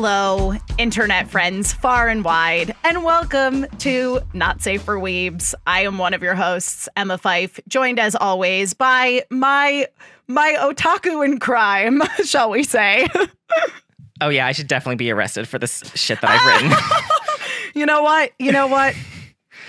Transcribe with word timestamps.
Hello, 0.00 0.54
internet 0.78 1.28
friends 1.28 1.72
far 1.72 2.06
and 2.06 2.22
wide, 2.22 2.72
and 2.84 3.02
welcome 3.02 3.66
to 3.78 4.20
Not 4.32 4.62
Safe 4.62 4.80
for 4.80 4.96
Weebs. 4.96 5.54
I 5.66 5.80
am 5.82 5.98
one 5.98 6.14
of 6.14 6.22
your 6.22 6.36
hosts, 6.36 6.88
Emma 6.96 7.18
Fyffe, 7.18 7.58
joined 7.66 7.98
as 7.98 8.14
always 8.14 8.74
by 8.74 9.24
my 9.28 9.88
my 10.28 10.54
otaku 10.60 11.24
in 11.24 11.40
crime, 11.40 12.00
shall 12.24 12.48
we 12.48 12.62
say. 12.62 13.08
Oh 14.20 14.28
yeah, 14.28 14.46
I 14.46 14.52
should 14.52 14.68
definitely 14.68 14.96
be 14.96 15.10
arrested 15.10 15.48
for 15.48 15.58
this 15.58 15.82
shit 15.96 16.20
that 16.20 16.30
I've 16.30 16.62
written. 16.62 16.78
you 17.74 17.84
know 17.84 18.02
what? 18.02 18.30
You 18.38 18.52
know 18.52 18.68
what? 18.68 18.94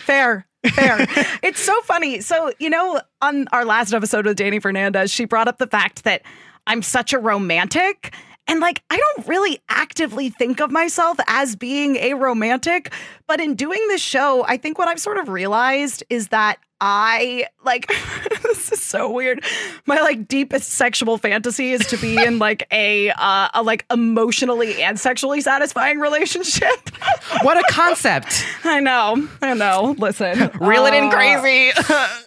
Fair. 0.05 0.46
Fair. 0.64 1.07
it's 1.41 1.59
so 1.59 1.73
funny. 1.82 2.21
So, 2.21 2.54
you 2.59 2.70
know, 2.70 3.02
on 3.23 3.48
our 3.52 3.66
last 3.66 3.93
episode 3.93 4.25
with 4.25 4.38
Dani 4.38 4.61
Fernandez, 4.61 5.11
she 5.11 5.25
brought 5.25 5.48
up 5.48 5.57
the 5.57 5.68
fact 5.68 6.04
that 6.04 6.21
I'm 6.68 6.82
such 6.83 7.14
a 7.14 7.19
romantic. 7.19 8.14
And 8.50 8.62
like, 8.62 8.82
I 8.89 8.98
don't 8.98 9.28
really 9.28 9.60
actively 9.70 10.32
think 10.32 10.60
of 10.60 10.71
myself 10.71 11.20
as 11.28 11.56
being 11.56 11.98
a 11.98 12.16
romantic, 12.16 12.92
but 13.28 13.39
in 13.39 13.54
doing 13.54 13.80
this 13.89 14.02
show, 14.02 14.44
I 14.48 14.58
think 14.58 14.80
what 14.80 14.88
I've 14.88 15.00
sort 15.00 15.20
of 15.20 15.30
realized 15.30 16.04
is 16.10 16.30
that 16.30 16.58
I 16.82 17.47
like 17.65 17.88
this 18.43 18.71
is 18.71 18.82
so 18.82 19.11
weird. 19.11 19.43
My 19.86 20.00
like 20.00 20.28
deepest 20.28 20.71
sexual 20.71 21.18
fantasy 21.18 21.74
is 21.74 21.86
to 21.88 21.97
be 21.97 22.21
in 22.24 22.39
like 22.39 22.65
a 22.71 23.10
uh, 23.11 23.50
a 23.54 23.61
like 23.61 23.86
emotionally 23.92 24.82
and 24.82 24.97
sexually 25.00 25.42
satisfying 25.42 26.00
relationship. 26.00 26.89
what 27.42 27.57
a 27.57 27.64
concept! 27.69 28.46
I 28.64 28.79
know, 28.79 29.28
I 29.42 29.54
know. 29.55 29.96
Listen, 29.97 30.52
reel 30.60 30.86
it 30.86 30.93
in 30.93 31.10
crazy. 31.10 31.71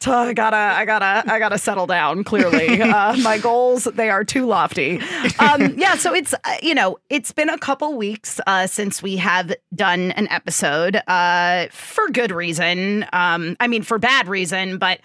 I 0.07 0.33
gotta, 0.35 0.57
I 0.57 0.85
gotta, 0.85 1.33
I 1.33 1.39
gotta 1.39 1.59
settle 1.59 1.87
down. 1.87 2.23
Clearly, 2.25 2.83
uh, 2.83 3.17
my 3.19 3.39
goals 3.39 3.85
they 3.85 4.11
are 4.11 4.25
too 4.25 4.47
lofty. 4.47 5.01
Um, 5.39 5.75
yeah, 5.79 5.97
so 5.97 6.15
it's 6.15 6.35
uh, 6.35 6.57
you 6.63 6.75
know 6.75 6.99
it's 7.09 7.33
been 7.33 7.49
a 7.49 7.59
couple 7.59 7.97
weeks 7.97 8.39
uh, 8.47 8.67
since 8.67 9.03
we 9.03 9.17
have 9.17 9.55
done 9.75 10.13
an 10.13 10.29
episode 10.29 10.97
uh, 11.07 11.69
for 11.71 12.09
good 12.11 12.33
reason. 12.33 13.07
Um, 13.15 13.57
I 13.59 13.67
mean, 13.67 13.83
for 13.83 13.99
bad 13.99 14.29
reason 14.29 14.42
reason, 14.43 14.79
but 14.79 15.01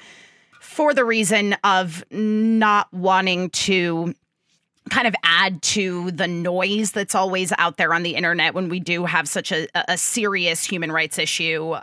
for 0.60 0.94
the 0.94 1.06
reason 1.06 1.56
of 1.64 2.04
not 2.12 2.92
wanting 2.92 3.52
to 3.52 4.16
kind 4.90 5.08
of 5.08 5.16
add 5.24 5.62
to 5.62 6.10
the 6.12 6.28
noise 6.28 6.92
that's 6.92 7.14
always 7.14 7.54
out 7.58 7.78
there 7.78 7.94
on 7.94 8.02
the 8.04 8.16
internet 8.16 8.54
when 8.54 8.70
we 8.70 8.80
do 8.80 9.06
have 9.06 9.28
such 9.28 9.52
a, 9.52 9.68
a 9.92 9.98
serious 9.98 10.64
human 10.64 10.92
rights 10.92 11.20
issue 11.20 11.72
uh, 11.72 11.82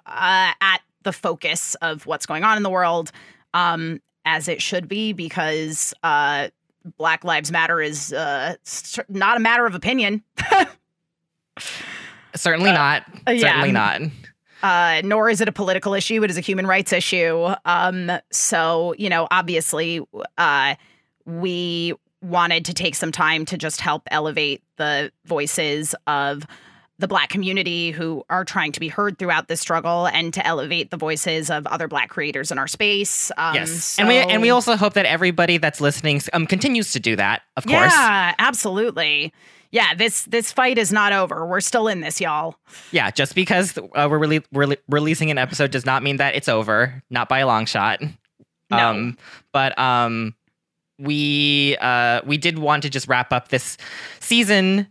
at 0.61 0.79
the 1.03 1.13
focus 1.13 1.77
of 1.77 2.07
what's 2.07 2.27
going 2.27 2.43
on 2.45 2.57
in 2.57 2.63
the 2.63 2.71
world, 2.71 3.13
um, 3.53 4.01
as 4.25 4.49
it 4.49 4.61
should 4.61 4.89
be, 4.89 5.13
because 5.13 5.95
uh, 6.03 6.49
Black 6.97 7.25
Lives 7.25 7.53
Matter 7.53 7.81
is 7.81 8.13
uh, 8.13 8.57
not 9.09 9.37
a 9.37 9.41
matter 9.41 9.67
of 9.67 9.75
opinion. 9.75 10.25
Certainly 12.35 12.73
not. 12.73 13.05
Uh, 13.27 13.37
Certainly 13.39 13.69
yeah. 13.69 13.99
not. 13.99 14.01
Uh, 14.65 15.03
nor 15.05 15.29
is 15.29 15.43
it 15.43 15.48
a 15.48 15.53
political 15.53 15.93
issue. 15.93 16.25
It 16.25 16.31
is 16.31 16.39
a 16.39 16.41
human 16.41 16.67
rights 16.67 16.91
issue. 16.91 17.55
Um, 17.67 18.11
so, 18.33 18.95
you 18.97 19.11
know, 19.11 19.29
obviously, 19.31 20.01
uh, 20.39 20.77
we 21.27 21.93
wanted 22.23 22.65
to 22.65 22.73
take 22.73 22.95
some 22.95 23.12
time 23.12 23.45
to 23.45 23.59
just 23.59 23.83
help 23.83 24.09
elevate 24.11 24.62
the 24.79 25.12
voices 25.27 25.95
of 26.07 26.47
the 26.98 27.07
black 27.07 27.29
community 27.29 27.91
who 27.91 28.25
are 28.31 28.42
trying 28.42 28.73
to 28.73 28.81
be 28.81 28.89
heard 28.89 29.19
throughout 29.19 29.48
this 29.48 29.61
struggle 29.61 30.07
and 30.07 30.33
to 30.33 30.47
elevate 30.47 30.91
the 30.91 30.97
voices 30.97 31.51
of 31.51 31.67
other 31.67 31.87
black 31.87 32.09
creators 32.09 32.51
in 32.51 32.59
our 32.59 32.69
space. 32.69 33.31
Um, 33.37 33.57
yes. 33.57 33.70
So 33.70 34.01
and 34.01 34.09
we 34.09 34.17
and 34.17 34.41
we 34.41 34.48
also 34.48 34.77
hope 34.77 34.95
that 34.95 35.05
everybody 35.05 35.59
that's 35.59 35.83
listening 35.83 36.23
um, 36.33 36.47
continues 36.47 36.92
to 36.92 37.01
do 37.01 37.17
that, 37.17 37.42
of 37.59 37.67
course. 37.67 37.92
Yeah, 37.92 38.35
absolutely 38.39 39.35
yeah, 39.75 39.92
this 39.92 40.22
this 40.27 40.53
fight 40.53 40.78
is 40.78 40.92
not 40.92 41.12
over. 41.12 41.44
We're 41.44 41.61
still 41.61 41.89
in 41.89 42.00
this, 42.00 42.20
y'all. 42.20 42.55
Yeah, 42.92 43.11
just 43.11 43.35
because 43.35 43.77
uh, 43.77 44.07
we're 44.08 44.40
re- 44.52 44.77
releasing 44.89 45.33
an 45.33 45.36
episode 45.36 45.73
does 45.73 45.85
not 45.85 46.05
mean 46.05 46.18
that 46.18 46.36
it's 46.36 46.48
over. 46.48 47.02
Not 47.11 47.29
by 47.29 47.40
a 47.40 47.46
long 47.48 47.67
shot. 47.67 48.01
No. 48.70 48.79
Um, 48.79 49.18
but 49.51 49.77
um, 49.77 50.36
we 51.01 51.77
uh, 51.80 52.20
we 52.24 52.36
did 52.36 52.61
want 52.61 52.84
to 52.84 52.89
just 52.89 53.08
wrap 53.08 53.33
up 53.33 53.48
this 53.48 53.77
season 54.20 54.86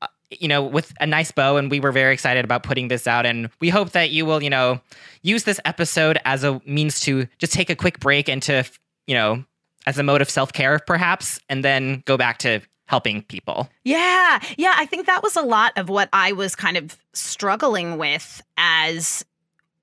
uh, 0.00 0.06
you 0.30 0.46
know, 0.46 0.62
with 0.62 0.94
a 1.00 1.06
nice 1.08 1.32
bow, 1.32 1.56
and 1.56 1.68
we 1.68 1.80
were 1.80 1.90
very 1.90 2.12
excited 2.14 2.44
about 2.44 2.62
putting 2.62 2.86
this 2.86 3.08
out. 3.08 3.26
And 3.26 3.50
we 3.60 3.68
hope 3.68 3.90
that 3.90 4.10
you 4.10 4.24
will, 4.24 4.40
you 4.40 4.50
know, 4.50 4.80
use 5.22 5.42
this 5.42 5.58
episode 5.64 6.20
as 6.24 6.44
a 6.44 6.62
means 6.64 7.00
to 7.00 7.26
just 7.38 7.52
take 7.52 7.68
a 7.68 7.74
quick 7.74 7.98
break 7.98 8.28
and 8.28 8.40
to, 8.44 8.62
you 9.08 9.14
know, 9.16 9.44
as 9.86 9.98
a 9.98 10.04
mode 10.04 10.22
of 10.22 10.30
self 10.30 10.52
care, 10.52 10.78
perhaps, 10.78 11.40
and 11.48 11.64
then 11.64 12.04
go 12.06 12.16
back 12.16 12.38
to 12.38 12.60
helping 12.90 13.22
people. 13.22 13.70
Yeah. 13.84 14.42
Yeah. 14.58 14.74
I 14.76 14.84
think 14.84 15.06
that 15.06 15.22
was 15.22 15.36
a 15.36 15.42
lot 15.42 15.78
of 15.78 15.88
what 15.88 16.08
I 16.12 16.32
was 16.32 16.56
kind 16.56 16.76
of 16.76 16.98
struggling 17.12 17.98
with 17.98 18.42
as, 18.56 19.24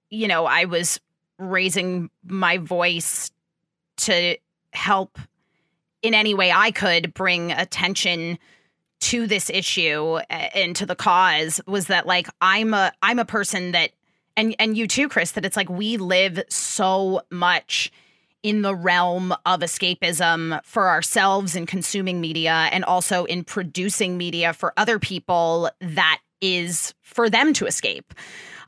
you 0.09 0.27
know, 0.27 0.45
I 0.45 0.65
was 0.65 0.99
raising 1.39 2.09
my 2.25 2.57
voice 2.57 3.31
to 3.99 4.35
help 4.73 5.19
in 6.01 6.13
any 6.13 6.33
way 6.33 6.51
I 6.51 6.71
could 6.71 7.13
bring 7.13 7.53
attention 7.53 8.39
to 8.99 9.25
this 9.25 9.49
issue 9.49 10.19
eh, 10.29 10.49
and 10.53 10.75
to 10.75 10.85
the 10.85 10.95
cause 10.95 11.61
was 11.65 11.87
that 11.87 12.07
like 12.07 12.27
I'm 12.41 12.73
a 12.73 12.91
I'm 13.01 13.19
a 13.19 13.25
person 13.25 13.71
that 13.71 13.91
and 14.35 14.53
and 14.59 14.75
you 14.75 14.85
too 14.85 15.07
Chris 15.07 15.31
that 15.31 15.45
it's 15.45 15.55
like 15.55 15.69
we 15.69 15.95
live 15.95 16.43
so 16.49 17.21
much 17.31 17.89
in 18.47 18.61
the 18.61 18.73
realm 18.73 19.33
of 19.45 19.59
escapism 19.59 20.63
for 20.63 20.87
ourselves 20.87 21.53
in 21.53 21.65
consuming 21.65 22.21
media 22.21 22.69
and 22.71 22.85
also 22.85 23.25
in 23.25 23.43
producing 23.43 24.17
media 24.17 24.53
for 24.53 24.71
other 24.77 24.99
people 24.99 25.69
that 25.81 26.21
is 26.39 26.93
for 27.01 27.29
them 27.29 27.51
to 27.51 27.65
escape. 27.65 28.13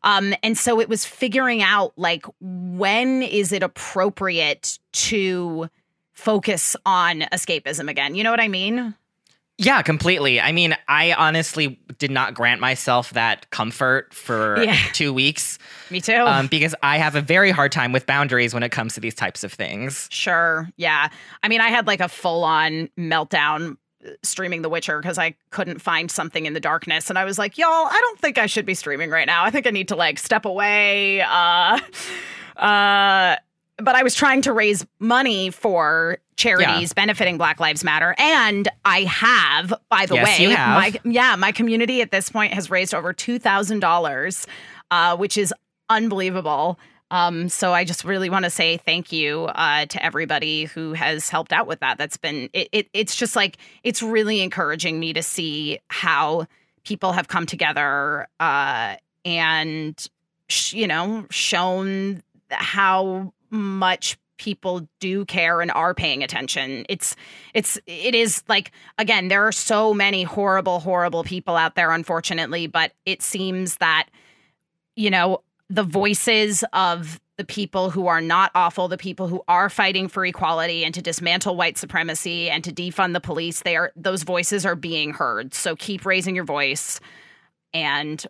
Um, 0.04 0.36
and 0.44 0.58
so 0.58 0.82
it 0.82 0.90
was 0.90 1.06
figuring 1.06 1.62
out 1.62 1.94
like 1.96 2.26
when 2.42 3.22
is 3.22 3.54
it 3.54 3.64
appropriate 3.64 4.80
to 4.92 5.70
focus 6.12 6.76
on 6.86 7.22
escapism 7.32 7.90
again? 7.90 8.16
You 8.16 8.26
know 8.26 8.32
what 8.32 8.42
I 8.42 8.50
mean? 8.50 8.96
Yeah, 9.62 9.82
completely. 9.82 10.40
I 10.40 10.54
mean, 10.54 10.74
I 10.88 11.12
honestly 11.12 11.78
did 11.98 12.12
not 12.12 12.34
grant 12.34 12.62
myself 12.62 13.12
that 13.12 13.50
comfort 13.50 14.14
for 14.14 14.64
yeah. 14.64 14.78
two 14.94 15.14
weeks. 15.14 15.60
Me 15.92 16.00
too. 16.00 16.14
Um, 16.14 16.48
because 16.48 16.74
I 16.82 16.98
have 16.98 17.16
a 17.16 17.22
very 17.22 17.52
hard 17.52 17.74
time 17.74 17.92
with 17.92 18.06
boundaries 18.06 18.54
when 18.54 18.64
it 18.64 18.70
comes 18.70 18.94
to 18.94 19.02
these 19.02 19.14
types 19.14 19.44
of 19.44 19.52
things. 19.52 20.08
Sure. 20.12 20.70
Yeah. 20.78 21.10
I 21.44 21.50
mean, 21.50 21.60
I 21.60 21.68
had 21.68 21.88
like 21.88 22.00
a 22.00 22.08
full 22.08 22.46
on 22.46 22.90
meltdown 22.98 23.76
uh, 24.06 24.12
streaming 24.24 24.62
The 24.62 24.70
Witcher 24.70 25.02
because 25.02 25.18
I 25.18 25.36
couldn't 25.50 25.80
find 25.80 26.10
something 26.10 26.46
in 26.46 26.54
the 26.54 26.62
darkness. 26.62 27.10
And 27.10 27.20
I 27.20 27.26
was 27.26 27.38
like, 27.38 27.58
y'all, 27.58 27.68
I 27.68 28.00
don't 28.00 28.18
think 28.18 28.38
I 28.38 28.46
should 28.46 28.66
be 28.66 28.76
streaming 28.76 29.10
right 29.10 29.28
now. 29.28 29.44
I 29.44 29.52
think 29.52 29.68
I 29.68 29.72
need 29.72 29.90
to 29.90 29.98
like 29.98 30.20
step 30.20 30.46
away. 30.46 31.20
Uh, 31.20 31.80
uh, 32.56 33.36
but 33.82 33.96
I 33.96 34.04
was 34.04 34.16
trying 34.16 34.42
to 34.44 34.54
raise 34.54 34.86
money 35.00 35.50
for 35.50 36.18
charities 36.36 36.90
yeah. 36.90 37.02
benefiting 37.02 37.38
Black 37.38 37.60
Lives 37.60 37.84
Matter. 37.84 38.16
And 38.18 38.68
I 38.86 39.02
have, 39.02 39.74
by 39.90 40.06
the 40.06 40.16
yes, 40.16 40.40
way, 40.40 40.44
you 40.46 40.56
have. 40.56 40.78
my 40.78 41.00
yeah, 41.12 41.36
my 41.36 41.52
community 41.52 42.02
at 42.02 42.12
this 42.12 42.30
point 42.30 42.54
has 42.54 42.70
raised 42.70 42.94
over 42.94 43.14
two 43.14 43.40
thousand 43.40 43.84
uh, 43.84 43.88
dollars, 43.88 44.48
which 45.18 45.38
is 45.38 45.54
unbelievable. 45.90 46.80
Um, 47.12 47.50
so 47.50 47.74
I 47.74 47.86
just 47.86 48.04
really 48.04 48.30
want 48.30 48.46
to 48.46 48.52
say 48.52 48.78
thank 48.78 49.12
you 49.12 49.46
uh, 49.46 49.88
to 49.88 50.04
everybody 50.04 50.66
who 50.66 50.94
has 50.94 51.30
helped 51.30 51.52
out 51.52 51.66
with 51.66 51.80
that. 51.80 51.98
That's 51.98 52.18
been 52.18 52.50
it, 52.54 52.70
it, 52.72 52.90
It's 52.94 53.16
just 53.16 53.36
like 53.36 53.58
it's 53.84 54.04
really 54.04 54.42
encouraging 54.42 55.00
me 55.00 55.14
to 55.14 55.24
see 55.24 55.80
how 55.88 56.46
people 56.84 57.12
have 57.14 57.28
come 57.28 57.46
together 57.46 58.28
uh, 58.40 58.96
and 59.26 60.08
sh- 60.50 60.74
you 60.74 60.88
know 60.88 61.26
shown 61.32 62.22
how 62.52 63.34
much 63.50 64.18
people 64.38 64.88
do 65.00 65.26
care 65.26 65.62
and 65.62 65.70
are 65.72 65.94
paying 65.94 66.24
attention. 66.24 66.86
It's 66.90 67.16
it's 67.54 67.78
it 67.86 68.16
is 68.16 68.44
like 68.48 68.72
again, 68.98 69.28
there 69.28 69.46
are 69.46 69.52
so 69.52 69.94
many 69.94 70.24
horrible 70.24 70.80
horrible 70.80 71.24
people 71.24 71.56
out 71.56 71.76
there 71.76 71.92
unfortunately, 71.92 72.66
but 72.66 72.94
it 73.06 73.22
seems 73.22 73.78
that 73.78 74.08
you 74.96 75.10
know, 75.10 75.44
the 75.70 75.84
voices 75.84 76.64
of 76.74 77.22
the 77.38 77.46
people 77.46 77.90
who 77.90 78.08
are 78.08 78.20
not 78.20 78.52
awful, 78.54 78.90
the 78.90 78.98
people 78.98 79.30
who 79.30 79.42
are 79.48 79.70
fighting 79.70 80.10
for 80.10 80.26
equality 80.26 80.84
and 80.84 80.94
to 80.94 81.02
dismantle 81.02 81.56
white 81.56 81.78
supremacy 81.78 82.50
and 82.50 82.66
to 82.66 82.72
defund 82.74 83.14
the 83.14 83.22
police, 83.22 83.62
they 83.62 83.78
are 83.78 83.94
those 83.96 84.24
voices 84.24 84.66
are 84.66 84.76
being 84.76 85.12
heard. 85.14 85.54
So 85.54 85.76
keep 85.76 86.06
raising 86.06 86.36
your 86.36 86.44
voice 86.44 87.00
and 87.74 88.26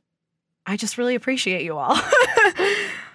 I 0.65 0.77
just 0.77 0.97
really 0.99 1.15
appreciate 1.15 1.63
you 1.63 1.77
all. 1.77 1.97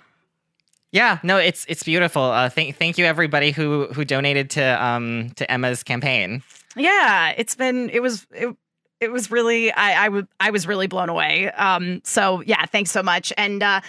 Yeah, 0.95 1.19
no, 1.25 1.39
it's 1.39 1.67
it's 1.69 1.83
beautiful. 1.83 2.23
Uh, 2.23 2.49
thank 2.49 2.77
thank 2.77 2.99
you 2.99 3.05
everybody 3.05 3.51
who 3.51 3.89
who 3.93 4.05
donated 4.05 4.49
to 4.51 4.63
um 4.85 5.31
to 5.37 5.51
Emma's 5.51 5.83
campaign. 5.83 6.43
Yeah, 6.77 7.35
it's 7.37 7.57
been 7.57 7.91
it 7.91 8.01
was 8.01 8.27
it, 8.31 8.55
it 9.01 9.11
was 9.11 9.29
really 9.31 9.73
I 9.73 10.03
I, 10.03 10.05
w- 10.07 10.27
I 10.39 10.51
was 10.51 10.69
really 10.69 10.87
blown 10.87 11.09
away. 11.09 11.51
Um, 11.51 12.01
so 12.05 12.43
yeah, 12.47 12.65
thanks 12.67 12.93
so 12.93 13.03
much. 13.03 13.33
And 13.37 13.61
uh, 13.63 13.81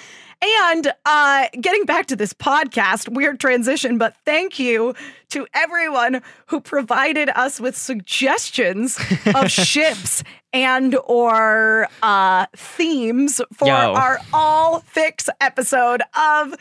And 0.42 0.92
uh, 1.06 1.48
getting 1.62 1.86
back 1.86 2.08
to 2.08 2.16
this 2.16 2.34
podcast, 2.34 3.08
weird 3.10 3.40
transition, 3.40 3.98
but 4.00 4.16
thank 4.26 4.58
you 4.60 4.96
to 5.30 5.48
everyone 5.54 6.22
who 6.48 6.60
provided 6.60 7.30
us 7.30 7.60
with 7.60 7.78
suggestions 7.78 9.00
of 9.34 9.50
ships 9.70 10.24
and 10.54 10.96
or 11.06 11.88
uh, 12.02 12.48
themes 12.56 13.42
for 13.54 13.68
Yo. 13.68 13.74
our 13.94 14.20
all 14.34 14.82
fics 14.82 15.30
episode 15.40 16.02
of 16.18 16.56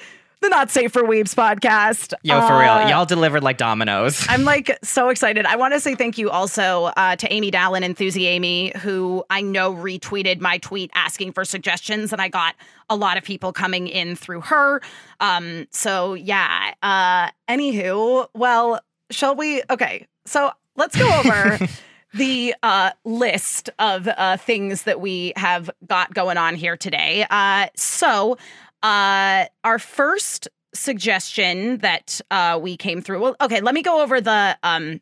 the 0.45 0.51
Not 0.51 0.71
Safe 0.71 0.93
for 0.93 1.03
Weebs 1.03 1.35
podcast. 1.35 2.13
Yo, 2.23 2.39
for 2.47 2.53
Uh, 2.53 2.81
real. 2.81 2.91
Y'all 2.91 3.07
delivered 3.07 3.43
like 3.43 3.57
dominoes. 3.57 4.27
I'm 4.29 4.45
like 4.45 4.79
so 4.85 5.09
excited. 5.09 5.47
I 5.47 5.57
want 5.57 5.73
to 5.73 5.81
say 5.81 5.95
thank 5.95 6.19
you 6.19 6.29
also 6.29 6.93
uh, 6.99 7.17
to 7.17 7.33
Amy 7.33 7.51
Dallen, 7.51 7.83
Enthusi 7.83 8.27
Amy, 8.27 8.71
who 8.77 9.25
I 9.31 9.41
know 9.41 9.73
retweeted 9.75 10.41
my 10.41 10.59
tweet 10.59 10.91
asking 10.95 11.33
for 11.33 11.47
suggestions, 11.47 12.13
and 12.13 12.21
I 12.21 12.29
got 12.29 12.57
a 12.91 12.97
lot 12.97 13.17
of 13.17 13.25
people 13.25 13.55
coming 13.55 13.89
in 13.89 14.17
through 14.17 14.43
her. 14.43 14.83
Um, 15.19 15.67
so 15.71 16.13
yeah. 16.13 16.75
Uh, 16.83 17.31
anywho, 17.49 18.29
well, 18.35 18.81
shall 19.11 19.35
we? 19.35 19.63
Okay, 19.71 20.07
so 20.27 20.51
let's 20.77 20.95
go 20.95 21.09
over. 21.21 21.59
The 22.17 22.55
uh, 22.63 22.93
list 23.05 23.71
of 23.81 24.07
uh, 24.07 24.37
things 24.37 24.85
that 24.85 25.01
we 25.01 25.33
have 25.35 25.69
got 25.85 26.15
going 26.15 26.37
on 26.37 26.55
here 26.55 26.77
today. 26.77 27.27
Uh, 27.29 27.67
so, 27.75 28.39
uh, 28.85 29.47
our 29.65 29.79
first 29.81 30.47
suggestion 30.75 31.79
that 31.79 32.21
uh, 32.31 32.59
we 32.63 32.77
came 32.77 33.01
through. 33.01 33.21
Well, 33.21 33.37
okay, 33.41 33.61
let 33.61 33.75
me 33.75 33.83
go 33.83 34.03
over 34.03 34.21
the 34.21 34.59
um, 34.63 35.01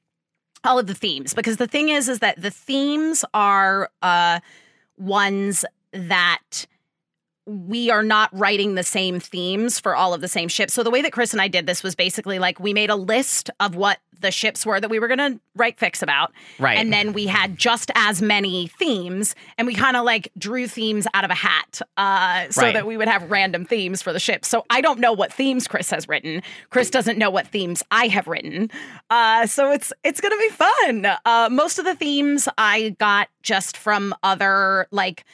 all 0.64 0.78
of 0.78 0.86
the 0.86 0.94
themes 0.94 1.34
because 1.34 1.56
the 1.56 1.66
thing 1.66 1.88
is, 1.88 2.08
is 2.08 2.20
that 2.20 2.40
the 2.40 2.50
themes 2.50 3.24
are 3.34 3.90
uh, 4.00 4.38
ones 4.96 5.64
that 5.92 6.66
we 7.46 7.90
are 7.90 8.02
not 8.04 8.30
writing 8.32 8.76
the 8.76 8.82
same 8.84 9.18
themes 9.18 9.80
for 9.80 9.96
all 9.96 10.14
of 10.14 10.20
the 10.20 10.28
same 10.28 10.48
ships. 10.48 10.72
So 10.74 10.82
the 10.82 10.90
way 10.90 11.02
that 11.02 11.12
Chris 11.12 11.32
and 11.32 11.40
I 11.42 11.48
did 11.48 11.66
this 11.66 11.82
was 11.82 11.94
basically 11.94 12.38
like 12.38 12.60
we 12.60 12.72
made 12.72 12.88
a 12.90 12.94
list 12.96 13.50
of 13.58 13.74
what 13.74 13.98
the 14.20 14.30
ships 14.30 14.64
were 14.64 14.78
that 14.80 14.88
we 14.88 15.00
were 15.00 15.08
going 15.08 15.18
to 15.18 15.40
write 15.56 15.76
fics 15.78 16.00
about. 16.00 16.30
Right. 16.60 16.78
And 16.78 16.92
then 16.92 17.12
we 17.12 17.26
had 17.26 17.58
just 17.58 17.90
as 17.96 18.22
many 18.22 18.68
themes 18.68 19.34
and 19.58 19.66
we 19.66 19.74
kind 19.74 19.96
of 19.96 20.04
like 20.04 20.30
drew 20.38 20.68
themes 20.68 21.08
out 21.14 21.24
of 21.24 21.32
a 21.32 21.34
hat 21.34 21.80
uh, 21.96 22.48
so 22.50 22.62
Right. 22.62 22.74
that 22.74 22.86
we 22.86 22.96
would 22.96 23.08
have 23.08 23.28
random 23.28 23.64
themes 23.64 24.00
for 24.00 24.12
the 24.12 24.20
ship. 24.20 24.44
So 24.44 24.64
I 24.70 24.80
don't 24.80 25.00
know 25.00 25.12
what 25.12 25.32
themes 25.32 25.66
Chris 25.66 25.90
has 25.90 26.06
written. 26.08 26.42
Chris 26.70 26.88
doesn't 26.90 27.18
know 27.18 27.30
what 27.30 27.48
themes 27.48 27.82
I 27.90 28.06
have 28.06 28.28
written. 28.28 28.70
Uh, 29.10 29.48
so 29.48 29.72
it's 29.72 29.92
it's 30.04 30.20
going 30.20 30.30
to 30.32 30.38
be 30.38 30.50
fun. 30.50 31.18
Uh, 31.24 31.48
most 31.50 31.80
of 31.80 31.84
the 31.84 31.96
themes 31.96 32.48
I 32.56 32.90
got 33.00 33.28
just 33.42 33.76
from 33.76 34.14
other 34.22 34.86
like 34.92 35.24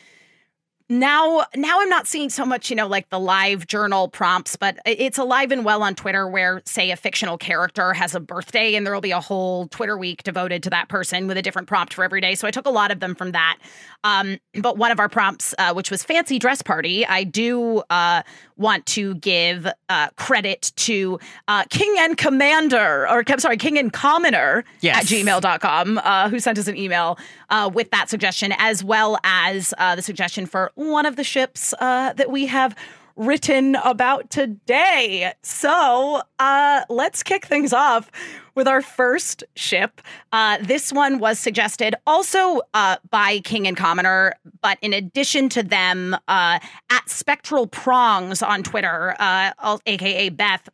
now 0.89 1.45
now 1.55 1.81
i'm 1.81 1.89
not 1.91 2.07
seeing 2.07 2.31
so 2.31 2.47
much 2.47 2.71
you 2.71 2.77
know 2.77 2.87
like 2.87 3.09
the 3.11 3.21
live 3.21 3.67
journal 3.67 4.09
prompts 4.09 4.57
but 4.57 4.79
it's 4.87 5.19
alive 5.19 5.53
and 5.53 5.63
well 5.65 5.83
on 5.83 5.95
twitter 5.95 6.27
where 6.27 6.63
say 6.65 6.91
a 6.91 6.97
fictional 6.97 7.37
character 7.37 7.93
has 7.93 8.15
a 8.15 8.21
birthday 8.21 8.75
and 8.75 8.87
there 8.87 8.95
will 8.95 9.03
be 9.03 9.11
a 9.11 9.21
whole 9.21 9.69
twitter 9.69 9.99
week 9.99 10.23
devoted 10.23 10.63
to 10.63 10.71
that 10.71 10.89
person 10.89 11.27
with 11.27 11.37
a 11.37 11.43
different 11.43 11.69
prompt 11.69 11.93
for 11.93 12.05
every 12.05 12.23
day 12.23 12.35
so 12.35 12.49
i 12.49 12.51
took 12.51 12.65
a 12.67 12.71
lot 12.71 12.91
of 12.91 13.01
them 13.01 13.15
from 13.15 13.33
that 13.33 13.59
um, 14.05 14.39
but 14.63 14.79
one 14.79 14.91
of 14.93 14.99
our 15.01 15.09
prompts 15.09 15.55
uh, 15.59 15.75
which 15.75 15.91
was 15.91 16.03
fancy 16.03 16.39
dress 16.39 16.63
party 16.63 17.05
i 17.07 17.23
do 17.23 17.83
uh, 17.91 18.23
want 18.57 18.87
to 18.87 19.15
give 19.17 19.67
uh, 19.91 20.09
credit 20.17 20.73
to 20.77 21.19
uh, 21.49 21.65
king 21.69 21.95
and 21.99 22.17
commander 22.17 23.07
or 23.09 23.23
i'm 23.29 23.39
sorry 23.41 23.59
king 23.59 23.77
and 23.79 23.93
commoner 23.93 24.65
Yes. 24.81 25.03
at 25.03 25.05
gmail.com 25.07 25.99
uh, 25.99 26.31
who 26.31 26.41
sent 26.41 26.57
us 26.59 26.67
an 26.67 26.77
email 26.79 27.19
uh, 27.51 27.71
with 27.73 27.91
that 27.91 28.09
suggestion 28.09 28.53
as 28.59 28.83
well 28.85 29.19
as 29.25 29.75
uh, 29.79 29.95
the 29.97 30.03
suggestion 30.03 30.47
for 30.47 30.71
one 30.75 31.07
of 31.07 31.17
the 31.17 31.25
ships 31.25 31.75
uh, 31.81 32.13
that 32.15 32.31
we 32.31 32.47
have 32.47 32.75
written 33.19 33.75
about 33.77 34.31
today. 34.31 35.33
So 35.43 36.23
uh, 36.39 36.83
let's 36.89 37.23
kick 37.23 37.47
things 37.47 37.73
off 37.73 38.11
with 38.55 38.69
our 38.69 38.81
first 38.81 39.45
ship. 39.57 40.01
Uh, 40.33 40.59
this 40.61 40.93
one 40.93 41.19
was 41.19 41.39
suggested 41.39 41.95
also 42.07 42.61
uh, 42.75 42.97
by 43.11 43.41
king 43.41 43.67
and 43.67 43.77
commoner 43.77 44.35
but 44.61 44.79
in 44.83 44.93
addition 44.93 45.49
to 45.49 45.63
them 45.63 46.15
uh, 46.29 46.59
at 46.91 47.09
spectral 47.09 47.67
prongs 47.67 48.43
on 48.43 48.63
twitter 48.63 49.15
uh, 49.19 49.79
aka 49.87 50.29
beth 50.29 50.69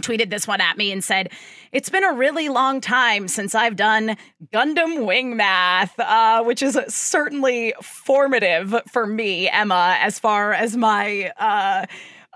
tweeted 0.00 0.30
this 0.30 0.46
one 0.46 0.60
at 0.60 0.76
me 0.76 0.90
and 0.92 1.02
said, 1.02 1.30
It's 1.72 1.88
been 1.90 2.04
a 2.04 2.12
really 2.12 2.48
long 2.48 2.80
time 2.80 3.28
since 3.28 3.54
I've 3.54 3.76
done 3.76 4.16
Gundam 4.52 5.06
Wing 5.06 5.36
Math, 5.36 5.98
uh, 5.98 6.42
which 6.44 6.62
is 6.62 6.78
certainly 6.88 7.74
formative 7.82 8.74
for 8.92 9.06
me, 9.06 9.48
Emma, 9.48 9.96
as 10.00 10.18
far 10.18 10.52
as 10.52 10.76
my 10.76 11.30
uh, 11.38 11.86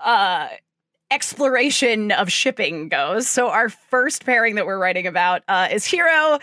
uh, 0.03 0.47
exploration 1.11 2.11
of 2.11 2.31
shipping 2.31 2.87
goes. 2.89 3.27
So, 3.27 3.49
our 3.49 3.69
first 3.69 4.25
pairing 4.25 4.55
that 4.55 4.65
we're 4.65 4.77
writing 4.79 5.07
about 5.07 5.43
uh, 5.47 5.67
is 5.71 5.85
Heero. 5.85 6.39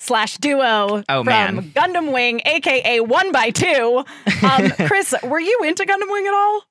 Slash 0.00 0.38
duo 0.38 1.02
Oh, 1.08 1.24
from 1.24 1.26
man. 1.26 1.72
Gundam 1.72 2.12
Wing, 2.12 2.40
aka 2.44 3.00
One 3.00 3.32
by 3.32 3.50
Two. 3.50 4.04
Um, 4.48 4.70
Chris, 4.86 5.12
were 5.24 5.40
you 5.40 5.62
into 5.64 5.82
Gundam 5.84 6.08
Wing 6.12 6.24
at 6.24 6.34
all? 6.34 6.62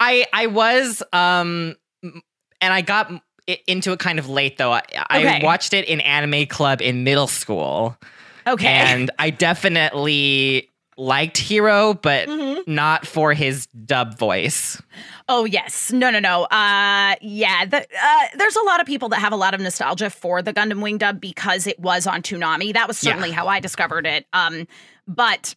I 0.00 0.26
I 0.32 0.46
was 0.48 1.00
um 1.12 1.68
m- 1.70 1.76
and 2.60 2.72
I 2.72 2.80
got 2.82 3.10
into 3.66 3.92
it 3.92 3.98
kind 3.98 4.18
of 4.18 4.28
late 4.28 4.58
though. 4.58 4.72
I, 4.72 4.82
I 5.08 5.40
watched 5.42 5.72
it 5.74 5.86
in 5.88 6.00
anime 6.00 6.46
club 6.46 6.80
in 6.80 7.02
middle 7.04 7.26
school 7.26 7.96
Okay. 8.46 8.66
and 8.68 9.10
I 9.18 9.30
definitely 9.30 10.68
liked 10.96 11.36
Heero 11.38 12.00
but 12.00 12.28
Mhm. 12.28 12.66
not 12.68 13.06
for 13.06 13.32
his 13.32 13.66
dub 13.66 14.18
voice. 14.18 14.80
Oh 15.28 15.44
yes, 15.46 15.90
no, 15.90 16.10
no, 16.10 16.18
no. 16.20 16.44
Uh, 16.44 17.14
yeah, 17.22 17.64
the, 17.64 17.78
uh, 17.80 18.20
there's 18.36 18.56
a 18.56 18.62
lot 18.62 18.80
of 18.80 18.86
people 18.86 19.08
that 19.10 19.20
have 19.20 19.32
a 19.32 19.36
lot 19.36 19.54
of 19.54 19.60
nostalgia 19.60 20.10
for 20.10 20.42
the 20.42 20.52
Gundam 20.52 20.82
Wing 20.82 20.98
dub 20.98 21.20
because 21.20 21.66
it 21.66 21.78
was 21.80 22.06
on 22.06 22.20
Toonami. 22.22 22.72
That 22.74 22.86
was 22.86 23.02
Yeah. 23.02 23.10
certainly 23.12 23.30
how 23.30 23.46
I 23.48 23.60
discovered 23.60 24.06
it. 24.06 24.26
Um, 24.32 24.66
but 25.08 25.54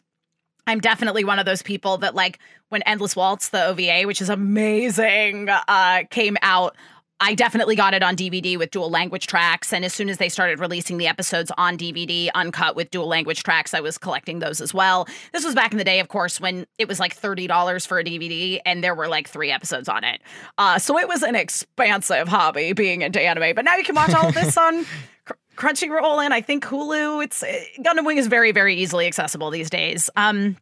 I'm 0.66 0.80
definitely 0.80 1.24
one 1.24 1.38
of 1.38 1.44
those 1.44 1.62
people 1.62 1.98
that 1.98 2.14
like 2.14 2.38
when 2.70 2.80
Endless 2.82 3.14
Waltz, 3.14 3.50
the 3.50 3.66
OVA, 3.66 4.04
which 4.06 4.22
is 4.22 4.30
amazing, 4.30 5.48
uh, 5.50 6.04
came 6.10 6.36
out. 6.42 6.74
I 7.20 7.34
definitely 7.34 7.76
got 7.76 7.94
it 7.94 8.02
on 8.02 8.16
DVD 8.16 8.58
with 8.58 8.70
dual 8.70 8.90
language 8.90 9.26
tracks. 9.26 9.72
And 9.72 9.84
as 9.84 9.94
soon 9.94 10.08
as 10.08 10.18
they 10.18 10.28
started 10.28 10.58
releasing 10.58 10.98
the 10.98 11.06
episodes 11.06 11.50
on 11.56 11.78
DVD, 11.78 12.28
uncut 12.34 12.74
with 12.74 12.90
dual 12.90 13.06
language 13.06 13.42
tracks, 13.42 13.72
I 13.72 13.80
was 13.80 13.98
collecting 13.98 14.40
those 14.40 14.60
as 14.60 14.74
well. 14.74 15.06
This 15.32 15.44
was 15.44 15.54
back 15.54 15.72
in 15.72 15.78
the 15.78 15.84
day, 15.84 16.00
of 16.00 16.08
course, 16.08 16.40
when 16.40 16.66
it 16.78 16.88
was 16.88 16.98
like 16.98 17.16
$30 17.16 17.86
for 17.86 17.98
a 17.98 18.04
DVD 18.04 18.60
and 18.66 18.82
there 18.82 18.94
were 18.94 19.08
like 19.08 19.28
three 19.28 19.50
episodes 19.50 19.88
on 19.88 20.02
it. 20.02 20.20
Uh, 20.58 20.78
so 20.78 20.98
it 20.98 21.06
was 21.06 21.22
an 21.22 21.36
expansive 21.36 22.26
hobby 22.26 22.72
being 22.72 23.02
into 23.02 23.20
anime. 23.20 23.54
But 23.54 23.64
now 23.64 23.76
you 23.76 23.84
can 23.84 23.94
watch 23.94 24.12
all 24.12 24.28
of 24.28 24.34
this 24.34 24.56
on. 24.56 24.84
Cr- 25.24 25.32
Crunchyroll 25.56 26.22
and 26.22 26.34
I 26.34 26.40
think 26.40 26.64
Hulu. 26.64 27.22
It's 27.22 27.42
uh, 27.42 27.46
Gundam 27.78 28.04
Wing 28.04 28.18
is 28.18 28.26
very 28.26 28.50
very 28.50 28.74
easily 28.74 29.06
accessible 29.06 29.50
these 29.50 29.70
days. 29.70 30.10
Um, 30.16 30.56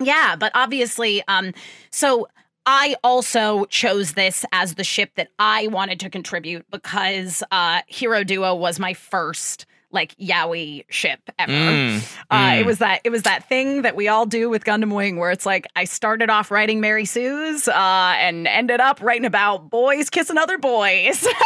yeah, 0.00 0.36
but 0.36 0.52
obviously, 0.54 1.22
um, 1.26 1.52
so 1.90 2.28
I 2.66 2.96
also 3.04 3.64
chose 3.66 4.12
this 4.14 4.44
as 4.52 4.74
the 4.74 4.84
ship 4.84 5.12
that 5.14 5.28
I 5.38 5.68
wanted 5.68 6.00
to 6.00 6.10
contribute 6.10 6.66
because 6.70 7.42
uh, 7.50 7.82
Heero 7.90 8.26
Duo 8.26 8.54
was 8.54 8.78
my 8.80 8.92
first 8.94 9.66
like 9.92 10.16
yaoi 10.18 10.84
ship 10.90 11.20
ever. 11.38 11.52
Mm, 11.52 12.16
Uh, 12.28 12.36
mm. 12.36 12.60
It 12.60 12.66
was 12.66 12.78
that 12.78 13.00
it 13.04 13.10
was 13.10 13.22
that 13.22 13.48
thing 13.48 13.82
that 13.82 13.94
we 13.94 14.08
all 14.08 14.26
do 14.26 14.50
with 14.50 14.64
Gundam 14.64 14.92
Wing, 14.92 15.16
where 15.16 15.30
it's 15.30 15.46
like 15.46 15.66
I 15.76 15.84
started 15.84 16.28
off 16.28 16.50
writing 16.50 16.80
Mary 16.80 17.04
Sue's 17.04 17.68
uh, 17.68 17.72
and 18.18 18.46
ended 18.48 18.80
up 18.80 19.00
writing 19.00 19.24
about 19.24 19.70
boys 19.70 20.10
kissing 20.10 20.38
other 20.38 20.58
boys. 20.58 21.26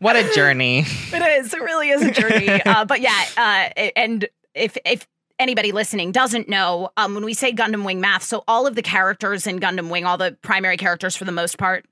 What 0.00 0.14
a 0.14 0.32
journey. 0.32 0.84
It 0.86 1.40
is. 1.44 1.52
It 1.52 1.60
really 1.60 1.90
is 1.90 2.02
a 2.02 2.12
journey. 2.12 2.48
uh, 2.66 2.84
but 2.84 3.00
yeah, 3.00 3.24
uh, 3.36 3.68
and 3.96 4.28
if 4.54 4.76
if 4.84 5.08
anybody 5.38 5.72
listening 5.72 6.12
doesn't 6.12 6.48
know, 6.48 6.90
um, 6.96 7.14
when 7.14 7.24
we 7.24 7.34
say 7.34 7.52
Gundam 7.52 7.84
Wing 7.84 8.00
math, 8.00 8.22
so 8.22 8.44
all 8.48 8.66
of 8.66 8.74
the 8.74 8.82
characters 8.82 9.46
in 9.46 9.58
Gundam 9.58 9.90
Wing, 9.90 10.04
all 10.04 10.18
the 10.18 10.36
primary 10.42 10.76
characters 10.76 11.16
for 11.16 11.24
the 11.24 11.32
most 11.32 11.58
part, 11.58 11.86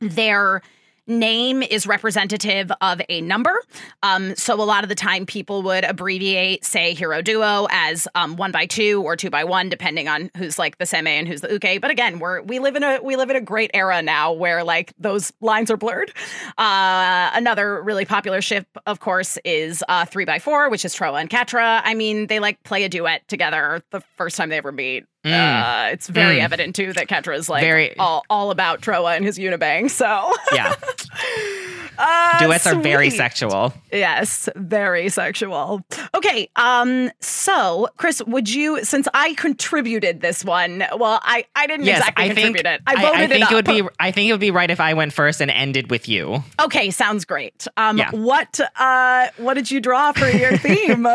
their 0.00 0.62
name 1.06 1.62
is 1.62 1.86
representative 1.86 2.70
of 2.80 3.00
a 3.08 3.20
number. 3.20 3.60
Um, 4.02 4.34
so 4.36 4.54
a 4.54 4.64
lot 4.64 4.82
of 4.82 4.88
the 4.88 4.94
time, 4.94 5.26
people 5.26 5.62
would 5.62 5.84
abbreviate, 5.84 6.64
say, 6.64 6.94
Heero 6.94 7.22
Duo 7.22 7.66
as 7.70 8.08
um, 8.14 8.36
one 8.36 8.52
by 8.52 8.66
two 8.66 9.02
or 9.02 9.16
two 9.16 9.30
by 9.30 9.44
one, 9.44 9.68
depending 9.68 10.08
on 10.08 10.30
who's 10.36 10.58
like 10.58 10.78
the 10.78 10.84
seme 10.84 11.06
and 11.06 11.28
who's 11.28 11.40
the 11.40 11.52
uke. 11.52 11.80
But 11.80 11.90
again, 11.90 12.18
we're 12.18 12.42
we 12.42 12.58
live 12.58 12.76
in 12.76 12.82
a 12.82 13.00
we 13.02 13.16
live 13.16 13.30
in 13.30 13.36
a 13.36 13.40
great 13.40 13.70
era 13.74 14.02
now 14.02 14.32
where 14.32 14.64
like 14.64 14.92
those 14.98 15.32
lines 15.40 15.70
are 15.70 15.76
blurred. 15.76 16.12
Uh, 16.58 17.30
another 17.34 17.82
really 17.82 18.04
popular 18.04 18.40
ship, 18.40 18.66
of 18.86 19.00
course, 19.00 19.38
is 19.44 19.84
uh, 19.88 20.04
three 20.04 20.24
by 20.24 20.38
four, 20.38 20.70
which 20.70 20.84
is 20.84 20.94
Trowa 20.94 21.20
and 21.20 21.30
Quatre. 21.30 21.58
I 21.58 21.94
mean, 21.94 22.26
they 22.26 22.40
like 22.40 22.62
play 22.62 22.84
a 22.84 22.88
duet 22.88 23.26
together 23.28 23.82
the 23.90 24.00
first 24.16 24.36
time 24.36 24.48
they 24.48 24.56
ever 24.58 24.72
meet. 24.72 25.04
Mm. 25.26 25.88
Uh, 25.88 25.92
it's 25.92 26.06
very 26.08 26.36
Mm. 26.36 26.42
evident 26.44 26.76
too 26.76 26.92
that 26.92 27.08
Quatre 27.08 27.32
is 27.32 27.48
like 27.48 27.62
Very- 27.62 27.96
all, 27.98 28.24
all 28.30 28.50
about 28.50 28.80
Trowa 28.80 29.16
and 29.16 29.24
his 29.24 29.38
unibang. 29.38 29.90
So 29.90 30.32
Yeah. 30.52 30.74
uh, 31.98 32.38
Duets 32.38 32.66
are 32.66 32.74
very 32.76 33.10
sexual. 33.10 33.72
Yes, 33.92 34.48
very 34.56 35.08
sexual. 35.08 35.82
Okay. 36.14 36.48
Um. 36.56 37.10
So, 37.20 37.88
Chris, 37.96 38.22
would 38.26 38.52
you, 38.52 38.84
since 38.84 39.08
I 39.14 39.34
contributed 39.34 40.20
this 40.20 40.44
one, 40.44 40.84
well, 40.96 41.20
I 41.22 41.44
I 41.54 41.66
didn't 41.66 41.86
Yes, 41.86 41.98
exactly 41.98 42.24
I 42.24 42.28
contribute 42.28 42.62
think 42.64 42.66
it. 42.66 42.82
I 42.86 42.94
voted 43.02 43.20
I, 43.20 43.26
think 43.26 43.44
it, 43.44 43.52
it 43.52 43.54
would 43.54 43.64
be. 43.64 43.82
I 43.98 44.10
think 44.10 44.28
it 44.28 44.32
would 44.32 44.40
be 44.40 44.50
right 44.50 44.70
if 44.70 44.80
I 44.80 44.94
went 44.94 45.12
first 45.12 45.40
and 45.40 45.50
ended 45.50 45.90
with 45.90 46.08
you. 46.08 46.42
Okay, 46.60 46.90
sounds 46.90 47.24
great. 47.24 47.66
Um. 47.76 47.98
Yeah. 47.98 48.10
What 48.10 48.60
uh 48.78 49.28
What 49.38 49.54
did 49.54 49.70
you 49.70 49.80
draw 49.80 50.12
for 50.12 50.28
your 50.28 50.56
theme? 50.58 51.06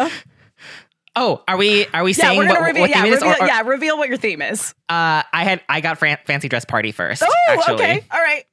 Yeah, 1.15 1.21
Oh, 1.23 1.43
are 1.47 1.57
we? 1.57 1.85
Are 1.93 2.03
we 2.03 2.13
saying 2.13 2.37
we're 2.37 2.47
gonna 2.47 2.59
what, 2.61 2.67
reveal. 2.67 2.81
what 2.81 2.89
Yeah, 2.89 3.01
theme 3.03 3.13
reveal, 3.13 3.29
Or- 3.29 3.41
or- 3.43 3.47
yeah, 3.47 3.61
reveal 3.61 3.97
what 3.97 4.07
your 4.07 4.17
theme 4.17 4.41
is. 4.41 4.73
Uh, 4.89 5.23
I 5.33 5.43
had. 5.43 5.61
I 5.67 5.81
got 5.81 5.97
fran- 5.97 6.19
fancy 6.25 6.47
dress 6.49 6.65
party 6.65 6.91
first. 6.91 7.23
Oh, 7.23 7.63
okay. 7.73 8.03
All 8.11 8.21
right. 8.21 8.45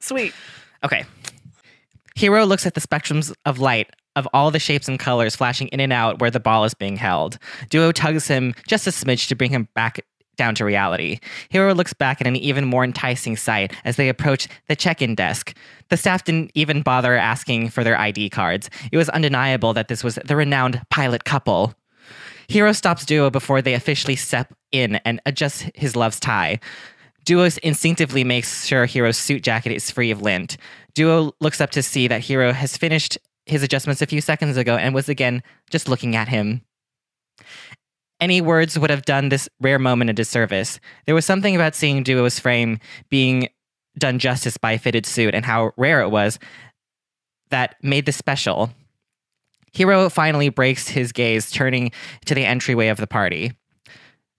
Sweet. 0.00 0.34
Okay. 0.84 1.04
Heero 2.16 2.46
looks 2.46 2.66
at 2.66 2.74
the 2.74 2.80
spectrums 2.80 3.32
of 3.46 3.58
light 3.58 3.88
of 4.16 4.26
all 4.34 4.50
the 4.50 4.58
shapes 4.58 4.88
and 4.88 4.98
colors 4.98 5.36
flashing 5.36 5.68
in 5.68 5.78
and 5.80 5.92
out 5.92 6.18
where 6.20 6.30
the 6.30 6.40
ball 6.40 6.64
is 6.64 6.74
being 6.74 6.96
held. 6.96 7.38
Duo 7.70 7.92
tugs 7.92 8.26
him 8.26 8.54
just 8.66 8.86
a 8.86 8.90
smidge 8.90 9.28
to 9.28 9.36
bring 9.36 9.50
him 9.50 9.68
back 9.74 10.00
down 10.38 10.54
to 10.54 10.64
reality. 10.64 11.20
Heero 11.52 11.76
looks 11.76 11.92
back 11.92 12.22
at 12.22 12.26
an 12.26 12.36
even 12.36 12.64
more 12.64 12.84
enticing 12.84 13.36
sight 13.36 13.74
as 13.84 13.96
they 13.96 14.08
approach 14.08 14.48
the 14.68 14.76
check 14.76 15.02
in 15.02 15.14
desk. 15.14 15.54
The 15.90 15.98
staff 15.98 16.24
didn't 16.24 16.50
even 16.54 16.80
bother 16.80 17.14
asking 17.14 17.68
for 17.68 17.84
their 17.84 17.98
ID 17.98 18.30
cards. 18.30 18.70
It 18.90 18.96
was 18.96 19.10
undeniable 19.10 19.74
that 19.74 19.88
this 19.88 20.02
was 20.02 20.18
the 20.24 20.36
renowned 20.36 20.80
pilot 20.90 21.24
couple. 21.24 21.74
Heero 22.48 22.74
stops 22.74 23.04
Duo 23.04 23.28
before 23.28 23.60
they 23.60 23.74
officially 23.74 24.16
step 24.16 24.54
in 24.72 24.96
and 25.04 25.20
adjusts 25.26 25.66
his 25.74 25.94
love's 25.94 26.18
tie. 26.18 26.60
Duo 27.26 27.48
instinctively 27.62 28.24
makes 28.24 28.64
sure 28.64 28.86
Heero's 28.86 29.18
suit 29.18 29.42
jacket 29.42 29.72
is 29.72 29.90
free 29.90 30.10
of 30.10 30.22
lint. 30.22 30.56
Duo 30.94 31.32
looks 31.40 31.60
up 31.60 31.70
to 31.72 31.82
see 31.82 32.08
that 32.08 32.22
Heero 32.22 32.54
has 32.54 32.74
finished 32.74 33.18
his 33.44 33.62
adjustments 33.62 34.00
a 34.00 34.06
few 34.06 34.22
seconds 34.22 34.56
ago 34.56 34.76
and 34.76 34.94
was 34.94 35.10
again 35.10 35.42
just 35.70 35.88
looking 35.88 36.16
at 36.16 36.28
him. 36.28 36.62
Any 38.20 38.40
words 38.40 38.78
would 38.78 38.90
have 38.90 39.04
done 39.04 39.28
this 39.28 39.48
rare 39.60 39.78
moment 39.78 40.10
a 40.10 40.12
disservice. 40.12 40.80
There 41.06 41.14
was 41.14 41.24
something 41.24 41.54
about 41.54 41.74
seeing 41.74 42.02
Duo's 42.02 42.38
frame 42.38 42.80
being 43.08 43.48
done 43.96 44.18
justice 44.18 44.56
by 44.56 44.72
a 44.72 44.78
fitted 44.78 45.06
suit 45.06 45.34
and 45.34 45.44
how 45.44 45.72
rare 45.76 46.00
it 46.00 46.08
was 46.08 46.38
that 47.50 47.76
made 47.82 48.06
this 48.06 48.16
special. 48.16 48.70
Heero 49.74 50.10
finally 50.10 50.48
breaks 50.48 50.88
his 50.88 51.12
gaze, 51.12 51.50
turning 51.50 51.92
to 52.26 52.34
the 52.34 52.44
entryway 52.44 52.88
of 52.88 52.98
the 52.98 53.06
party. 53.06 53.52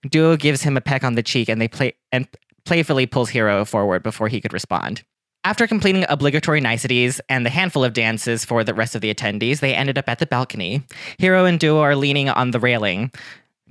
Duo 0.10 0.38
gives 0.38 0.64
him 0.64 0.78
a 0.78 0.82
peck 0.82 1.04
on 1.04 1.16
the 1.16 1.24
cheek 1.24 1.50
and 1.50 1.62
they 1.62 1.68
play 1.68 1.94
and 2.12 2.28
playfully 2.66 3.06
pulls 3.06 3.32
Heero 3.32 3.68
forward 3.68 4.04
before 4.04 4.28
he 4.28 4.42
could 4.42 4.54
respond. 4.54 5.04
After 5.44 5.68
completing 5.68 6.06
obligatory 6.10 6.60
niceties 6.60 7.22
and 7.30 7.46
the 7.46 7.50
handful 7.50 7.84
of 7.84 7.94
dances 7.94 8.44
for 8.44 8.64
the 8.64 8.74
rest 8.74 8.94
of 8.94 9.02
the 9.02 9.14
attendees, 9.14 9.62
they 9.62 9.74
ended 9.74 9.98
up 9.98 10.10
at 10.10 10.20
the 10.20 10.26
balcony. 10.26 10.84
Heero 11.18 11.48
and 11.48 11.60
Duo 11.60 11.80
are 11.80 11.96
leaning 11.96 12.30
on 12.30 12.52
the 12.52 12.60
railing. 12.60 13.12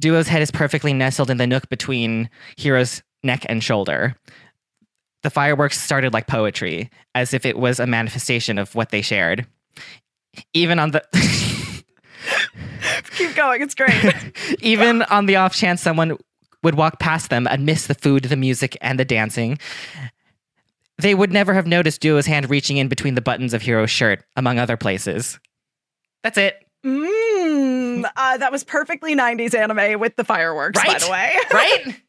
Duo's 0.00 0.28
head 0.28 0.42
is 0.42 0.50
perfectly 0.50 0.92
nestled 0.92 1.30
in 1.30 1.36
the 1.38 1.46
nook 1.46 1.68
between 1.68 2.30
Heero's 2.56 3.02
neck 3.22 3.44
and 3.48 3.62
shoulder. 3.62 4.14
The 5.22 5.30
fireworks 5.30 5.80
started 5.80 6.12
like 6.12 6.26
poetry, 6.26 6.90
as 7.14 7.34
if 7.34 7.44
it 7.44 7.58
was 7.58 7.80
a 7.80 7.86
manifestation 7.86 8.58
of 8.58 8.74
what 8.74 8.90
they 8.90 9.02
shared. 9.02 9.46
Even 10.52 10.78
on 10.78 10.92
the 10.92 11.02
Keep 13.10 13.34
going. 13.34 13.62
It's 13.62 13.74
great. 13.74 14.14
even 14.60 15.02
on 15.02 15.26
the 15.26 15.36
off 15.36 15.54
chance 15.54 15.80
someone 15.80 16.16
would 16.62 16.76
walk 16.76 16.98
past 16.98 17.30
them 17.30 17.46
and 17.46 17.66
miss 17.66 17.86
the 17.86 17.94
food, 17.94 18.24
the 18.24 18.36
music, 18.36 18.76
and 18.80 18.98
the 18.98 19.04
dancing, 19.04 19.58
they 20.98 21.14
would 21.14 21.32
never 21.32 21.54
have 21.54 21.66
noticed 21.66 22.00
Duo's 22.00 22.26
hand 22.26 22.50
reaching 22.50 22.76
in 22.76 22.88
between 22.88 23.14
the 23.14 23.20
buttons 23.20 23.54
of 23.54 23.62
Heero's 23.62 23.90
shirt, 23.90 24.24
among 24.36 24.58
other 24.58 24.76
places. 24.76 25.38
That's 26.22 26.38
it. 26.38 26.64
mm, 26.84 27.77
uh, 28.16 28.36
that 28.38 28.50
was 28.52 28.64
perfectly 28.64 29.14
90s 29.16 29.54
anime 29.54 29.98
with 30.00 30.16
the 30.16 30.24
fireworks, 30.24 30.82
by 30.84 30.98
the 30.98 31.10
way. 31.10 31.36
Right? 31.52 32.00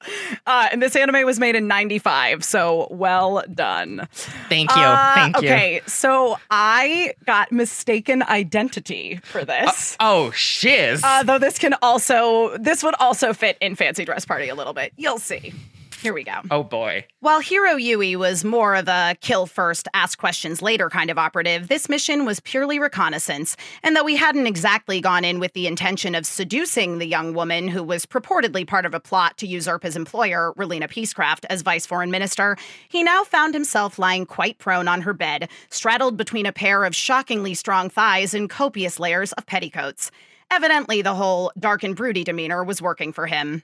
Uh, 0.47 0.67
and 0.71 0.81
this 0.81 0.95
anime 0.95 1.25
was 1.25 1.39
made 1.39 1.55
in 1.55 1.67
95, 1.67 2.43
so 2.43 2.87
well 2.89 3.43
done. 3.53 4.07
Thank 4.47 4.71
you. 4.75 4.81
Uh, 4.81 5.13
Thank 5.13 5.41
you. 5.41 5.47
Okay, 5.49 5.81
so 5.85 6.39
I 6.49 7.13
got 7.25 7.51
mistaken 7.51 8.23
identity 8.23 9.19
for 9.23 9.45
this. 9.45 9.95
Oh, 9.99 10.31
shiz. 10.31 11.03
Uh, 11.03 11.21
though 11.23 11.37
this 11.37 11.59
can 11.59 11.75
also, 11.83 12.57
this 12.57 12.83
would 12.83 12.95
also 12.99 13.33
fit 13.33 13.57
in 13.61 13.75
Fancy 13.75 14.05
Dress 14.05 14.25
Party 14.25 14.49
a 14.49 14.55
little 14.55 14.73
bit. 14.73 14.91
You'll 14.97 15.19
see. 15.19 15.53
Here 16.01 16.13
we 16.13 16.23
go. 16.23 16.39
oh, 16.49 16.63
boy. 16.63 17.05
While 17.19 17.41
Heero 17.41 17.77
Yuy 17.77 18.15
was 18.15 18.45
more 18.45 18.75
of 18.75 18.87
a 18.87 19.17
kill 19.19 19.47
first, 19.47 19.87
ask 19.93 20.17
questions 20.17 20.61
later 20.61 20.89
kind 20.89 21.09
of 21.09 21.17
operative, 21.17 21.67
this 21.67 21.89
mission 21.89 22.23
was 22.25 22.39
purely 22.39 22.79
reconnaissance. 22.79 23.57
And 23.83 23.95
though 23.95 24.05
we 24.05 24.15
hadn't 24.15 24.47
exactly 24.47 25.01
gone 25.01 25.25
in 25.25 25.39
with 25.39 25.51
the 25.51 25.67
intention 25.67 26.15
of 26.15 26.25
seducing 26.25 26.99
the 26.99 27.05
young 27.05 27.33
woman 27.33 27.67
who 27.67 27.83
was 27.83 28.05
purportedly 28.05 28.65
part 28.65 28.85
of 28.85 28.93
a 28.93 28.99
plot 29.01 29.37
to 29.39 29.47
usurp 29.47 29.83
his 29.83 29.97
employer, 29.97 30.53
Relena 30.57 30.89
Peacecraft, 30.89 31.45
as 31.49 31.63
vice 31.63 31.85
foreign 31.85 32.11
minister, 32.11 32.55
he 32.87 33.03
now 33.03 33.25
found 33.25 33.53
himself 33.53 33.99
lying 33.99 34.25
quite 34.25 34.57
prone 34.57 34.87
on 34.87 35.01
her 35.01 35.13
bed, 35.13 35.49
straddled 35.69 36.15
between 36.15 36.45
a 36.45 36.53
pair 36.53 36.85
of 36.85 36.95
shockingly 36.95 37.53
strong 37.53 37.89
thighs 37.89 38.33
and 38.33 38.49
copious 38.49 39.01
layers 39.01 39.33
of 39.33 39.45
petticoats. 39.45 40.11
Evidently, 40.49 41.01
the 41.01 41.13
whole 41.13 41.51
dark 41.59 41.83
and 41.83 41.95
broody 41.95 42.23
demeanor 42.23 42.63
was 42.63 42.81
working 42.81 43.11
for 43.11 43.27
him. 43.27 43.63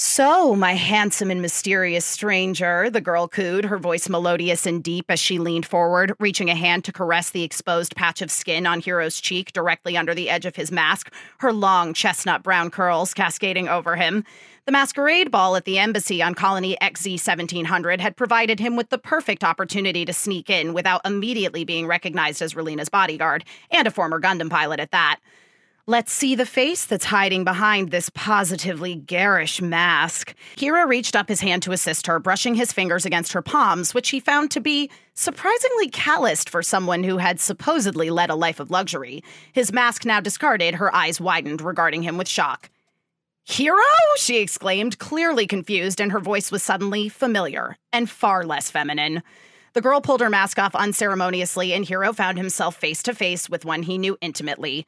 So, 0.00 0.54
my 0.54 0.74
handsome 0.74 1.28
and 1.28 1.42
mysterious 1.42 2.04
stranger, 2.04 2.88
the 2.88 3.00
girl 3.00 3.26
cooed, 3.26 3.64
her 3.64 3.78
voice 3.78 4.08
melodious 4.08 4.64
and 4.64 4.80
deep 4.80 5.06
as 5.08 5.18
she 5.18 5.40
leaned 5.40 5.66
forward, 5.66 6.12
reaching 6.20 6.48
a 6.48 6.54
hand 6.54 6.84
to 6.84 6.92
caress 6.92 7.30
the 7.30 7.42
exposed 7.42 7.96
patch 7.96 8.22
of 8.22 8.30
skin 8.30 8.64
on 8.64 8.78
Heero's 8.78 9.20
cheek 9.20 9.52
directly 9.52 9.96
under 9.96 10.14
the 10.14 10.30
edge 10.30 10.46
of 10.46 10.54
his 10.54 10.70
mask, 10.70 11.12
her 11.38 11.52
long 11.52 11.94
chestnut 11.94 12.44
brown 12.44 12.70
curls 12.70 13.12
cascading 13.12 13.66
over 13.68 13.96
him. 13.96 14.24
The 14.66 14.72
masquerade 14.72 15.32
ball 15.32 15.56
at 15.56 15.64
the 15.64 15.80
embassy 15.80 16.22
on 16.22 16.36
Colony 16.36 16.76
XZ 16.80 17.14
1700 17.14 18.00
had 18.00 18.16
provided 18.16 18.60
him 18.60 18.76
with 18.76 18.90
the 18.90 18.98
perfect 18.98 19.42
opportunity 19.42 20.04
to 20.04 20.12
sneak 20.12 20.48
in 20.48 20.74
without 20.74 21.00
immediately 21.04 21.64
being 21.64 21.88
recognized 21.88 22.40
as 22.40 22.54
Relena's 22.54 22.88
bodyguard, 22.88 23.44
and 23.72 23.88
a 23.88 23.90
former 23.90 24.20
Gundam 24.20 24.48
pilot 24.48 24.78
at 24.78 24.92
that. 24.92 25.18
Let's 25.88 26.12
see 26.12 26.34
the 26.34 26.44
face 26.44 26.84
that's 26.84 27.06
hiding 27.06 27.44
behind 27.44 27.90
this 27.90 28.10
positively 28.10 28.94
garish 28.94 29.62
mask. 29.62 30.34
Heero 30.54 30.86
reached 30.86 31.16
up 31.16 31.30
his 31.30 31.40
hand 31.40 31.62
to 31.62 31.72
assist 31.72 32.06
her, 32.08 32.18
brushing 32.18 32.54
his 32.54 32.74
fingers 32.74 33.06
against 33.06 33.32
her 33.32 33.40
palms, 33.40 33.94
which 33.94 34.10
he 34.10 34.20
found 34.20 34.50
to 34.50 34.60
be 34.60 34.90
surprisingly 35.14 35.88
calloused 35.88 36.50
for 36.50 36.62
someone 36.62 37.04
who 37.04 37.16
had 37.16 37.40
supposedly 37.40 38.10
led 38.10 38.28
a 38.28 38.34
life 38.34 38.60
of 38.60 38.70
luxury. 38.70 39.24
His 39.54 39.72
mask 39.72 40.04
now 40.04 40.20
discarded, 40.20 40.74
her 40.74 40.94
eyes 40.94 41.22
widened, 41.22 41.62
regarding 41.62 42.02
him 42.02 42.18
with 42.18 42.28
shock. 42.28 42.68
Heero? 43.48 43.80
she 44.18 44.42
exclaimed, 44.42 44.98
clearly 44.98 45.46
confused, 45.46 46.02
and 46.02 46.12
her 46.12 46.20
voice 46.20 46.52
was 46.52 46.62
suddenly 46.62 47.08
familiar 47.08 47.78
and 47.94 48.10
far 48.10 48.44
less 48.44 48.70
feminine. 48.70 49.22
The 49.72 49.80
girl 49.80 50.02
pulled 50.02 50.20
her 50.20 50.28
mask 50.28 50.58
off 50.58 50.74
unceremoniously, 50.74 51.72
and 51.72 51.86
Heero 51.86 52.14
found 52.14 52.36
himself 52.36 52.76
face 52.76 53.02
to 53.04 53.14
face 53.14 53.48
with 53.48 53.64
one 53.64 53.84
he 53.84 53.96
knew 53.96 54.18
intimately. 54.20 54.84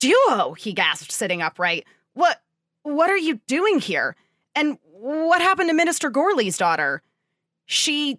Duo, 0.00 0.54
he 0.54 0.72
gasped, 0.72 1.12
sitting 1.12 1.42
upright. 1.42 1.86
What 2.14 2.40
what 2.82 3.10
are 3.10 3.16
you 3.16 3.40
doing 3.46 3.78
here? 3.78 4.16
And 4.54 4.78
what 4.82 5.40
happened 5.40 5.68
to 5.68 5.74
Minister 5.74 6.10
Gorley's 6.10 6.58
daughter? 6.58 7.02
She 7.66 8.18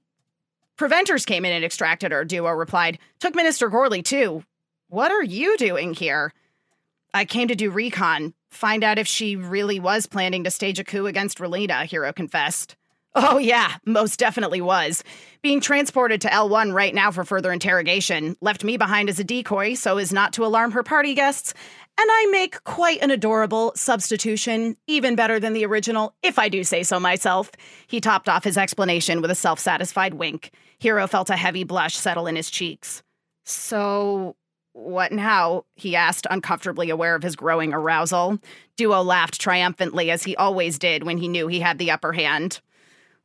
Preventers 0.77 1.25
came 1.25 1.45
in 1.45 1.51
and 1.51 1.65
extracted 1.65 2.11
her, 2.11 2.23
Duo 2.23 2.49
replied. 2.51 2.97
Took 3.19 3.35
Minister 3.35 3.69
Gorley 3.69 4.01
too. 4.01 4.43
What 4.87 5.11
are 5.11 5.23
you 5.23 5.57
doing 5.57 5.93
here? 5.93 6.33
I 7.13 7.25
came 7.25 7.47
to 7.49 7.55
do 7.55 7.69
recon, 7.69 8.33
find 8.49 8.83
out 8.83 8.97
if 8.97 9.07
she 9.07 9.35
really 9.35 9.79
was 9.79 10.05
planning 10.05 10.43
to 10.43 10.51
stage 10.51 10.79
a 10.79 10.83
coup 10.83 11.07
against 11.07 11.39
Relena, 11.39 11.83
Heero 11.83 12.15
confessed. 12.15 12.75
Oh, 13.13 13.37
yeah, 13.37 13.75
most 13.85 14.19
definitely 14.19 14.61
was. 14.61 15.03
Being 15.41 15.59
transported 15.59 16.21
to 16.21 16.29
L1 16.29 16.73
right 16.73 16.95
now 16.95 17.11
for 17.11 17.25
further 17.25 17.51
interrogation 17.51 18.37
left 18.39 18.63
me 18.63 18.77
behind 18.77 19.09
as 19.09 19.19
a 19.19 19.23
decoy 19.23 19.73
so 19.73 19.97
as 19.97 20.13
not 20.13 20.31
to 20.33 20.45
alarm 20.45 20.71
her 20.71 20.83
party 20.83 21.13
guests. 21.13 21.53
And 21.99 22.09
I 22.09 22.27
make 22.31 22.63
quite 22.63 23.01
an 23.01 23.11
adorable 23.11 23.73
substitution, 23.75 24.77
even 24.87 25.15
better 25.15 25.41
than 25.41 25.51
the 25.51 25.65
original, 25.65 26.15
if 26.23 26.39
I 26.39 26.47
do 26.47 26.63
say 26.63 26.83
so 26.83 27.01
myself. 27.01 27.51
He 27.87 27.99
topped 27.99 28.29
off 28.29 28.45
his 28.45 28.57
explanation 28.57 29.21
with 29.21 29.29
a 29.29 29.35
self 29.35 29.59
satisfied 29.59 30.13
wink. 30.13 30.51
Heero 30.81 31.07
felt 31.09 31.29
a 31.29 31.35
heavy 31.35 31.65
blush 31.65 31.95
settle 31.95 32.27
in 32.27 32.37
his 32.37 32.49
cheeks. 32.49 33.03
So, 33.43 34.37
what 34.71 35.11
now? 35.11 35.65
he 35.75 35.97
asked, 35.97 36.27
uncomfortably 36.29 36.89
aware 36.89 37.13
of 37.13 37.23
his 37.23 37.35
growing 37.35 37.73
arousal. 37.73 38.39
Duo 38.77 39.01
laughed 39.01 39.41
triumphantly, 39.41 40.09
as 40.11 40.23
he 40.23 40.35
always 40.37 40.79
did 40.79 41.03
when 41.03 41.17
he 41.17 41.27
knew 41.27 41.47
he 41.47 41.59
had 41.59 41.77
the 41.77 41.91
upper 41.91 42.13
hand. 42.13 42.61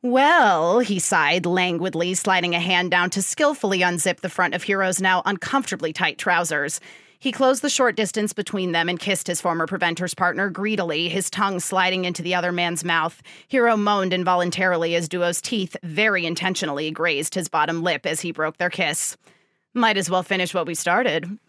Well, 0.03 0.79
he 0.79 0.99
sighed 0.99 1.45
languidly, 1.45 2.13
sliding 2.13 2.53
a 2.53 2.59
hand 2.59 2.91
down 2.91 3.09
to 3.11 3.21
skillfully 3.21 3.79
unzip 3.79 4.19
the 4.19 4.29
front 4.29 4.53
of 4.53 4.63
Heero's 4.63 5.01
now 5.01 5.23
uncomfortably 5.25 5.91
tight 5.91 6.17
trousers. 6.19 6.79
He 7.19 7.31
closed 7.31 7.63
the 7.63 7.69
short 7.69 7.95
distance 7.95 8.31
between 8.31 8.73
them 8.73 8.89
and 8.89 8.99
kissed 8.99 9.25
his 9.25 9.41
former 9.41 9.65
Preventer's 9.65 10.13
partner 10.13 10.51
greedily, 10.51 11.09
his 11.09 11.31
tongue 11.31 11.59
sliding 11.59 12.05
into 12.05 12.21
the 12.21 12.35
other 12.35 12.51
man's 12.51 12.83
mouth. 12.83 13.23
Heero 13.51 13.77
moaned 13.77 14.13
involuntarily 14.13 14.93
as 14.95 15.09
Duo's 15.09 15.41
teeth 15.41 15.75
very 15.81 16.27
intentionally 16.27 16.91
grazed 16.91 17.33
his 17.33 17.49
bottom 17.49 17.81
lip 17.81 18.05
as 18.05 18.21
he 18.21 18.31
broke 18.31 18.57
their 18.57 18.69
kiss. 18.69 19.17
Might 19.73 19.97
as 19.97 20.11
well 20.11 20.21
finish 20.21 20.53
what 20.53 20.67
we 20.67 20.75
started. 20.75 21.39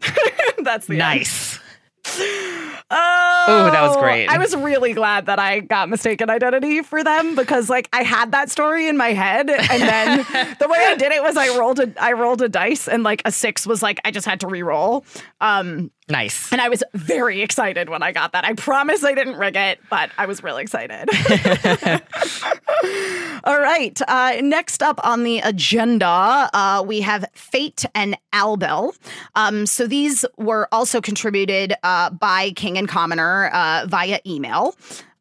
That's 0.58 0.86
the 0.86 0.96
end. 1.00 1.62
Oh, 2.04 3.46
Ooh, 3.48 3.70
that 3.70 3.82
was 3.82 3.96
great. 3.96 4.26
I 4.26 4.38
was 4.38 4.54
really 4.54 4.92
glad 4.92 5.26
that 5.26 5.38
I 5.38 5.60
got 5.60 5.88
mistaken 5.88 6.28
identity 6.28 6.82
for 6.82 7.02
them 7.02 7.34
because 7.34 7.70
like 7.70 7.88
I 7.92 8.02
had 8.02 8.32
that 8.32 8.50
story 8.50 8.88
in 8.88 8.96
my 8.96 9.12
head 9.12 9.48
and 9.48 9.82
then 9.82 10.18
the 10.60 10.68
way 10.68 10.78
I 10.78 10.94
did 10.96 11.12
it 11.12 11.22
was 11.22 11.36
I 11.36 11.56
rolled 11.58 11.80
a 11.80 11.92
I 12.02 12.12
rolled 12.12 12.42
a 12.42 12.48
dice 12.48 12.88
and 12.88 13.02
like 13.02 13.22
a 13.24 13.32
6 13.32 13.66
was 13.66 13.82
like 13.82 13.98
I 14.04 14.10
just 14.10 14.26
had 14.26 14.40
to 14.40 14.46
re-roll. 14.46 15.04
Um 15.40 15.90
Nice. 16.08 16.52
and 16.52 16.60
I 16.60 16.68
was 16.68 16.82
very 16.94 17.42
excited 17.42 17.88
when 17.88 18.02
I 18.02 18.12
got 18.12 18.32
that. 18.32 18.44
I 18.44 18.54
promise 18.54 19.04
I 19.04 19.14
didn't 19.14 19.36
rig 19.36 19.56
it, 19.56 19.78
but 19.88 20.10
I 20.18 20.26
was 20.26 20.42
really 20.42 20.62
excited. 20.62 21.08
All 23.44 23.60
right. 23.60 23.98
Uh, 24.08 24.34
next 24.40 24.82
up 24.82 25.00
on 25.04 25.22
the 25.22 25.38
agenda, 25.38 26.50
uh, 26.52 26.84
we 26.86 27.00
have 27.00 27.24
Fate 27.34 27.84
and 27.94 28.16
Albel. 28.32 28.94
Um, 29.36 29.64
so 29.64 29.86
these 29.86 30.24
were 30.36 30.68
also 30.72 31.00
contributed 31.00 31.74
uh, 31.82 32.10
by 32.10 32.50
King 32.50 32.76
and 32.78 32.88
Commoner 32.88 33.48
uh, 33.52 33.86
via 33.88 34.18
email. 34.26 34.74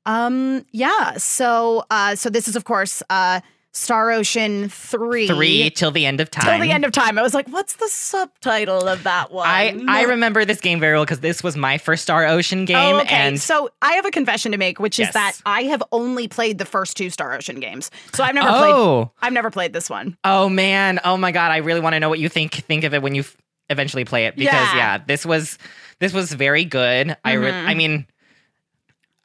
Um, 0.06 0.66
yeah. 0.72 1.14
So, 1.18 1.86
uh, 1.92 2.16
so 2.16 2.30
this 2.30 2.48
is 2.48 2.56
of 2.56 2.66
course 2.66 3.04
uh, 3.10 3.42
Star 3.74 4.12
Ocean 4.12 4.68
three. 4.68 5.28
Three 5.28 5.70
till 5.70 5.92
the 5.92 6.06
end 6.06 6.20
of 6.20 6.30
time. 6.30 6.44
Till 6.46 6.60
the 6.60 6.74
end 6.74 6.84
of 6.84 6.92
time. 6.92 7.18
I 7.18 7.22
was 7.22 7.34
like, 7.34 7.48
what's 7.48 7.76
the 7.78 7.88
subtitle 7.88 8.88
of 8.88 9.04
that 9.04 9.32
one? 9.32 9.48
I, 9.48 9.82
I 9.88 10.02
remember 10.04 10.44
this 10.44 10.60
game 10.60 10.80
very 10.82 10.96
well 10.96 11.06
because 11.06 11.22
this 11.22 11.42
was 11.42 11.56
my 11.56 11.78
first 11.78 12.04
Star 12.04 12.26
Ocean 12.26 12.66
game. 12.66 12.96
Oh, 12.96 13.00
okay. 13.00 13.16
And 13.16 13.40
so 13.40 13.70
I 13.82 13.94
have 13.94 14.06
a 14.06 14.12
confession 14.12 14.52
to 14.52 14.58
make, 14.58 14.80
which 14.80 15.00
is 15.00 15.10
that 15.12 15.38
I 15.46 15.64
have 15.64 15.82
only 15.94 16.28
played 16.28 16.58
the 16.58 16.66
first 16.66 16.98
two 16.98 17.10
Star 17.10 17.34
Ocean 17.34 17.62
games. 17.62 17.90
So 18.14 18.24
I've 18.26 18.36
never 18.36 18.50
played. 18.50 18.74
oh, 18.74 19.12
I've 19.22 19.34
never 19.34 19.50
played 19.50 19.72
this 19.72 19.90
one. 19.90 20.18
oh 20.26 20.50
man, 20.50 21.00
oh 21.06 21.16
my 21.16 21.32
god, 21.32 21.52
I 21.52 21.58
really 21.58 21.80
want 21.80 21.94
to 21.94 22.00
know 22.02 22.10
what 22.10 22.20
you 22.20 22.28
think 22.28 22.54
think 22.56 22.84
of 22.84 22.94
it 22.94 23.02
when 23.02 23.16
you 23.16 23.22
f- 23.22 23.38
eventually 23.70 24.04
play 24.04 24.26
it 24.26 24.36
because 24.36 24.52
Yeah. 24.54 24.76
yeah, 24.76 24.98
this 24.98 25.26
was 25.26 25.58
this 26.00 26.12
was 26.12 26.34
very 26.34 26.66
good. 26.66 27.16
I 27.24 27.34
re- 27.34 27.52
Mhm. 27.52 27.68
I 27.68 27.74
mean, 27.74 28.06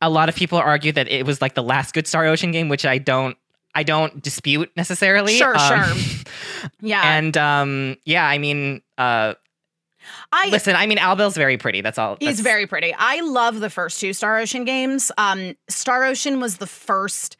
a 0.00 0.09
lot 0.09 0.29
of 0.29 0.37
people 0.37 0.59
argue 0.59 0.93
that 0.93 1.09
it 1.09 1.26
was 1.26 1.43
like 1.43 1.55
the 1.55 1.62
last 1.65 1.95
good 1.95 2.07
Star 2.07 2.26
Ocean 2.26 2.53
game, 2.53 2.69
which 2.69 2.87
I 2.87 2.99
don't 2.99 3.37
I 3.76 3.83
don't 3.83 4.23
dispute 4.23 4.73
necessarily. 4.75 5.35
Sure, 5.35 5.54
Um, 5.56 5.99
Yeah. 6.80 7.02
And 7.18 7.37
um, 7.37 7.97
yeah, 8.06 8.26
I 8.26 8.38
mean, 8.38 8.80
uh, 8.97 9.35
I 10.33 10.49
listen, 10.49 10.75
I 10.75 10.87
mean, 10.87 10.99
Albel's 10.99 11.37
very 11.37 11.59
pretty. 11.59 11.83
That's 11.83 11.99
all. 11.99 12.16
He's 12.18 12.40
very 12.40 12.66
pretty. 12.66 12.95
I 12.97 13.21
love 13.21 13.61
the 13.61 13.68
first 13.68 14.00
two 14.00 14.12
Star 14.14 14.38
Ocean 14.38 14.64
games. 14.64 15.12
Um, 15.18 15.54
Star 15.68 16.04
Ocean 16.04 16.40
was 16.40 16.56
the 16.56 16.66
first 16.66 17.37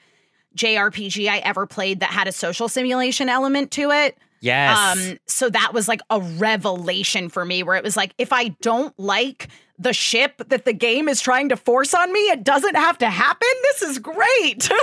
JRPG 0.57 1.27
I 1.29 1.39
ever 1.39 1.67
played 1.67 2.01
that 2.01 2.11
had 2.11 2.29
a 2.29 2.33
social 2.33 2.69
simulation 2.69 3.29
element 3.29 3.71
to 3.73 3.91
it. 3.91 4.19
yes. 4.41 4.77
Um, 4.79 5.19
so 5.27 5.49
that 5.51 5.73
was 5.73 5.89
like 5.89 6.01
a 6.11 6.21
revelation 6.21 7.29
for 7.31 7.45
me 7.45 7.63
where 7.63 7.77
it 7.77 7.85
was 7.85 7.97
like, 7.97 8.15
if 8.19 8.33
I 8.33 8.49
don't 8.61 8.97
like 8.99 9.49
the 9.79 9.93
ship 9.93 10.43
that 10.49 10.65
the 10.67 10.73
game 10.73 11.09
is 11.09 11.21
trying 11.21 11.49
to 11.51 11.57
force 11.57 11.95
on 11.95 12.13
me, 12.13 12.21
it 12.31 12.45
doesn't 12.45 12.75
have 12.77 12.99
to 12.99 13.09
happen. 13.09 13.49
This 13.63 13.83
is 13.83 13.99
great. 13.99 14.71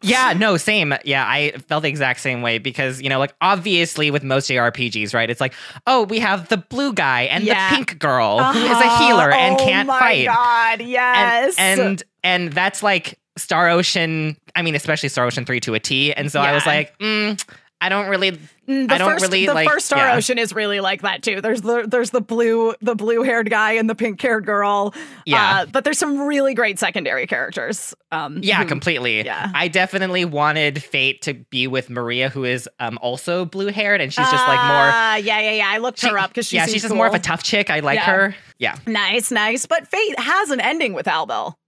Yeah, 0.00 0.32
no, 0.36 0.56
same. 0.56 0.94
Yeah, 1.04 1.24
I 1.26 1.52
felt 1.68 1.82
the 1.82 1.88
exact 1.88 2.20
same 2.20 2.42
way 2.42 2.58
because, 2.58 3.00
you 3.00 3.08
know, 3.08 3.18
like 3.18 3.34
obviously 3.40 4.10
with 4.10 4.22
most 4.24 4.48
JRPGs, 4.50 5.14
right? 5.14 5.28
It's 5.30 5.40
like, 5.40 5.54
oh, 5.86 6.04
we 6.04 6.18
have 6.20 6.48
the 6.48 6.56
blue 6.56 6.92
guy 6.92 7.22
and 7.22 7.44
Yeah. 7.44 7.70
the 7.70 7.76
pink 7.76 7.98
girl 7.98 8.42
who 8.42 8.58
is 8.58 8.70
a 8.70 8.74
Uh-huh. 8.74 9.06
healer 9.06 9.30
and 9.32 9.54
oh 9.60 9.64
can't 9.64 9.88
fight. 9.88 10.26
Oh 10.28 10.32
my. 10.32 10.76
God, 10.76 10.82
yes. 10.86 11.54
And, 11.58 11.80
and 11.80 12.02
and 12.24 12.52
that's 12.52 12.82
like 12.82 13.18
Star 13.36 13.68
Ocean, 13.70 14.36
I 14.54 14.62
mean, 14.62 14.74
especially 14.74 15.08
Star 15.08 15.24
Ocean 15.24 15.44
3 15.44 15.58
to 15.60 15.74
a 15.74 15.80
T. 15.80 16.12
And 16.12 16.30
so 16.30 16.40
I 16.40 16.52
was 16.52 16.66
like, 16.66 16.96
mm, 16.98 17.42
I 17.82 17.88
don't 17.88 18.08
really 18.08 18.38
Mm, 18.68 18.86
the 18.88 18.94
I 18.94 18.98
don't 18.98 19.10
first, 19.10 19.22
really, 19.24 19.44
the 19.44 19.54
like- 19.54 19.68
first 19.68 19.86
Star 19.86 19.98
yeah. 19.98 20.14
Ocean 20.14 20.38
is 20.38 20.52
really 20.54 20.78
like 20.78 21.02
that 21.02 21.20
too. 21.24 21.40
There's 21.40 21.62
the 21.62 21.84
there's 21.88 22.10
the 22.10 22.20
blue 22.20 22.74
the 22.80 22.94
blue 22.94 23.24
haired 23.24 23.50
guy 23.50 23.72
and 23.72 23.90
the 23.90 23.96
pink 23.96 24.22
haired 24.22 24.46
girl. 24.46 24.94
Yeah. 25.26 25.62
Uh, 25.62 25.66
but 25.66 25.82
there's 25.82 25.98
some 25.98 26.20
really 26.20 26.54
great 26.54 26.78
secondary 26.78 27.26
characters. 27.26 27.92
Um, 28.12 28.38
Yeah, 28.40 28.58
who- 28.62 28.66
completely. 28.66 29.24
yeah. 29.24 29.50
I 29.52 29.66
definitely 29.66 30.24
wanted 30.24 30.80
Fate 30.80 31.22
to 31.22 31.34
be 31.34 31.66
with 31.66 31.90
Maria, 31.90 32.28
who 32.28 32.44
is 32.44 32.68
um 32.78 33.00
also 33.02 33.44
blue 33.44 33.72
haired, 33.72 34.00
and 34.00 34.12
she's 34.12 34.30
just 34.30 34.46
like 34.46 34.60
more. 34.60 34.90
Ah, 34.92 35.16
yeah, 35.16 35.40
yeah, 35.40 35.50
yeah. 35.54 35.68
I 35.68 35.78
looked 35.78 35.98
she- 35.98 36.08
her 36.08 36.16
up 36.16 36.30
because 36.30 36.52
yeah, 36.52 36.66
she's 36.66 36.82
just 36.82 36.94
more 36.94 37.08
of 37.08 37.14
a 37.14 37.18
tough 37.18 37.42
chick. 37.42 37.68
I 37.68 37.80
like 37.80 37.96
Yeah. 37.98 38.04
her. 38.14 38.36
Yeah, 38.58 38.76
nice, 38.86 39.32
nice. 39.32 39.66
But 39.66 39.88
Fate 39.88 40.20
has 40.20 40.50
an 40.50 40.60
ending 40.60 40.92
with 40.94 41.08
Albel. 41.08 41.58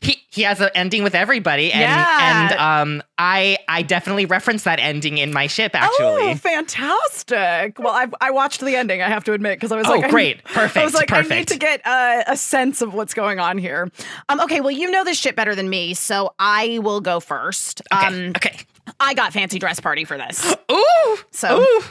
He 0.00 0.22
he 0.30 0.42
has 0.42 0.60
an 0.60 0.70
ending 0.74 1.02
with 1.02 1.14
everybody, 1.14 1.72
and 1.72 1.80
Yeah. 1.80 2.50
and 2.50 2.58
um 2.58 3.02
I 3.18 3.58
I 3.68 3.82
definitely 3.82 4.26
referenced 4.26 4.64
that 4.66 4.78
ending 4.78 5.18
in 5.18 5.32
my 5.32 5.46
ship 5.46 5.72
Oh, 5.74 5.78
actually. 5.78 6.34
fantastic! 6.34 7.78
Well, 7.78 7.92
I 7.94 8.06
I 8.20 8.30
watched 8.30 8.60
the 8.60 8.76
ending. 8.76 9.02
I 9.02 9.08
have 9.08 9.24
to 9.24 9.32
admit 9.32 9.56
because 9.58 9.72
I 9.72 9.76
was 9.76 9.86
Oh, 9.86 9.90
like, 9.92 10.04
I- 10.04 10.10
great. 10.10 10.44
Perfect. 10.44 10.76
I 10.82 10.84
was 10.84 10.94
like, 10.94 11.12
I 11.12 11.22
need 11.22 11.48
to 11.48 11.58
get 11.58 11.80
uh, 11.86 12.24
a 12.26 12.36
sense 12.36 12.82
of 12.82 12.94
what's 12.94 13.14
going 13.14 13.38
on 13.40 13.58
here. 13.58 13.90
Um, 14.28 14.40
okay, 14.42 14.60
well, 14.60 14.70
you 14.70 14.90
know 14.90 15.04
this 15.04 15.18
shit 15.18 15.36
better 15.36 15.54
than 15.54 15.68
me, 15.68 15.94
so 15.94 16.34
I 16.38 16.78
will 16.82 17.00
go 17.00 17.20
first. 17.20 17.82
okay, 17.92 18.06
Um, 18.06 18.28
okay. 18.36 18.58
I 19.00 19.14
got 19.14 19.32
fancy 19.32 19.58
dress 19.58 19.80
party 19.80 20.04
for 20.04 20.16
this. 20.16 20.54
Ooh, 20.70 21.16
So- 21.30 21.60
ooh. 21.62 21.82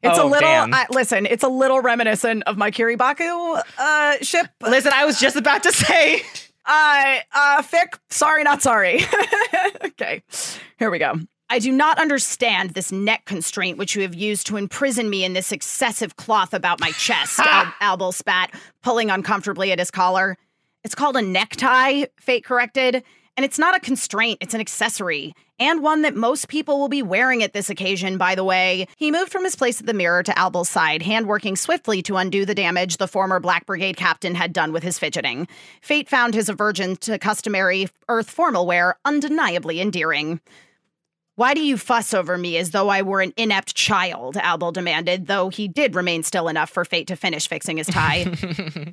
It's 0.00 0.16
a 0.16 0.22
Oh, 0.22 0.28
little. 0.28 0.48
I, 0.48 0.86
listen, 0.90 1.26
it's 1.26 1.42
a 1.42 1.48
little 1.48 1.80
reminiscent 1.80 2.44
of 2.46 2.56
my 2.56 2.70
Kiribaku 2.70 3.60
uh, 3.78 4.16
ship. 4.22 4.46
Listen, 4.62 4.92
I 4.94 5.04
was 5.04 5.18
just 5.18 5.34
about 5.34 5.64
to 5.64 5.72
say. 5.72 6.22
Uh, 6.68 7.16
uh, 7.34 7.62
Fic, 7.62 7.98
sorry, 8.10 8.44
not 8.44 8.60
sorry. 8.60 9.00
okay, 9.84 10.22
here 10.78 10.90
we 10.90 10.98
go. 10.98 11.14
I 11.50 11.60
do 11.60 11.72
not 11.72 11.98
understand 11.98 12.70
this 12.70 12.92
neck 12.92 13.24
constraint 13.24 13.78
which 13.78 13.96
you 13.96 14.02
have 14.02 14.14
used 14.14 14.46
to 14.48 14.58
imprison 14.58 15.08
me 15.08 15.24
in 15.24 15.32
this 15.32 15.50
excessive 15.50 16.16
cloth 16.16 16.52
about 16.52 16.78
my 16.78 16.90
chest, 16.92 17.40
Al- 17.40 17.72
Albel 17.80 18.12
spat, 18.12 18.54
pulling 18.82 19.10
uncomfortably 19.10 19.72
at 19.72 19.78
his 19.78 19.90
collar. 19.90 20.36
It's 20.84 20.94
called 20.94 21.16
a 21.16 21.22
necktie, 21.22 22.04
Fate 22.20 22.44
corrected, 22.44 23.02
and 23.38 23.44
it's 23.44 23.58
not 23.58 23.76
a 23.76 23.80
constraint, 23.80 24.38
it's 24.40 24.52
an 24.52 24.60
accessory. 24.60 25.32
And 25.60 25.80
one 25.80 26.02
that 26.02 26.16
most 26.16 26.48
people 26.48 26.80
will 26.80 26.88
be 26.88 27.04
wearing 27.04 27.44
at 27.44 27.52
this 27.52 27.70
occasion, 27.70 28.18
by 28.18 28.34
the 28.34 28.42
way. 28.42 28.88
He 28.96 29.12
moved 29.12 29.30
from 29.30 29.44
his 29.44 29.54
place 29.54 29.78
at 29.78 29.86
the 29.86 29.94
mirror 29.94 30.24
to 30.24 30.36
Albel's 30.36 30.68
side, 30.68 31.02
hand 31.02 31.28
working 31.28 31.54
swiftly 31.54 32.02
to 32.02 32.16
undo 32.16 32.44
the 32.44 32.54
damage 32.54 32.96
the 32.96 33.06
former 33.06 33.38
Black 33.38 33.64
Brigade 33.64 33.96
captain 33.96 34.34
had 34.34 34.52
done 34.52 34.72
with 34.72 34.82
his 34.82 34.98
fidgeting. 34.98 35.46
Fate 35.80 36.08
found 36.08 36.34
his 36.34 36.48
aversion 36.48 36.96
to 36.96 37.16
customary 37.16 37.88
Earth 38.08 38.28
formal 38.28 38.66
wear 38.66 38.96
undeniably 39.04 39.80
endearing. 39.80 40.40
Why 41.38 41.54
do 41.54 41.60
you 41.64 41.76
fuss 41.76 42.14
over 42.14 42.36
me 42.36 42.56
as 42.56 42.72
though 42.72 42.88
I 42.88 43.02
were 43.02 43.20
an 43.20 43.32
inept 43.36 43.76
child? 43.76 44.36
Albel 44.38 44.72
demanded, 44.72 45.28
though 45.28 45.50
he 45.50 45.68
did 45.68 45.94
remain 45.94 46.24
still 46.24 46.48
enough 46.48 46.68
for 46.68 46.84
Fate 46.84 47.06
to 47.06 47.14
finish 47.14 47.46
fixing 47.46 47.76
his 47.76 47.86
tie. 47.86 48.24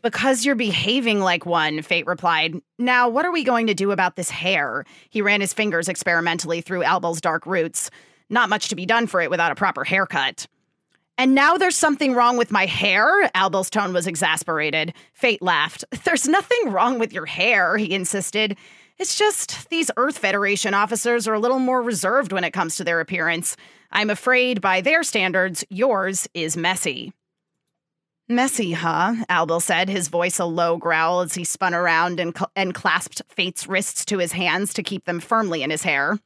because 0.03 0.45
you're 0.45 0.53
behaving 0.53 1.21
like 1.21 1.47
one, 1.47 1.81
Fate 1.81 2.05
replied. 2.05 2.53
Now, 2.77 3.09
what 3.09 3.25
are 3.25 3.31
we 3.31 3.43
going 3.43 3.65
to 3.65 3.73
do 3.73 3.89
about 3.89 4.15
this 4.15 4.29
hair? 4.29 4.85
He 5.09 5.23
ran 5.23 5.41
his 5.41 5.53
fingers 5.53 5.89
experimentally 5.89 6.61
through 6.61 6.83
Albel's 6.83 7.19
dark 7.19 7.47
roots. 7.47 7.89
Not 8.29 8.47
much 8.47 8.67
to 8.67 8.75
be 8.75 8.85
done 8.85 9.07
for 9.07 9.21
it 9.21 9.31
without 9.31 9.51
a 9.51 9.55
proper 9.55 9.83
haircut. 9.83 10.45
And 11.17 11.33
now 11.33 11.57
there's 11.57 11.75
something 11.75 12.13
wrong 12.13 12.37
with 12.37 12.51
my 12.51 12.67
hair? 12.67 13.27
Albel's 13.33 13.71
tone 13.71 13.91
was 13.91 14.05
exasperated. 14.05 14.93
Fate 15.13 15.41
laughed. 15.41 15.83
There's 16.03 16.27
nothing 16.27 16.71
wrong 16.71 16.99
with 16.99 17.11
your 17.11 17.25
hair, 17.25 17.75
he 17.75 17.91
insisted. 17.91 18.55
It's 18.97 19.17
just 19.17 19.69
these 19.69 19.91
Earth 19.97 20.17
Federation 20.17 20.73
officers 20.73 21.27
are 21.27 21.33
a 21.33 21.39
little 21.39 21.59
more 21.59 21.81
reserved 21.81 22.31
when 22.31 22.45
it 22.45 22.51
comes 22.53 22.77
to 22.77 22.83
their 22.83 23.01
appearance. 23.01 23.57
I'm 23.91 24.09
afraid, 24.09 24.61
by 24.61 24.79
their 24.79 25.03
standards, 25.03 25.65
yours 25.69 26.29
is 26.33 26.55
messy. 26.55 27.11
Messy, 28.29 28.71
huh? 28.71 29.15
Albel 29.29 29.61
said, 29.61 29.89
his 29.89 30.07
voice 30.07 30.39
a 30.39 30.45
low 30.45 30.77
growl 30.77 31.21
as 31.21 31.35
he 31.35 31.43
spun 31.43 31.73
around 31.73 32.19
and, 32.19 32.35
cl- 32.35 32.51
and 32.55 32.73
clasped 32.73 33.21
Fate's 33.27 33.67
wrists 33.67 34.05
to 34.05 34.17
his 34.17 34.31
hands 34.31 34.73
to 34.73 34.81
keep 34.81 35.05
them 35.05 35.19
firmly 35.19 35.61
in 35.61 35.69
his 35.69 35.83
hair. 35.83 36.17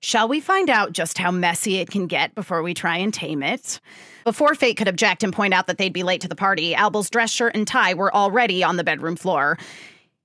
Shall 0.00 0.26
we 0.26 0.40
find 0.40 0.68
out 0.68 0.92
just 0.92 1.16
how 1.16 1.30
messy 1.30 1.76
it 1.76 1.90
can 1.90 2.08
get 2.08 2.34
before 2.34 2.62
we 2.62 2.74
try 2.74 2.96
and 2.96 3.14
tame 3.14 3.42
it? 3.42 3.80
Before 4.24 4.56
Fate 4.56 4.76
could 4.76 4.88
object 4.88 5.22
and 5.22 5.32
point 5.32 5.54
out 5.54 5.68
that 5.68 5.78
they'd 5.78 5.92
be 5.92 6.02
late 6.02 6.20
to 6.22 6.28
the 6.28 6.34
party, 6.34 6.74
Albel's 6.74 7.08
dress 7.08 7.30
shirt 7.30 7.54
and 7.54 7.66
tie 7.68 7.94
were 7.94 8.12
already 8.12 8.64
on 8.64 8.76
the 8.76 8.84
bedroom 8.84 9.14
floor. 9.14 9.58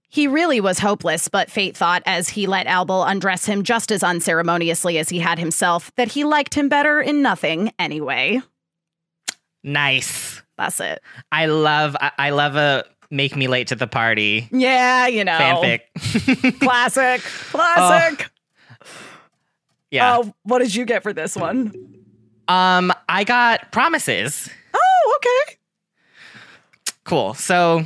He 0.09 0.27
really 0.27 0.61
was 0.61 0.79
hopeless, 0.79 1.27
but 1.27 1.51
Fate 1.51 1.75
thought 1.75 2.01
as 2.05 2.29
he 2.29 2.47
let 2.47 2.65
Albel 2.67 3.03
undress 3.03 3.45
him 3.45 3.63
just 3.63 3.91
as 3.91 4.03
unceremoniously 4.03 4.97
as 4.97 5.09
he 5.09 5.19
had 5.19 5.37
himself 5.37 5.91
that 5.97 6.09
he 6.13 6.23
liked 6.23 6.53
him 6.53 6.69
better 6.69 7.01
in 7.01 7.21
nothing 7.21 7.71
anyway. 7.77 8.41
nice. 9.63 10.41
That's 10.57 10.79
it. 10.79 11.03
I 11.31 11.45
love. 11.45 11.95
I, 12.01 12.11
I 12.17 12.29
love 12.31 12.55
a 12.55 12.83
make 13.11 13.35
me 13.35 13.47
late 13.47 13.67
to 13.67 13.75
the 13.75 13.85
party 13.85 14.47
Yeah, 14.51 15.05
you 15.07 15.23
know. 15.23 15.37
fanfic. 15.37 16.59
Classic. 16.59 17.21
Classic. 17.21 18.31
yeah. 19.91 20.17
Oh, 20.17 20.33
what 20.43 20.59
did 20.59 20.73
you 20.73 20.83
get 20.83 21.03
for 21.03 21.13
this 21.13 21.35
one? 21.35 21.73
Um, 22.47 22.91
I 23.07 23.23
got 23.23 23.71
promises. 23.71 24.49
Oh, 24.73 25.17
okay. 25.17 25.57
Cool. 27.03 27.33
So, 27.35 27.83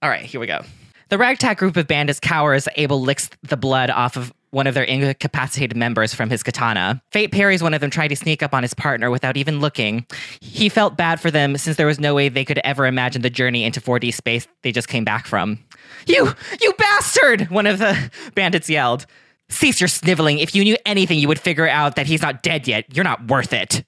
all 0.00 0.08
right, 0.08 0.24
here 0.24 0.40
we 0.40 0.46
go. 0.46 0.62
The 1.10 1.18
ragtag 1.18 1.58
group 1.58 1.76
of 1.76 1.88
bandits 1.88 2.20
cowers. 2.20 2.68
Abel 2.76 3.02
licks 3.02 3.30
the 3.42 3.56
blood 3.56 3.90
off 3.90 4.16
of 4.16 4.32
one 4.50 4.68
of 4.68 4.74
their 4.74 4.84
incapacitated 4.84 5.76
members 5.76 6.14
from 6.14 6.30
his 6.30 6.44
katana. 6.44 7.02
Fate 7.10 7.32
parries 7.32 7.64
one 7.64 7.74
of 7.74 7.80
them 7.80 7.90
trying 7.90 8.10
to 8.10 8.16
sneak 8.16 8.44
up 8.44 8.54
on 8.54 8.62
his 8.62 8.74
partner 8.74 9.10
without 9.10 9.36
even 9.36 9.58
looking. 9.58 10.06
He 10.40 10.68
felt 10.68 10.96
bad 10.96 11.20
for 11.20 11.32
them 11.32 11.56
since 11.56 11.76
there 11.76 11.86
was 11.88 11.98
no 11.98 12.14
way 12.14 12.28
they 12.28 12.44
could 12.44 12.60
ever 12.62 12.86
imagine 12.86 13.22
the 13.22 13.30
journey 13.30 13.64
into 13.64 13.80
4D 13.80 14.14
space 14.14 14.46
they 14.62 14.70
just 14.70 14.86
came 14.86 15.04
back 15.04 15.26
from. 15.26 15.58
You, 16.06 16.32
you 16.60 16.72
bastard! 16.74 17.50
One 17.50 17.66
of 17.66 17.80
the 17.80 18.10
bandits 18.36 18.70
yelled. 18.70 19.06
Cease 19.48 19.80
your 19.80 19.88
sniveling. 19.88 20.38
If 20.38 20.54
you 20.54 20.62
knew 20.62 20.76
anything, 20.86 21.18
you 21.18 21.26
would 21.26 21.40
figure 21.40 21.68
out 21.68 21.96
that 21.96 22.06
he's 22.06 22.22
not 22.22 22.44
dead 22.44 22.68
yet. 22.68 22.84
You're 22.94 23.02
not 23.02 23.26
worth 23.26 23.52
it. 23.52 23.84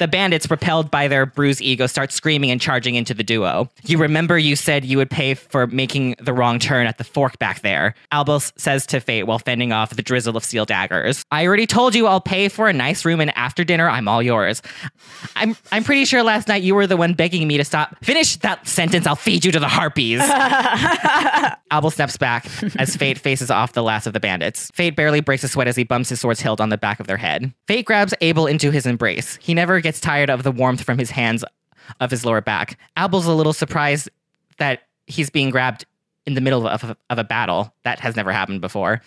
The 0.00 0.08
bandits, 0.08 0.46
propelled 0.46 0.90
by 0.90 1.08
their 1.08 1.26
bruised 1.26 1.60
ego, 1.60 1.86
start 1.86 2.10
screaming 2.10 2.50
and 2.50 2.58
charging 2.58 2.94
into 2.94 3.12
the 3.12 3.22
duo. 3.22 3.68
You 3.84 3.98
remember 3.98 4.38
you 4.38 4.56
said 4.56 4.82
you 4.82 4.96
would 4.96 5.10
pay 5.10 5.34
for 5.34 5.66
making 5.66 6.16
the 6.18 6.32
wrong 6.32 6.58
turn 6.58 6.86
at 6.86 6.96
the 6.96 7.04
fork 7.04 7.38
back 7.38 7.60
there. 7.60 7.94
Albus 8.10 8.50
says 8.56 8.86
to 8.86 9.00
Fate 9.00 9.24
while 9.24 9.38
fending 9.38 9.72
off 9.72 9.94
the 9.94 10.00
drizzle 10.02 10.38
of 10.38 10.42
steel 10.42 10.64
daggers. 10.64 11.22
I 11.30 11.46
already 11.46 11.66
told 11.66 11.94
you 11.94 12.06
I'll 12.06 12.22
pay 12.22 12.48
for 12.48 12.66
a 12.66 12.72
nice 12.72 13.04
room 13.04 13.20
and 13.20 13.30
after 13.36 13.62
dinner 13.62 13.90
I'm 13.90 14.08
all 14.08 14.22
yours. 14.22 14.62
I'm 15.36 15.54
I'm 15.70 15.84
pretty 15.84 16.06
sure 16.06 16.22
last 16.22 16.48
night 16.48 16.62
you 16.62 16.74
were 16.74 16.86
the 16.86 16.96
one 16.96 17.12
begging 17.12 17.46
me 17.46 17.58
to 17.58 17.64
stop. 17.64 17.94
Finish 18.02 18.36
that 18.36 18.66
sentence, 18.66 19.06
I'll 19.06 19.16
feed 19.16 19.44
you 19.44 19.52
to 19.52 19.60
the 19.60 19.68
harpies. 19.68 20.20
Albus 21.70 21.96
snaps 21.96 22.16
back 22.16 22.46
as 22.78 22.96
Fate 22.96 23.18
faces 23.18 23.50
off 23.50 23.74
the 23.74 23.82
last 23.82 24.06
of 24.06 24.14
the 24.14 24.20
bandits. 24.20 24.70
Fate 24.72 24.96
barely 24.96 25.20
breaks 25.20 25.44
a 25.44 25.48
sweat 25.48 25.68
as 25.68 25.76
he 25.76 25.84
bumps 25.84 26.08
his 26.08 26.20
sword's 26.20 26.40
hilt 26.40 26.58
on 26.58 26.70
the 26.70 26.78
back 26.78 27.00
of 27.00 27.06
their 27.06 27.18
head. 27.18 27.52
Fate 27.66 27.84
grabs 27.84 28.14
Abel 28.22 28.46
into 28.46 28.70
his 28.70 28.86
embrace. 28.86 29.38
He 29.42 29.52
never 29.52 29.78
gets 29.80 29.89
tired 29.98 30.30
of 30.30 30.42
the 30.42 30.52
warmth 30.52 30.82
from 30.82 30.98
his 30.98 31.10
hands 31.10 31.44
of 31.98 32.10
his 32.10 32.24
lower 32.24 32.40
back. 32.40 32.78
Abel's 32.96 33.26
a 33.26 33.32
little 33.32 33.52
surprised 33.52 34.10
that 34.58 34.82
he's 35.06 35.30
being 35.30 35.50
grabbed 35.50 35.86
in 36.26 36.34
the 36.34 36.40
middle 36.40 36.68
of 36.68 36.84
a, 36.84 36.96
of 37.08 37.18
a 37.18 37.24
battle. 37.24 37.72
That 37.84 37.98
has 38.00 38.14
never 38.14 38.30
happened 38.30 38.60
before. 38.60 39.00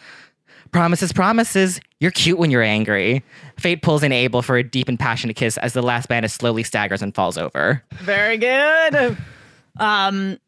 Promises, 0.72 1.14
promises. 1.14 1.80
You're 2.00 2.12
cute 2.12 2.40
when 2.40 2.50
you're 2.50 2.64
angry. 2.64 3.24
Fate 3.60 3.84
pulls 3.84 4.02
in 4.02 4.12
Abel 4.12 4.42
for 4.42 4.58
a 4.58 4.64
deep 4.64 4.90
and 4.90 5.00
passionate 5.00 5.36
kiss 5.36 5.58
as 5.60 5.74
the 5.74 5.84
last 5.84 6.10
bandit 6.10 6.32
slowly 6.32 6.64
staggers 6.64 7.02
and 7.02 7.14
falls 7.14 7.38
over. 7.38 7.84
Very 7.94 8.38
good. 8.38 9.16
Um, 9.80 10.40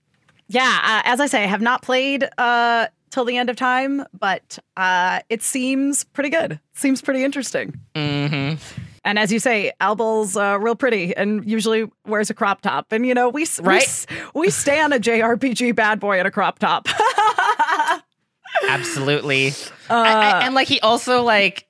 yeah, 0.48 0.80
uh, 0.84 1.02
as 1.06 1.20
I 1.20 1.28
say, 1.28 1.44
I 1.44 1.48
have 1.48 1.62
not 1.62 1.84
played 1.84 2.28
uh, 2.40 2.88
till 3.12 3.26
the 3.26 3.38
end 3.38 3.50
of 3.50 3.56
time, 3.56 4.04
but 4.18 4.58
uh, 4.76 5.20
it 5.30 5.44
seems 5.44 6.04
pretty 6.04 6.30
good. 6.30 6.60
Seems 6.74 7.02
pretty 7.02 7.24
interesting. 7.24 7.80
Mm-hmm. 7.94 8.84
And 9.06 9.18
as 9.20 9.32
you 9.32 9.40
say, 9.40 9.72
Albel's 9.80 10.36
uh, 10.36 10.58
real 10.60 10.76
pretty 10.76 11.16
and 11.16 11.50
usually 11.50 11.90
wears 12.06 12.30
a 12.30 12.34
crop 12.34 12.62
top. 12.62 12.92
And 12.92 13.06
you 13.06 13.14
know, 13.14 13.30
we 13.30 13.44
s- 13.44 13.62
we, 13.62 13.68
Right? 13.68 14.06
we 14.34 14.50
stand 14.50 14.94
a 14.94 15.00
JRPG 15.00 15.76
bad 15.76 16.00
boy 16.00 16.20
in 16.20 16.26
a 16.26 16.32
crop 16.32 16.60
top. 16.60 16.88
Absolutely. 18.70 19.50
Uh, 19.90 19.94
I- 19.94 20.32
I- 20.32 20.46
and 20.46 20.56
like 20.56 20.68
he 20.68 20.80
also 20.82 21.22
like 21.24 21.68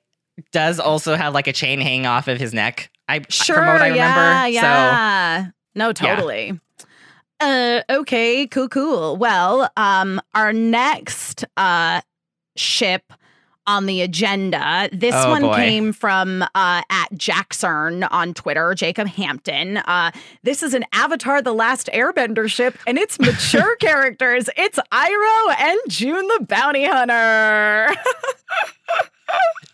does 0.52 0.80
also 0.80 1.14
have 1.14 1.34
like 1.34 1.46
a 1.46 1.52
chain 1.52 1.80
hanging 1.80 2.06
off 2.06 2.28
of 2.28 2.38
his 2.38 2.52
neck. 2.54 2.90
I 3.08 3.22
sure, 3.28 3.56
from 3.56 3.66
what 3.66 3.82
I 3.82 3.88
remember. 3.88 4.48
yeah, 4.48 4.60
So 4.60 4.66
yeah. 4.66 5.46
No, 5.74 5.92
totally. 5.92 6.58
Uh, 7.38 7.82
okay, 7.90 8.46
cool, 8.46 8.68
cool. 8.68 9.16
Well, 9.16 9.70
um, 9.76 10.20
our 10.34 10.52
next 10.52 11.44
uh 11.56 12.00
ship 12.56 13.12
on 13.66 13.86
the 13.86 14.00
agenda. 14.02 14.88
This 14.92 15.14
Oh, 15.14 15.30
one 15.30 15.42
boy. 15.42 15.54
came 15.56 15.92
from 15.92 16.42
uh, 16.42 16.46
at 16.54 17.08
Jackcern 17.14 18.06
on 18.10 18.34
Twitter, 18.34 18.74
Jacob 18.74 19.08
Hampton. 19.08 19.78
Uh, 19.78 20.10
this 20.42 20.62
is 20.62 20.74
an 20.74 20.84
Avatar: 20.92 21.42
The 21.42 21.52
Last 21.52 21.88
Airbender 21.92 22.48
ship, 22.48 22.76
and 22.86 22.98
it's 22.98 23.18
mature 23.18 23.76
characters. 23.80 24.48
It's 24.56 24.78
Iroh 24.92 25.54
and 25.58 25.78
June 25.88 26.26
the 26.28 26.44
Bounty 26.48 26.84
Hunter. 26.84 27.94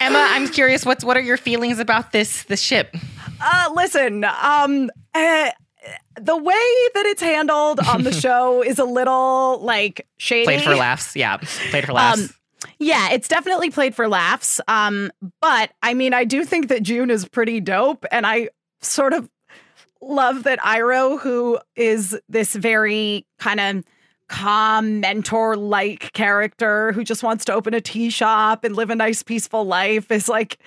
Emma, 0.00 0.18
I'm 0.30 0.48
curious. 0.48 0.84
What's 0.84 1.04
what 1.04 1.16
are 1.16 1.20
your 1.20 1.36
feelings 1.36 1.78
about 1.78 2.12
this 2.12 2.44
this 2.44 2.60
ship? 2.60 2.96
Uh, 3.40 3.70
listen, 3.74 4.24
um, 4.24 4.90
uh, 5.14 5.50
the 6.20 6.36
way 6.36 6.54
that 6.94 7.06
it's 7.06 7.22
handled 7.22 7.80
on 7.80 8.02
the 8.04 8.12
show 8.20 8.62
is 8.62 8.78
a 8.78 8.84
little 8.84 9.60
like 9.62 10.06
shady. 10.16 10.44
Played 10.44 10.62
for 10.62 10.74
laughs. 10.74 11.14
Yeah, 11.14 11.36
played 11.70 11.84
for 11.84 11.92
laughs. 11.92 12.20
Um, 12.22 12.28
yeah, 12.78 13.10
it's 13.12 13.28
definitely 13.28 13.70
played 13.70 13.94
for 13.94 14.08
laughs. 14.08 14.60
Um, 14.68 15.10
but 15.40 15.70
I 15.82 15.94
mean, 15.94 16.14
I 16.14 16.24
do 16.24 16.44
think 16.44 16.68
that 16.68 16.82
June 16.82 17.10
is 17.10 17.26
pretty 17.28 17.60
dope, 17.60 18.04
and 18.10 18.26
I 18.26 18.48
sort 18.80 19.12
of 19.12 19.28
love 20.00 20.42
that 20.44 20.58
Iroh, 20.60 21.20
who 21.20 21.58
is 21.76 22.18
this 22.28 22.54
very 22.54 23.26
kind 23.38 23.60
of 23.60 23.84
calm 24.28 25.00
mentor 25.00 25.56
like 25.56 26.12
character 26.12 26.92
who 26.92 27.04
just 27.04 27.22
wants 27.22 27.44
to 27.44 27.52
open 27.52 27.74
a 27.74 27.80
tea 27.80 28.08
shop 28.10 28.64
and 28.64 28.74
live 28.74 28.90
a 28.90 28.94
nice 28.96 29.22
peaceful 29.22 29.64
life, 29.64 30.10
is 30.10 30.28
like 30.28 30.58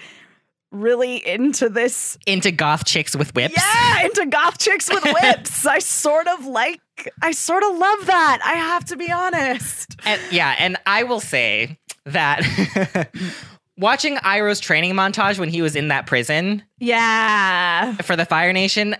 really 0.72 1.26
into 1.28 1.70
this 1.70 2.18
Into 2.28 2.52
goth 2.52 2.86
chicks 2.86 3.16
with 3.16 3.34
whips. 3.34 3.56
yeah, 3.58 4.06
into 4.06 4.26
goth 4.28 4.58
chicks 4.60 4.90
with 4.90 5.04
whips. 5.22 5.66
I 5.66 5.80
sort 5.80 6.28
of 6.28 6.46
like, 6.46 6.80
I 7.22 7.32
sort 7.32 7.64
of 7.64 7.78
love 7.78 8.06
that. 8.08 8.40
I 8.44 8.54
have 8.54 8.86
to 8.86 8.98
be 8.98 9.12
honest. 9.12 9.96
And, 10.06 10.22
yeah, 10.32 10.56
and 10.60 10.78
I 10.86 11.04
will 11.04 11.20
say 11.22 11.78
that 12.06 13.10
watching 13.78 14.16
Iroh's 14.18 14.60
training 14.60 14.94
montage 14.94 15.40
when 15.40 15.50
he 15.50 15.62
was 15.62 15.76
in 15.76 15.90
that 15.90 16.06
prison 16.06 16.64
Yeah. 16.80 17.96
for 17.98 18.16
the 18.16 18.26
Fire 18.26 18.54
Nation, 18.54 18.96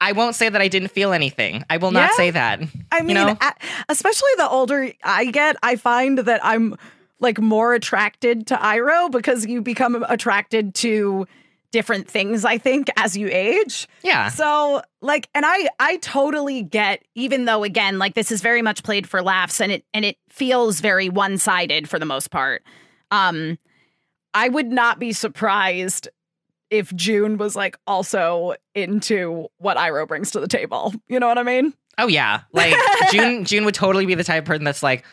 I 0.00 0.12
won't 0.12 0.34
say 0.34 0.48
that 0.48 0.60
I 0.60 0.68
didn't 0.68 0.88
feel 0.88 1.12
anything. 1.12 1.64
I 1.70 1.76
will 1.78 1.90
not 1.90 2.10
Yeah? 2.10 2.16
say 2.16 2.30
that. 2.32 2.60
I 2.92 3.02
mean, 3.02 3.14
know? 3.14 3.36
a- 3.40 3.54
especially 3.88 4.30
the 4.36 4.48
older 4.48 4.90
I 5.02 5.26
get, 5.26 5.56
I 5.62 5.76
find 5.76 6.18
that 6.18 6.40
I'm 6.44 6.76
like 7.18 7.40
more 7.40 7.72
attracted 7.72 8.46
to 8.48 8.56
Iroh 8.56 9.10
because 9.10 9.46
you 9.46 9.62
become 9.62 10.04
attracted 10.08 10.74
to 10.76 11.26
different 11.76 12.08
things, 12.08 12.42
I 12.46 12.56
think, 12.56 12.88
as 12.96 13.18
you 13.18 13.28
age. 13.30 13.86
Yeah. 14.02 14.28
So 14.28 14.80
like 15.02 15.28
and 15.34 15.44
I 15.44 15.68
I 15.78 15.98
totally 15.98 16.62
get 16.62 17.04
even 17.14 17.44
though 17.44 17.64
again 17.64 17.98
like 17.98 18.14
this 18.14 18.32
is 18.32 18.40
very 18.40 18.62
much 18.62 18.82
played 18.82 19.06
for 19.06 19.20
laughs 19.20 19.60
and 19.60 19.70
it 19.70 19.84
and 19.92 20.02
it 20.02 20.16
feels 20.30 20.80
very 20.80 21.10
one-sided 21.10 21.86
for 21.86 21.98
the 21.98 22.06
most 22.06 22.30
part. 22.30 22.62
Um 23.10 23.58
I 24.32 24.48
would 24.48 24.68
not 24.68 24.98
be 24.98 25.12
surprised 25.12 26.08
if 26.70 26.94
June 26.94 27.36
was 27.36 27.54
like 27.54 27.76
also 27.86 28.54
into 28.74 29.48
what 29.58 29.76
Iroh 29.76 30.08
brings 30.08 30.30
to 30.30 30.40
the 30.40 30.48
table. 30.48 30.94
You 31.08 31.20
know 31.20 31.28
what 31.28 31.36
I 31.36 31.42
mean? 31.42 31.74
Oh 31.98 32.06
yeah. 32.06 32.40
Like 32.54 32.74
June 33.10 33.44
June 33.44 33.66
would 33.66 33.74
totally 33.74 34.06
be 34.06 34.14
the 34.14 34.24
type 34.24 34.44
of 34.44 34.46
person 34.46 34.64
that's 34.64 34.82
like 34.82 35.04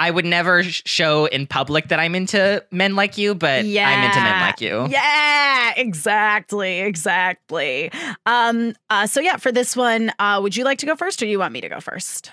I 0.00 0.10
would 0.10 0.24
never 0.24 0.62
show 0.62 1.26
in 1.26 1.46
public 1.46 1.88
that 1.88 1.98
I'm 1.98 2.14
into 2.14 2.64
men 2.70 2.94
like 2.94 3.18
you, 3.18 3.34
but 3.34 3.64
yeah. 3.64 3.88
I'm 3.88 4.04
into 4.04 4.20
men 4.20 4.40
like 4.40 4.60
you. 4.60 4.86
Yeah, 4.90 5.72
exactly, 5.76 6.80
exactly. 6.80 7.90
Um, 8.26 8.74
uh, 8.90 9.06
so 9.08 9.20
yeah, 9.20 9.36
for 9.38 9.50
this 9.50 9.76
one, 9.76 10.12
uh, 10.20 10.38
would 10.42 10.54
you 10.56 10.64
like 10.64 10.78
to 10.78 10.86
go 10.86 10.94
first, 10.96 11.20
or 11.20 11.24
do 11.26 11.30
you 11.30 11.38
want 11.38 11.52
me 11.52 11.60
to 11.60 11.68
go 11.68 11.80
first? 11.80 12.30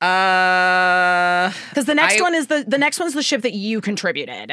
Uh 0.00 1.50
Because 1.70 1.86
the 1.86 1.94
next 1.94 2.18
I- 2.18 2.22
one 2.22 2.34
is 2.34 2.46
the 2.48 2.64
the 2.66 2.78
next 2.78 3.00
one's 3.00 3.14
the 3.14 3.22
ship 3.22 3.42
that 3.42 3.52
you 3.54 3.80
contributed. 3.80 4.52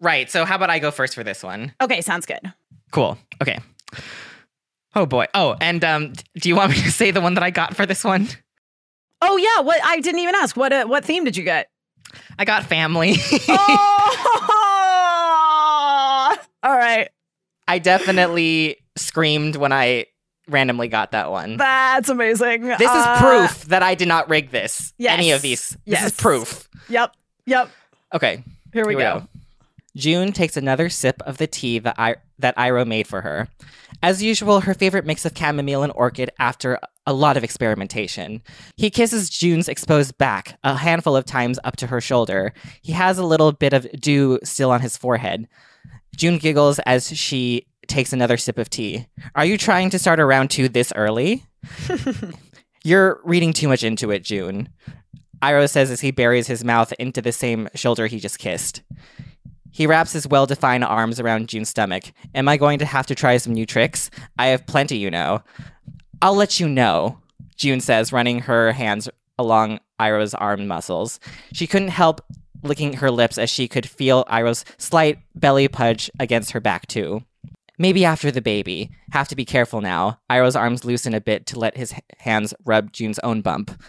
right. 0.00 0.30
So 0.30 0.44
how 0.44 0.56
about 0.56 0.70
I 0.70 0.78
go 0.78 0.90
first 0.90 1.14
for 1.14 1.24
this 1.24 1.42
one? 1.42 1.72
Okay, 1.80 2.00
sounds 2.00 2.24
good. 2.26 2.40
Cool. 2.92 3.18
Okay. 3.42 3.58
Oh 4.94 5.06
boy. 5.06 5.26
Oh, 5.34 5.56
and 5.60 5.82
um 5.84 6.12
do 6.38 6.48
you 6.48 6.56
want 6.56 6.70
me 6.70 6.76
to 6.82 6.90
say 6.92 7.10
the 7.10 7.20
one 7.20 7.34
that 7.34 7.42
I 7.42 7.50
got 7.50 7.74
for 7.74 7.84
this 7.86 8.04
one? 8.04 8.28
Oh 9.24 9.36
yeah, 9.36 9.60
what 9.62 9.80
I 9.84 10.00
didn't 10.00 10.20
even 10.20 10.34
ask. 10.34 10.56
What 10.56 10.72
uh, 10.72 10.84
what 10.86 11.04
theme 11.04 11.24
did 11.24 11.36
you 11.36 11.44
get? 11.44 11.68
I 12.38 12.44
got 12.44 12.64
family. 12.64 13.14
oh, 13.48 14.68
all 16.62 16.76
right, 16.76 17.08
I 17.68 17.78
definitely 17.78 18.78
screamed 18.96 19.56
when 19.56 19.72
I 19.72 20.06
randomly 20.48 20.88
got 20.88 21.12
that 21.12 21.30
one. 21.30 21.56
that's 21.56 22.08
amazing. 22.08 22.62
This 22.66 22.80
is 22.80 22.88
Uh, 22.90 23.18
proof 23.20 23.64
that 23.66 23.82
I 23.82 23.94
did 23.94 24.08
not 24.08 24.28
rig 24.28 24.50
this. 24.50 24.92
yes. 24.98 25.12
Any 25.16 25.30
of 25.30 25.40
these. 25.42 25.70
This 25.86 26.00
Yes. 26.00 26.04
is 26.06 26.12
proof. 26.12 26.68
Yep, 26.88 27.14
yep. 27.46 27.70
Okay. 28.12 28.42
Here 28.72 28.84
we 28.86 28.92
Here 28.92 28.98
we 28.98 29.02
go. 29.02 29.18
go. 29.20 29.28
June 29.94 30.32
takes 30.32 30.56
another 30.56 30.88
sip 30.88 31.22
of 31.26 31.36
the 31.38 31.46
tea 31.46 31.78
that 31.78 31.94
I 31.98 32.16
that 32.38 32.56
Iroh 32.56 32.86
made 32.86 33.06
for 33.06 33.20
her. 33.20 33.48
As 34.02 34.22
usual, 34.22 34.62
her 34.62 34.74
favorite 34.74 35.06
mix 35.06 35.24
of 35.24 35.36
chamomile 35.36 35.82
and 35.84 35.92
orchid 35.94 36.30
after 36.38 36.78
a 37.06 37.12
lot 37.12 37.36
of 37.36 37.44
experimentation. 37.44 38.42
He 38.76 38.90
kisses 38.90 39.28
June's 39.28 39.68
exposed 39.68 40.16
back 40.18 40.58
a 40.62 40.76
handful 40.76 41.16
of 41.16 41.24
times 41.24 41.58
up 41.64 41.76
to 41.76 41.88
her 41.88 42.00
shoulder. 42.00 42.52
He 42.80 42.92
has 42.92 43.18
a 43.18 43.24
little 43.24 43.52
bit 43.52 43.72
of 43.72 43.90
dew 44.00 44.38
still 44.44 44.70
on 44.70 44.80
his 44.80 44.96
forehead. 44.96 45.48
June 46.16 46.38
giggles 46.38 46.78
as 46.80 47.16
she 47.16 47.66
takes 47.88 48.12
another 48.12 48.36
sip 48.36 48.58
of 48.58 48.70
tea. 48.70 49.06
Are 49.34 49.44
you 49.44 49.58
trying 49.58 49.90
to 49.90 49.98
start 49.98 50.20
a 50.20 50.24
round 50.24 50.50
two 50.50 50.68
this 50.68 50.92
early? 50.94 51.44
You're 52.84 53.20
reading 53.24 53.52
too 53.52 53.68
much 53.68 53.84
into 53.84 54.10
it, 54.10 54.24
June. 54.24 54.68
Iroh 55.40 55.68
says 55.68 55.90
as 55.90 56.00
he 56.00 56.10
buries 56.10 56.46
his 56.46 56.64
mouth 56.64 56.92
into 56.94 57.20
the 57.20 57.32
same 57.32 57.68
shoulder 57.74 58.06
he 58.06 58.20
just 58.20 58.38
kissed. 58.38 58.82
He 59.72 59.86
wraps 59.86 60.12
his 60.12 60.28
well 60.28 60.46
defined 60.46 60.84
arms 60.84 61.18
around 61.18 61.48
June's 61.48 61.70
stomach. 61.70 62.12
Am 62.34 62.48
I 62.48 62.56
going 62.56 62.78
to 62.78 62.84
have 62.84 63.06
to 63.06 63.14
try 63.14 63.36
some 63.38 63.54
new 63.54 63.66
tricks? 63.66 64.10
I 64.38 64.48
have 64.48 64.66
plenty, 64.66 64.98
you 64.98 65.10
know. 65.10 65.42
I'll 66.22 66.36
let 66.36 66.60
you 66.60 66.68
know, 66.68 67.18
June 67.56 67.80
says, 67.80 68.12
running 68.12 68.42
her 68.42 68.70
hands 68.70 69.08
along 69.36 69.80
Iroh's 70.00 70.34
arm 70.34 70.68
muscles. 70.68 71.18
She 71.52 71.66
couldn't 71.66 71.88
help 71.88 72.20
licking 72.62 72.92
her 72.94 73.10
lips 73.10 73.38
as 73.38 73.50
she 73.50 73.66
could 73.66 73.88
feel 73.88 74.24
Iroh's 74.26 74.64
slight 74.78 75.18
belly 75.34 75.66
pudge 75.66 76.12
against 76.20 76.52
her 76.52 76.60
back, 76.60 76.86
too. 76.86 77.24
Maybe 77.76 78.04
after 78.04 78.30
the 78.30 78.40
baby. 78.40 78.92
Have 79.10 79.26
to 79.28 79.36
be 79.36 79.44
careful 79.44 79.80
now. 79.80 80.20
Iroh's 80.30 80.54
arms 80.54 80.84
loosen 80.84 81.12
a 81.12 81.20
bit 81.20 81.44
to 81.46 81.58
let 81.58 81.76
his 81.76 81.92
hands 82.20 82.54
rub 82.64 82.92
June's 82.92 83.18
own 83.20 83.42
bump. 83.42 83.82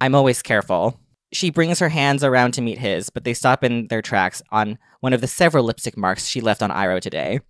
I'm 0.00 0.14
always 0.14 0.42
careful. 0.42 1.00
She 1.32 1.50
brings 1.50 1.80
her 1.80 1.88
hands 1.88 2.22
around 2.22 2.52
to 2.52 2.62
meet 2.62 2.78
his, 2.78 3.10
but 3.10 3.24
they 3.24 3.34
stop 3.34 3.64
in 3.64 3.88
their 3.88 4.02
tracks 4.02 4.40
on 4.52 4.78
one 5.00 5.12
of 5.12 5.20
the 5.20 5.26
several 5.26 5.64
lipstick 5.64 5.96
marks 5.96 6.28
she 6.28 6.40
left 6.40 6.62
on 6.62 6.70
Iroh 6.70 7.00
today. 7.00 7.40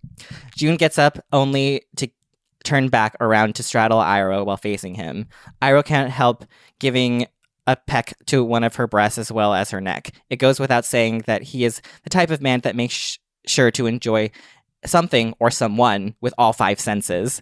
June 0.55 0.77
gets 0.77 0.97
up 0.97 1.19
only 1.31 1.83
to 1.97 2.09
turn 2.65 2.89
back 2.89 3.15
around 3.21 3.55
to 3.55 3.63
straddle 3.63 3.99
Iroh 3.99 4.45
while 4.45 4.57
facing 4.57 4.95
him. 4.95 5.27
Iroh 5.61 5.85
can't 5.85 6.11
help 6.11 6.45
giving 6.79 7.27
a 7.67 7.75
peck 7.75 8.13
to 8.27 8.43
one 8.43 8.63
of 8.63 8.75
her 8.75 8.87
breasts 8.87 9.17
as 9.17 9.31
well 9.31 9.53
as 9.53 9.71
her 9.71 9.81
neck. 9.81 10.11
It 10.29 10.37
goes 10.37 10.59
without 10.59 10.85
saying 10.85 11.23
that 11.25 11.43
he 11.43 11.65
is 11.65 11.81
the 12.03 12.09
type 12.09 12.29
of 12.29 12.41
man 12.41 12.61
that 12.61 12.75
makes 12.75 12.93
sh- 12.93 13.17
sure 13.47 13.71
to 13.71 13.87
enjoy 13.87 14.31
something 14.85 15.33
or 15.39 15.49
someone 15.49 16.15
with 16.21 16.33
all 16.37 16.53
five 16.53 16.79
senses. 16.79 17.41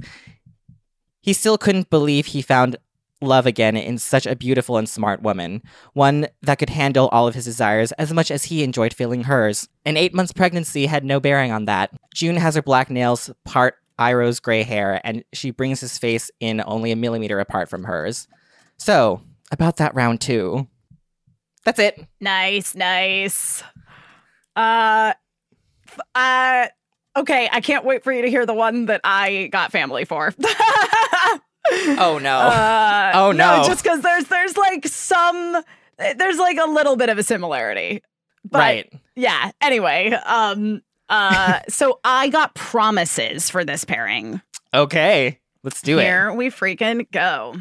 He 1.21 1.33
still 1.33 1.57
couldn't 1.57 1.89
believe 1.89 2.27
he 2.27 2.41
found 2.41 2.77
love 3.21 3.45
again 3.45 3.75
in 3.77 3.97
such 3.97 4.25
a 4.25 4.35
beautiful 4.35 4.77
and 4.77 4.87
smart 4.87 5.21
woman, 5.21 5.61
one 5.93 6.27
that 6.41 6.59
could 6.59 6.69
handle 6.69 7.07
all 7.09 7.27
of 7.27 7.35
his 7.35 7.45
desires 7.45 7.91
as 7.93 8.13
much 8.13 8.29
as 8.29 8.45
he 8.45 8.63
enjoyed 8.63 8.93
feeling 8.93 9.23
hers. 9.23 9.67
An 9.85 9.97
eight 9.97 10.13
months 10.13 10.33
pregnancy 10.33 10.85
had 10.85 11.05
no 11.05 11.19
bearing 11.19 11.51
on 11.51 11.65
that. 11.65 11.91
June 12.13 12.35
has 12.35 12.55
her 12.55 12.61
black 12.61 12.89
nails 12.89 13.31
part 13.45 13.75
Iroh's 13.99 14.39
gray 14.39 14.63
hair, 14.63 14.99
and 15.03 15.23
she 15.33 15.51
brings 15.51 15.79
his 15.79 15.97
face 15.97 16.31
in 16.39 16.61
only 16.65 16.91
a 16.91 16.95
millimeter 16.95 17.39
apart 17.39 17.69
from 17.69 17.83
hers. 17.83 18.27
So, 18.77 19.21
about 19.51 19.77
that 19.77 19.95
round 19.95 20.21
two. 20.21 20.67
That's 21.63 21.79
it. 21.79 22.05
Nice, 22.19 22.75
nice. 22.75 23.63
Uh, 24.55 25.13
uh, 26.13 26.67
okay. 27.15 27.49
I 27.51 27.61
can't 27.61 27.85
wait 27.85 28.03
for 28.03 28.11
you 28.11 28.23
to 28.23 28.29
hear 28.29 28.45
the 28.45 28.53
one 28.53 28.87
that 28.87 29.01
I 29.03 29.47
got 29.51 29.71
family 29.71 30.05
for. 30.05 30.33
oh 30.43 32.19
no. 32.21 32.37
Uh, 32.37 33.11
oh 33.15 33.31
no. 33.31 33.61
no 33.61 33.67
just 33.67 33.83
because 33.83 34.01
there's 34.01 34.25
there's 34.25 34.57
like 34.57 34.87
some 34.87 35.63
there's 35.97 36.37
like 36.37 36.57
a 36.57 36.69
little 36.69 36.95
bit 36.95 37.09
of 37.09 37.17
a 37.17 37.23
similarity. 37.23 38.01
But 38.43 38.59
right. 38.59 38.93
Yeah. 39.15 39.51
Anyway, 39.61 40.11
um, 40.11 40.81
uh, 41.13 41.59
so 41.69 41.99
I 42.03 42.29
got 42.29 42.55
promises 42.55 43.49
for 43.49 43.63
this 43.63 43.85
pairing. 43.85 44.41
Okay, 44.73 45.39
let's 45.63 45.81
do 45.81 45.99
it. 45.99 46.03
Here 46.03 46.33
we 46.33 46.49
freaking 46.49 47.09
go. 47.11 47.55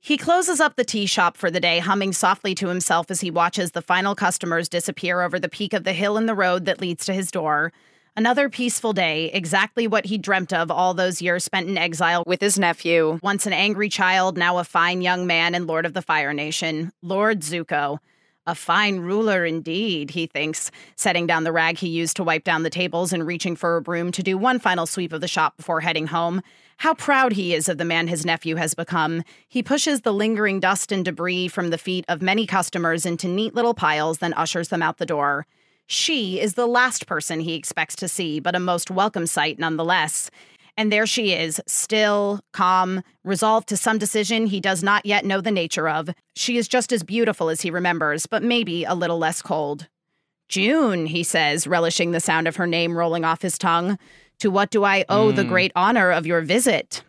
He 0.00 0.16
closes 0.16 0.60
up 0.60 0.76
the 0.76 0.84
tea 0.84 1.06
shop 1.06 1.36
for 1.36 1.50
the 1.50 1.60
day, 1.60 1.80
humming 1.80 2.12
softly 2.12 2.54
to 2.54 2.68
himself 2.68 3.10
as 3.10 3.20
he 3.20 3.30
watches 3.30 3.72
the 3.72 3.82
final 3.82 4.14
customers 4.14 4.68
disappear 4.68 5.20
over 5.20 5.38
the 5.38 5.48
peak 5.48 5.74
of 5.74 5.84
the 5.84 5.92
hill 5.92 6.16
in 6.16 6.26
the 6.26 6.34
road 6.34 6.64
that 6.64 6.80
leads 6.80 7.04
to 7.06 7.12
his 7.12 7.30
door. 7.30 7.72
Another 8.16 8.48
peaceful 8.48 8.92
day, 8.92 9.30
exactly 9.32 9.86
what 9.86 10.06
he 10.06 10.18
dreamt 10.18 10.52
of 10.52 10.70
all 10.70 10.94
those 10.94 11.20
years 11.20 11.44
spent 11.44 11.68
in 11.68 11.76
exile 11.76 12.24
with 12.26 12.40
his 12.40 12.58
nephew, 12.58 13.20
once 13.22 13.46
an 13.46 13.52
angry 13.52 13.88
child, 13.88 14.38
now 14.38 14.58
a 14.58 14.64
fine 14.64 15.02
young 15.02 15.26
man 15.26 15.54
and 15.54 15.66
lord 15.66 15.84
of 15.84 15.92
the 15.92 16.02
Fire 16.02 16.32
Nation, 16.32 16.90
Lord 17.02 17.40
Zuko. 17.40 17.98
A 18.48 18.54
fine 18.54 19.00
ruler 19.00 19.44
indeed, 19.44 20.12
he 20.12 20.26
thinks, 20.26 20.70
setting 20.96 21.26
down 21.26 21.44
the 21.44 21.52
rag 21.52 21.76
he 21.76 21.88
used 21.90 22.16
to 22.16 22.24
wipe 22.24 22.44
down 22.44 22.62
the 22.62 22.70
tables 22.70 23.12
and 23.12 23.26
reaching 23.26 23.54
for 23.56 23.76
a 23.76 23.82
broom 23.82 24.10
to 24.12 24.22
do 24.22 24.38
one 24.38 24.58
final 24.58 24.86
sweep 24.86 25.12
of 25.12 25.20
the 25.20 25.28
shop 25.28 25.58
before 25.58 25.82
heading 25.82 26.06
home. 26.06 26.40
How 26.78 26.94
proud 26.94 27.32
he 27.32 27.52
is 27.52 27.68
of 27.68 27.76
the 27.76 27.84
man 27.84 28.08
his 28.08 28.24
nephew 28.24 28.56
has 28.56 28.72
become. 28.72 29.22
He 29.46 29.62
pushes 29.62 30.00
the 30.00 30.14
lingering 30.14 30.60
dust 30.60 30.90
and 30.90 31.04
debris 31.04 31.48
from 31.48 31.68
the 31.68 31.76
feet 31.76 32.06
of 32.08 32.22
many 32.22 32.46
customers 32.46 33.04
into 33.04 33.28
neat 33.28 33.54
little 33.54 33.74
piles, 33.74 34.16
then 34.16 34.32
ushers 34.32 34.68
them 34.68 34.80
out 34.80 34.96
the 34.96 35.04
door. 35.04 35.46
She 35.86 36.40
is 36.40 36.54
the 36.54 36.66
last 36.66 37.06
person 37.06 37.40
he 37.40 37.54
expects 37.54 37.96
to 37.96 38.08
see, 38.08 38.40
but 38.40 38.54
a 38.54 38.60
most 38.60 38.90
welcome 38.90 39.26
sight 39.26 39.58
nonetheless. 39.58 40.30
And 40.78 40.92
there 40.92 41.08
she 41.08 41.32
is, 41.32 41.60
still, 41.66 42.38
calm, 42.52 43.02
resolved 43.24 43.68
to 43.70 43.76
some 43.76 43.98
decision 43.98 44.46
he 44.46 44.60
does 44.60 44.80
not 44.80 45.04
yet 45.04 45.24
know 45.24 45.40
the 45.40 45.50
nature 45.50 45.88
of. 45.88 46.10
She 46.36 46.56
is 46.56 46.68
just 46.68 46.92
as 46.92 47.02
beautiful 47.02 47.50
as 47.50 47.62
he 47.62 47.70
remembers, 47.72 48.26
but 48.26 48.44
maybe 48.44 48.84
a 48.84 48.94
little 48.94 49.18
less 49.18 49.42
cold. 49.42 49.88
June, 50.48 51.06
he 51.06 51.24
says, 51.24 51.66
relishing 51.66 52.12
the 52.12 52.20
sound 52.20 52.46
of 52.46 52.54
her 52.54 52.66
name 52.66 52.96
rolling 52.96 53.24
off 53.24 53.42
his 53.42 53.58
tongue. 53.58 53.98
To 54.38 54.52
what 54.52 54.70
do 54.70 54.84
I 54.84 55.04
owe 55.08 55.32
mm. 55.32 55.34
the 55.36 55.42
great 55.42 55.72
honor 55.74 56.12
of 56.12 56.28
your 56.28 56.42
visit? 56.42 57.02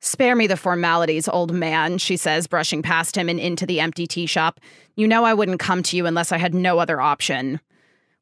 Spare 0.00 0.36
me 0.36 0.46
the 0.46 0.56
formalities, 0.56 1.26
old 1.26 1.52
man, 1.52 1.98
she 1.98 2.16
says, 2.16 2.46
brushing 2.46 2.80
past 2.80 3.16
him 3.16 3.28
and 3.28 3.40
into 3.40 3.66
the 3.66 3.80
empty 3.80 4.06
tea 4.06 4.26
shop. 4.26 4.60
You 4.94 5.08
know 5.08 5.24
I 5.24 5.34
wouldn't 5.34 5.58
come 5.58 5.82
to 5.82 5.96
you 5.96 6.06
unless 6.06 6.30
I 6.30 6.38
had 6.38 6.54
no 6.54 6.78
other 6.78 7.00
option. 7.00 7.58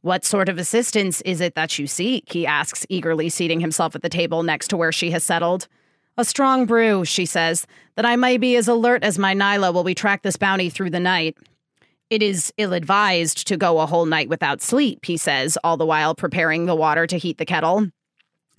What 0.05 0.27
sort 0.27 0.51
of 0.51 0.59
assistance 0.59 1.23
is 1.23 1.41
it 1.41 1.55
that 1.55 1.79
you 1.79 1.87
seek? 1.87 2.31
he 2.31 2.47
asks, 2.47 2.85
eagerly 2.91 3.31
seating 3.31 3.61
himself 3.61 3.95
at 3.95 4.03
the 4.03 4.11
table 4.11 4.43
next 4.43 4.69
to 4.69 4.77
where 4.77 4.93
she 4.93 5.13
has 5.13 5.25
settled. 5.25 5.67
A 6.19 6.27
strong 6.27 6.67
brew, 6.67 7.07
she 7.07 7.25
says, 7.25 7.67
that 7.95 8.05
I 8.05 8.15
may 8.15 8.37
be 8.37 8.55
as 8.57 8.69
alert 8.69 9.03
as 9.03 9.19
my 9.19 9.35
Nyla 9.35 9.73
while 9.73 9.83
we 9.83 9.95
track 9.95 10.21
this 10.21 10.37
bounty 10.37 10.69
through 10.69 10.91
the 10.91 11.01
night. 11.01 11.39
It 12.11 12.23
is 12.23 12.53
ill 12.59 12.75
advised 12.75 13.47
to 13.47 13.57
go 13.57 13.79
a 13.79 13.87
whole 13.87 14.05
night 14.05 14.29
without 14.29 14.61
sleep, 14.61 15.07
he 15.07 15.17
says, 15.17 15.57
all 15.65 15.79
the 15.79 15.87
while 15.87 16.15
preparing 16.15 16.67
the 16.67 16.77
water 16.77 17.07
to 17.07 17.17
heat 17.17 17.39
the 17.39 17.47
kettle. 17.47 17.89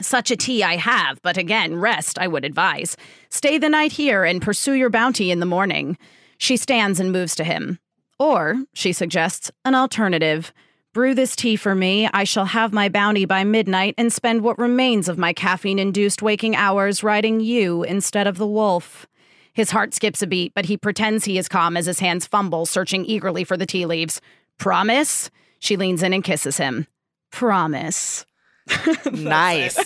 Such 0.02 0.32
a 0.32 0.36
tea 0.36 0.64
I 0.64 0.78
have, 0.78 1.22
but 1.22 1.38
again, 1.38 1.76
rest 1.76 2.18
I 2.18 2.28
would 2.28 2.44
advise. 2.44 2.98
Stay 3.30 3.60
the 3.60 3.70
night 3.70 3.92
here 3.92 4.24
and 4.24 4.42
pursue 4.42 4.74
your 4.74 4.90
bounty 4.90 5.30
in 5.30 5.42
the 5.42 5.46
morning. 5.46 6.00
She 6.40 6.58
stands 6.58 7.00
and 7.00 7.12
moves 7.12 7.36
to 7.36 7.44
him. 7.44 7.78
Or, 8.18 8.64
she 8.74 8.94
suggests, 8.94 9.52
an 9.64 9.76
alternative. 9.76 10.52
Brew 10.96 11.14
this 11.14 11.36
tea 11.36 11.58
for 11.58 11.76
me. 11.76 12.08
I 12.14 12.24
shall 12.24 12.46
have 12.46 12.72
my 12.72 12.88
bounty 12.88 13.26
by 13.26 13.44
midnight 13.44 13.96
and 13.98 14.14
spend 14.14 14.44
what 14.44 14.58
remains 14.58 15.10
of 15.10 15.18
my 15.18 15.34
caffeine 15.34 15.78
induced 15.78 16.22
waking 16.22 16.56
hours 16.56 17.04
riding 17.04 17.42
you 17.42 17.84
instead 17.84 18.28
of 18.28 18.38
the 18.38 18.48
wolf. 18.48 19.06
His 19.52 19.72
heart 19.72 19.94
skips 19.94 20.22
a 20.22 20.28
beat, 20.28 20.54
but 20.56 20.64
he 20.64 20.78
pretends 20.78 21.26
he 21.26 21.38
is 21.38 21.50
calm 21.50 21.76
as 21.76 21.86
his 21.86 22.00
hands 22.00 22.26
fumble, 22.26 22.66
searching 22.66 23.04
eagerly 23.04 23.44
for 23.44 23.58
the 23.58 23.66
tea 23.66 23.86
leaves. 23.86 24.22
Promise? 24.58 25.30
She 25.60 25.76
leans 25.76 26.02
in 26.02 26.14
and 26.14 26.24
kisses 26.24 26.56
him. 26.56 26.88
Promise. 27.30 28.26
nice. 29.12 29.78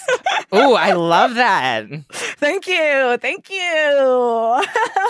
Ooh, 0.53 0.75
I 0.75 0.93
love 0.93 1.33
that. 1.33 1.87
Thank 2.11 2.67
you. 2.67 3.17
Thank 3.17 3.49
you. 3.49 4.63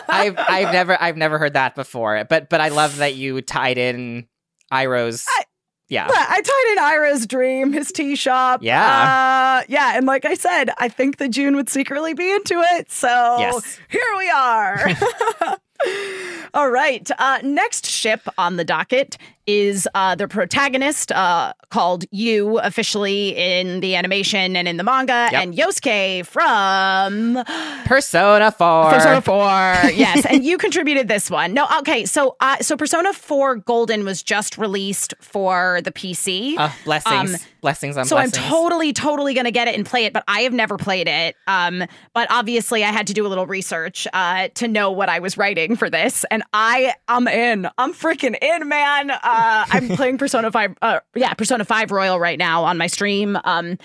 I've 0.07 0.35
I've 0.37 0.71
never 0.71 1.01
I've 1.01 1.17
never 1.17 1.37
heard 1.37 1.55
that 1.55 1.75
before. 1.75 2.23
But 2.23 2.47
but 2.47 2.61
I 2.61 2.69
love 2.69 2.95
that 2.97 3.15
you 3.15 3.41
tied 3.41 3.77
in 3.77 4.29
Iroh's 4.71 5.25
I, 5.27 5.43
yeah. 5.89 6.07
I 6.09 6.41
tied 6.41 6.71
in 6.71 6.77
Iroh's 6.77 7.27
dream, 7.27 7.73
his 7.73 7.91
tea 7.91 8.15
shop. 8.15 8.61
Yeah. 8.63 9.61
Uh, 9.61 9.65
yeah. 9.67 9.97
And 9.97 10.05
like 10.05 10.23
I 10.23 10.35
said, 10.35 10.69
I 10.77 10.87
think 10.87 11.17
that 11.17 11.29
June 11.29 11.55
would 11.55 11.69
secretly 11.69 12.13
be 12.13 12.31
into 12.31 12.61
it. 12.73 12.91
So 12.91 13.07
yes. 13.39 13.79
here 13.89 14.01
we 14.17 14.29
are. 14.29 14.87
All 16.53 16.69
right. 16.69 17.09
Uh, 17.17 17.39
next 17.43 17.85
ship 17.85 18.21
on 18.37 18.57
the 18.57 18.65
docket 18.65 19.17
is 19.49 19.87
uh, 19.95 20.13
the 20.15 20.27
protagonist 20.27 21.11
uh, 21.11 21.53
called 21.69 22.05
Yu 22.11 22.59
officially 22.59 23.29
in 23.35 23.79
the 23.79 23.95
animation 23.95 24.55
and 24.55 24.67
in 24.67 24.77
the 24.77 24.83
manga, 24.83 25.29
Yep. 25.31 25.41
and 25.43 25.53
Yosuke 25.55 26.25
from 26.25 27.43
Persona 27.85 28.51
4. 28.51 28.91
Persona 28.91 29.21
4. 29.23 29.41
yes, 29.91 30.25
and 30.25 30.43
you 30.45 30.57
contributed 30.57 31.07
this 31.07 31.31
one. 31.31 31.53
No, 31.53 31.67
okay. 31.79 32.05
So, 32.05 32.35
uh, 32.39 32.57
so 32.57 32.77
Persona 32.77 33.11
4 33.13 33.55
Golden 33.57 34.05
was 34.05 34.21
just 34.21 34.57
released 34.57 35.13
for 35.19 35.81
the 35.83 35.91
PC. 35.91 36.55
Uh, 36.57 36.69
blessings. 36.85 37.33
Um, 37.35 37.39
blessings 37.61 37.97
on 37.97 38.05
so 38.05 38.15
blessings. 38.15 38.37
I'm 38.37 38.49
totally, 38.49 38.93
totally 38.93 39.33
gonna 39.33 39.51
get 39.51 39.67
it 39.67 39.75
and 39.75 39.85
play 39.85 40.05
it, 40.05 40.13
but 40.13 40.23
I 40.27 40.41
have 40.41 40.53
never 40.53 40.77
played 40.77 41.07
it. 41.07 41.35
Um, 41.47 41.83
but 42.13 42.27
obviously 42.29 42.83
I 42.83 42.91
had 42.91 43.07
to 43.07 43.13
do 43.13 43.25
a 43.25 43.29
little 43.29 43.47
research 43.47 44.07
uh, 44.13 44.49
to 44.55 44.67
know 44.67 44.91
what 44.91 45.09
I 45.09 45.19
was 45.19 45.37
writing 45.37 45.75
for 45.75 45.89
this, 45.89 46.23
and 46.31 46.43
I 46.53 46.93
am 47.07 47.27
in. 47.27 47.67
I'm 47.77 47.93
freaking 47.93 48.35
in, 48.41 48.67
man. 48.67 49.11
Uh, 49.11 49.17
I'm 49.69 49.89
playing 49.89 50.17
Persona 50.17 50.51
Five. 50.51 50.75
Uh, 50.81 50.99
yeah, 51.15 51.33
Persona 51.33 51.65
Five 51.65 51.91
Royal 51.91 52.19
right 52.19 52.37
now 52.37 52.63
on 52.63 52.77
my 52.77 52.87
stream. 52.87 53.37
Um, 53.43 53.77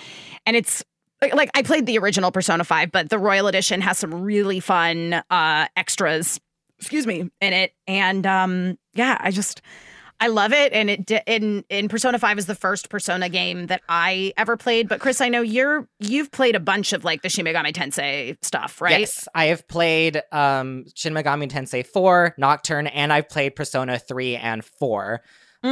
and 0.46 0.56
it's 0.56 0.84
like, 1.32 1.50
I 1.54 1.62
played 1.62 1.86
the 1.86 1.98
original 1.98 2.30
Persona 2.30 2.64
Five, 2.64 2.92
but 2.92 3.10
the 3.10 3.18
Royal 3.18 3.46
Edition 3.46 3.80
has 3.80 3.98
some 3.98 4.14
really 4.14 4.60
fun 4.60 5.14
uh, 5.30 5.66
extras. 5.76 6.40
Excuse 6.78 7.06
me, 7.06 7.30
in 7.40 7.52
it, 7.52 7.72
and 7.86 8.26
um, 8.26 8.78
yeah, 8.94 9.16
I 9.20 9.30
just. 9.30 9.62
I 10.20 10.28
love 10.28 10.52
it, 10.52 10.72
and 10.72 10.88
it 10.88 11.10
in 11.26 11.64
in 11.68 11.88
Persona 11.88 12.20
Five 12.20 12.38
is 12.38 12.46
the 12.46 12.54
first 12.54 12.88
Persona 12.88 13.28
game 13.28 13.66
that 13.66 13.82
I 13.88 14.32
ever 14.36 14.56
played. 14.56 14.88
But 14.88 15.00
Chris, 15.00 15.20
I 15.20 15.28
know 15.28 15.42
you're 15.42 15.88
you've 15.98 16.30
played 16.30 16.54
a 16.54 16.60
bunch 16.60 16.92
of 16.92 17.04
like 17.04 17.22
the 17.22 17.28
Shin 17.28 17.44
Megami 17.44 17.72
Tensei 17.72 18.36
stuff, 18.42 18.80
right? 18.80 19.00
Yes, 19.00 19.26
I 19.34 19.46
have 19.46 19.66
played 19.66 20.22
um, 20.30 20.84
Shin 20.94 21.14
Megami 21.14 21.50
Tensei 21.50 21.84
4, 21.84 22.36
Nocturne, 22.38 22.86
and 22.86 23.12
I've 23.12 23.28
played 23.28 23.56
Persona 23.56 23.98
3 23.98 24.36
and 24.36 24.64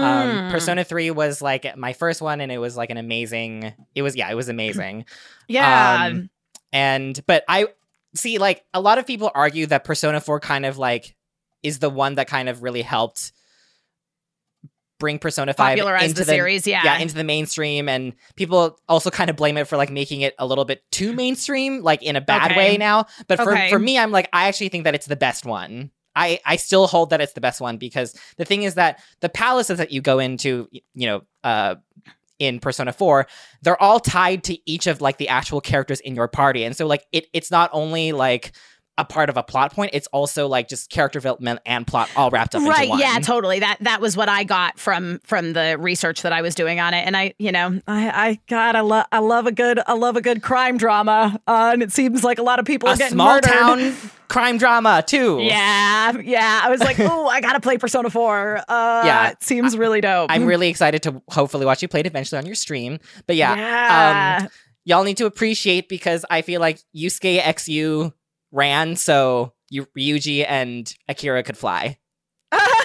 4. 0.00 0.02
Um, 0.04 0.28
Mm. 0.30 0.50
Persona 0.50 0.84
3 0.84 1.10
was 1.10 1.42
like 1.42 1.76
my 1.76 1.92
first 1.92 2.20
one, 2.22 2.40
and 2.40 2.50
it 2.50 2.58
was 2.58 2.76
like 2.76 2.90
an 2.90 2.96
amazing. 2.96 3.72
It 3.94 4.02
was 4.02 4.16
yeah, 4.16 4.30
it 4.30 4.34
was 4.34 4.48
amazing. 4.48 5.04
yeah, 5.48 6.06
Um, 6.10 6.30
and 6.72 7.20
but 7.26 7.44
I 7.48 7.66
see 8.14 8.38
like 8.38 8.64
a 8.74 8.80
lot 8.80 8.98
of 8.98 9.06
people 9.06 9.30
argue 9.34 9.66
that 9.66 9.84
Persona 9.84 10.20
4 10.20 10.40
kind 10.40 10.66
of 10.66 10.78
like 10.78 11.14
is 11.62 11.78
the 11.78 11.90
one 11.90 12.16
that 12.16 12.26
kind 12.28 12.48
of 12.48 12.62
really 12.62 12.82
helped 12.82 13.32
bring 14.98 15.18
Persona 15.18 15.52
5 15.52 15.78
Popularized 15.78 16.04
into 16.10 16.20
the 16.20 16.24
series, 16.24 16.66
yeah. 16.66 16.82
yeah, 16.84 16.98
into 16.98 17.14
the 17.14 17.24
mainstream 17.24 17.88
and 17.88 18.12
people 18.36 18.78
also 18.88 19.10
kind 19.10 19.30
of 19.30 19.36
blame 19.36 19.56
it 19.56 19.66
for 19.66 19.76
like 19.76 19.90
making 19.90 20.20
it 20.20 20.32
a 20.38 20.46
little 20.46 20.64
bit 20.64 20.82
too 20.92 21.12
mainstream, 21.12 21.82
like 21.82 22.02
in 22.02 22.14
a 22.14 22.20
bad 22.20 22.52
Okay. 22.52 22.56
way 22.56 22.76
now. 22.76 23.06
But 23.26 23.38
for, 23.38 23.52
Okay. 23.52 23.68
for 23.68 23.78
me, 23.80 23.98
I'm 23.98 24.12
like, 24.12 24.28
I 24.32 24.46
actually 24.46 24.68
think 24.68 24.84
that 24.84 24.94
it's 24.94 25.06
the 25.06 25.16
best 25.16 25.44
one. 25.44 25.90
I, 26.14 26.40
I 26.44 26.56
still 26.56 26.86
hold 26.86 27.10
that 27.10 27.20
it's 27.20 27.32
the 27.32 27.40
best 27.40 27.60
one 27.60 27.76
because 27.78 28.14
the 28.36 28.44
thing 28.44 28.62
is 28.62 28.74
that 28.74 29.00
the 29.20 29.28
palaces 29.28 29.78
that 29.78 29.92
you 29.92 30.00
go 30.00 30.18
into, 30.18 30.68
you 30.94 31.06
know, 31.06 31.22
uh, 31.42 31.76
in 32.38 32.58
Persona 32.58 32.92
4, 32.92 33.26
they're 33.62 33.80
all 33.80 34.00
tied 34.00 34.42
to 34.44 34.58
each 34.70 34.86
of 34.86 35.00
like 35.00 35.16
the 35.18 35.28
actual 35.28 35.60
characters 35.60 36.00
in 36.00 36.14
your 36.16 36.28
party. 36.28 36.64
And 36.64 36.76
so 36.76 36.86
like 36.86 37.06
it 37.12 37.26
it's 37.32 37.50
not 37.50 37.70
only 37.72 38.10
like 38.12 38.52
a 38.98 39.04
part 39.04 39.30
of 39.30 39.36
a 39.36 39.42
plot 39.42 39.72
point, 39.72 39.92
it's 39.94 40.06
also 40.08 40.48
like 40.48 40.68
just 40.68 40.90
character 40.90 41.18
development 41.18 41.60
and 41.64 41.86
plot 41.86 42.10
all 42.16 42.30
wrapped 42.30 42.54
up 42.54 42.62
right 42.62 42.80
into 42.80 42.90
one. 42.90 42.98
yeah 42.98 43.18
totally 43.20 43.58
that 43.60 43.78
that 43.80 44.02
was 44.02 44.16
what 44.18 44.28
i 44.28 44.44
got 44.44 44.78
from 44.78 45.18
from 45.24 45.54
the 45.54 45.76
research 45.78 46.22
that 46.22 46.32
i 46.32 46.42
was 46.42 46.54
doing 46.54 46.78
on 46.78 46.92
it 46.92 47.06
and 47.06 47.16
i 47.16 47.32
you 47.38 47.50
know 47.50 47.80
I, 47.86 48.28
I 48.28 48.38
God, 48.48 48.76
I 48.76 48.80
love, 48.80 49.06
I 49.10 49.20
love 49.20 49.46
a 49.46 49.52
good, 49.52 49.80
I 49.86 49.94
love 49.94 50.16
a 50.16 50.20
good 50.20 50.42
crime 50.42 50.76
drama, 50.76 51.40
uh, 51.46 51.70
and 51.72 51.82
it 51.82 51.90
seems 51.90 52.22
like 52.22 52.38
a 52.38 52.42
lot 52.42 52.58
of 52.58 52.66
people 52.66 52.88
are 52.88 52.96
getting 52.96 53.14
small 53.14 53.34
murdered. 53.34 53.50
town 53.50 53.96
crime 54.32 54.56
drama 54.58 55.04
too. 55.06 55.38
Yeah, 55.40 56.16
yeah. 56.18 56.62
I 56.64 56.70
was 56.70 56.80
like, 56.80 56.98
oh, 56.98 57.26
I 57.28 57.40
gotta 57.40 57.60
play 57.60 57.76
Persona 57.76 58.08
Four. 58.10 58.58
Uh, 58.68 59.02
Yeah. 59.04 59.30
it 59.30 59.42
seems 59.42 59.76
really 59.76 60.00
dope. 60.00 60.30
I'm 60.30 60.46
really 60.46 60.68
excited 60.68 61.02
to 61.04 61.22
hopefully 61.28 61.66
watch 61.66 61.82
you 61.82 61.88
play 61.88 62.00
it 62.00 62.06
eventually 62.06 62.38
on 62.38 62.46
your 62.46 62.54
stream. 62.54 62.98
But 63.26 63.36
yeah, 63.36 63.54
yeah. 63.56 64.38
um, 64.42 64.48
y'all 64.84 65.04
need 65.04 65.18
to 65.18 65.26
appreciate 65.26 65.88
because 65.88 66.24
I 66.30 66.42
feel 66.42 66.60
like 66.60 66.80
Yusuke 66.96 67.40
XU 67.42 68.12
ran 68.50 68.96
so 68.96 69.52
Ryuji 69.72 70.44
and 70.48 70.92
Akira 71.08 71.42
could 71.42 71.56
fly. 71.56 71.98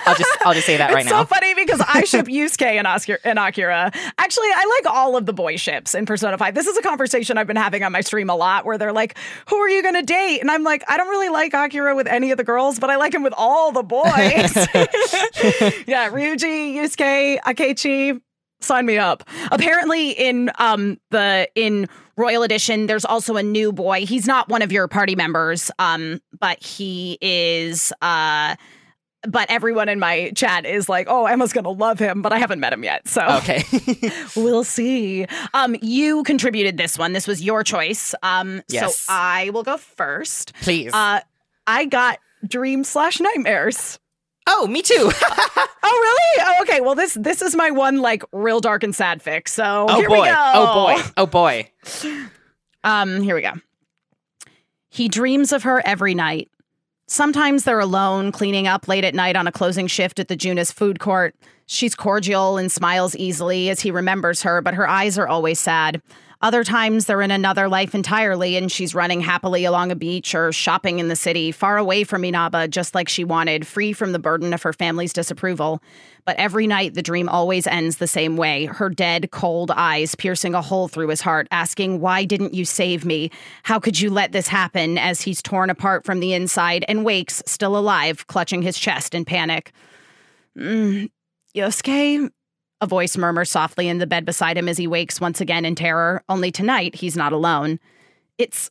I'll 0.08 0.16
just 0.16 0.38
I'll 0.46 0.54
just 0.54 0.66
say 0.66 0.78
that 0.78 0.94
right 0.94 1.04
it's 1.04 1.12
now. 1.12 1.22
so 1.22 1.26
funny 1.26 1.54
because 1.54 1.82
I 1.88 2.04
ship 2.06 2.28
Yusuke 2.28 2.62
and 2.66 2.88
Oscar 2.88 3.20
and 3.24 3.38
Akira. 3.38 3.92
Actually, 4.18 4.48
I 4.54 4.80
like 4.84 4.94
all 4.94 5.16
of 5.18 5.26
the 5.26 5.34
boy 5.34 5.58
ships 5.58 5.94
in 5.96 6.06
Persona 6.06 6.38
5. 6.38 6.56
This 6.56 6.68
is 6.68 6.78
a 6.78 6.82
conversation 6.82 7.38
I've 7.38 7.48
been 7.48 7.56
having 7.58 7.84
on 7.84 7.92
my 7.92 8.02
stream 8.02 8.30
a 8.30 8.36
lot 8.36 8.66
where 8.66 8.78
they're 8.78 8.94
like, 8.94 9.18
Who 9.50 9.58
are 9.58 9.70
you 9.70 9.84
gonna 9.84 10.04
date? 10.04 10.40
And 10.40 10.50
I'm 10.50 10.64
like, 10.64 10.84
I 10.88 10.98
don't 10.98 11.10
really 11.10 11.30
like 11.30 11.54
Akira 11.54 11.96
with 11.96 12.08
any 12.08 12.32
of 12.32 12.38
the 12.38 12.44
girls, 12.44 12.80
but 12.80 12.90
I 12.90 12.96
like 12.96 13.14
him 13.14 13.24
with 13.24 13.34
all 13.38 13.72
the 13.72 13.84
boys. 13.84 14.08
yeah, 15.88 16.10
Ryuji, 16.10 16.74
Yusuke, 16.76 17.40
Akechi, 17.42 18.22
sign 18.60 18.86
me 18.86 18.98
up. 18.98 19.24
apparently 19.52 20.12
in 20.12 20.50
um 20.58 20.98
the 21.12 21.48
in 21.54 21.88
royal 22.16 22.42
edition 22.42 22.88
there's 22.88 23.06
also 23.06 23.36
a 23.36 23.44
new 23.44 23.72
boy 23.72 24.04
he's 24.04 24.26
not 24.26 24.50
one 24.50 24.64
of 24.64 24.72
your 24.72 24.88
party 24.88 25.16
members 25.16 25.70
um 25.78 26.20
but 26.40 26.62
he 26.64 27.20
is 27.22 27.94
uh 28.02 28.56
but 29.28 29.50
everyone 29.50 29.90
in 29.90 30.00
my 30.00 30.32
chat 30.36 30.66
is 30.66 30.88
like, 30.90 31.08
"Oh, 31.10 31.26
Emma's 31.26 31.54
gonna 31.54 31.70
love 31.72 32.00
him," 32.00 32.22
but 32.22 32.32
I 32.34 32.38
haven't 32.38 32.60
met 32.60 32.74
him 32.74 32.84
yet, 32.84 33.08
so 33.08 33.22
okay. 33.38 33.64
we'll 34.36 34.64
see. 34.64 35.26
Um, 35.54 35.76
you 35.82 36.24
contributed 36.24 36.78
this 36.78 36.98
one. 36.98 37.14
This 37.14 37.28
was 37.28 37.42
your 37.42 37.64
choice. 37.64 38.14
Um, 38.24 38.62
Yes. 38.70 38.98
so 39.00 39.14
I 39.14 39.50
will 39.52 39.64
go 39.64 39.78
first. 39.78 40.54
Please. 40.62 40.94
Uh, 40.94 41.22
I 41.66 41.86
got 41.86 42.20
dream 42.48 42.84
slash 42.84 43.20
nightmares. 43.20 44.00
oh, 44.48 44.68
me 44.68 44.82
too. 44.82 45.12
Oh 45.90 45.90
really? 46.02 46.46
Oh, 46.50 46.62
okay. 46.64 46.82
Well, 46.82 46.96
this 46.96 47.14
this 47.14 47.42
is 47.42 47.56
my 47.56 47.72
one 47.72 48.02
like 48.02 48.22
real 48.34 48.60
dark 48.60 48.84
and 48.84 48.94
sad 48.94 49.24
fic. 49.24 49.48
So 49.48 49.86
oh 49.88 49.96
here 50.00 50.10
boy. 50.10 50.22
we 50.22 50.28
go. 50.28 50.52
Oh 50.54 50.74
boy. 50.96 51.02
Oh 51.16 51.26
boy. 51.26 51.72
Um, 52.84 53.22
here 53.22 53.36
we 53.36 53.42
go. 53.42 53.54
He 54.90 55.08
dreams 55.08 55.54
of 55.54 55.64
her 55.64 55.82
every 55.86 56.14
night. 56.14 56.50
Sometimes 57.10 57.64
they're 57.64 57.80
alone, 57.80 58.34
cleaning 58.34 58.68
up 58.68 58.90
late 58.90 59.06
at 59.06 59.16
night 59.16 59.38
on 59.38 59.48
a 59.48 59.52
closing 59.52 59.88
shift 59.88 60.20
at 60.20 60.28
the 60.28 60.36
Junes 60.36 60.74
food 60.74 61.00
court. 61.00 61.36
She's 61.66 61.96
cordial 61.96 62.58
and 62.58 62.70
smiles 62.70 63.16
easily 63.16 63.70
as 63.70 63.80
he 63.80 63.92
remembers 63.92 64.42
her, 64.44 64.62
but 64.62 64.74
her 64.74 64.88
eyes 64.88 65.18
are 65.18 65.28
always 65.28 65.58
sad. 65.58 66.02
Other 66.40 66.64
times 66.64 67.06
they're 67.06 67.24
in 67.24 67.32
another 67.32 67.68
life 67.68 67.96
entirely 67.96 68.58
and 68.58 68.72
she's 68.72 68.94
running 68.94 69.22
happily 69.22 69.66
along 69.66 69.92
a 69.92 69.96
beach 69.96 70.36
or 70.36 70.52
shopping 70.52 71.00
in 71.00 71.08
the 71.08 71.16
city, 71.16 71.52
far 71.52 71.78
away 71.78 72.04
from 72.04 72.24
Inaba, 72.24 72.68
just 72.68 72.94
like 72.94 73.10
she 73.10 73.24
wanted, 73.24 73.66
free 73.66 73.92
from 73.92 74.12
the 74.12 74.20
burden 74.20 74.54
of 74.54 74.62
her 74.62 74.72
family's 74.72 75.14
disapproval. 75.14 75.82
But 76.26 76.36
every 76.38 76.68
night 76.68 76.94
the 76.94 77.02
dream 77.02 77.28
always 77.28 77.66
ends 77.66 77.98
the 77.98 78.08
same 78.08 78.38
way 78.38 78.66
her 78.66 78.90
dead, 78.90 79.32
cold 79.32 79.72
eyes 79.72 80.14
piercing 80.14 80.54
a 80.54 80.62
hole 80.62 80.88
through 80.88 81.08
his 81.08 81.22
heart, 81.22 81.48
asking, 81.50 82.02
Why 82.02 82.24
didn't 82.24 82.54
you 82.54 82.66
save 82.66 83.04
me? 83.04 83.32
How 83.64 83.80
could 83.80 84.00
you 84.00 84.10
let 84.10 84.32
this 84.32 84.48
happen? 84.48 84.98
as 84.98 85.22
he's 85.22 85.42
torn 85.42 85.70
apart 85.70 86.06
from 86.06 86.20
the 86.20 86.34
inside 86.34 86.84
and 86.88 87.06
wakes, 87.06 87.42
still 87.46 87.78
alive, 87.78 88.28
clutching 88.28 88.62
his 88.62 88.78
chest 88.78 89.16
in 89.16 89.26
panic. 89.26 89.72
Mm, 90.58 91.10
Yosuke? 91.56 92.30
A 92.80 92.88
voice 92.88 93.18
murmurs 93.18 93.50
softly 93.50 93.88
in 93.88 93.98
the 93.98 94.06
bed 94.06 94.26
beside 94.26 94.58
him 94.58 94.70
as 94.70 94.78
he 94.78 94.86
wakes 94.86 95.20
once 95.20 95.42
again 95.42 95.66
in 95.66 95.74
terror, 95.74 96.24
only 96.30 96.52
tonight 96.52 96.96
he's 96.96 97.18
not 97.18 97.34
alone. 97.34 97.80
It's. 98.38 98.70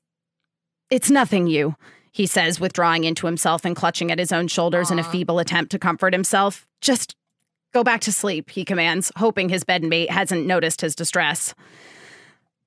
It's 0.89 1.11
nothing, 1.11 1.49
Yu, 1.49 1.75
he 2.13 2.27
says, 2.27 2.61
withdrawing 2.61 3.03
into 3.03 3.27
himself 3.27 3.65
and 3.65 3.75
clutching 3.75 4.13
at 4.13 4.21
his 4.21 4.31
own 4.31 4.47
shoulders 4.47 4.93
in 4.93 5.01
a 5.01 5.05
feeble 5.05 5.41
attempt 5.41 5.73
to 5.73 5.81
comfort 5.81 6.13
himself. 6.13 6.65
Just 6.81 7.17
go 7.75 7.83
back 7.83 8.01
to 8.03 8.13
sleep, 8.13 8.51
he 8.51 8.65
commands, 8.65 9.11
hoping 9.17 9.49
his 9.49 9.65
bedmate 9.65 10.11
hasn't 10.11 10.47
noticed 10.47 10.81
his 10.81 10.95
distress. 10.95 11.55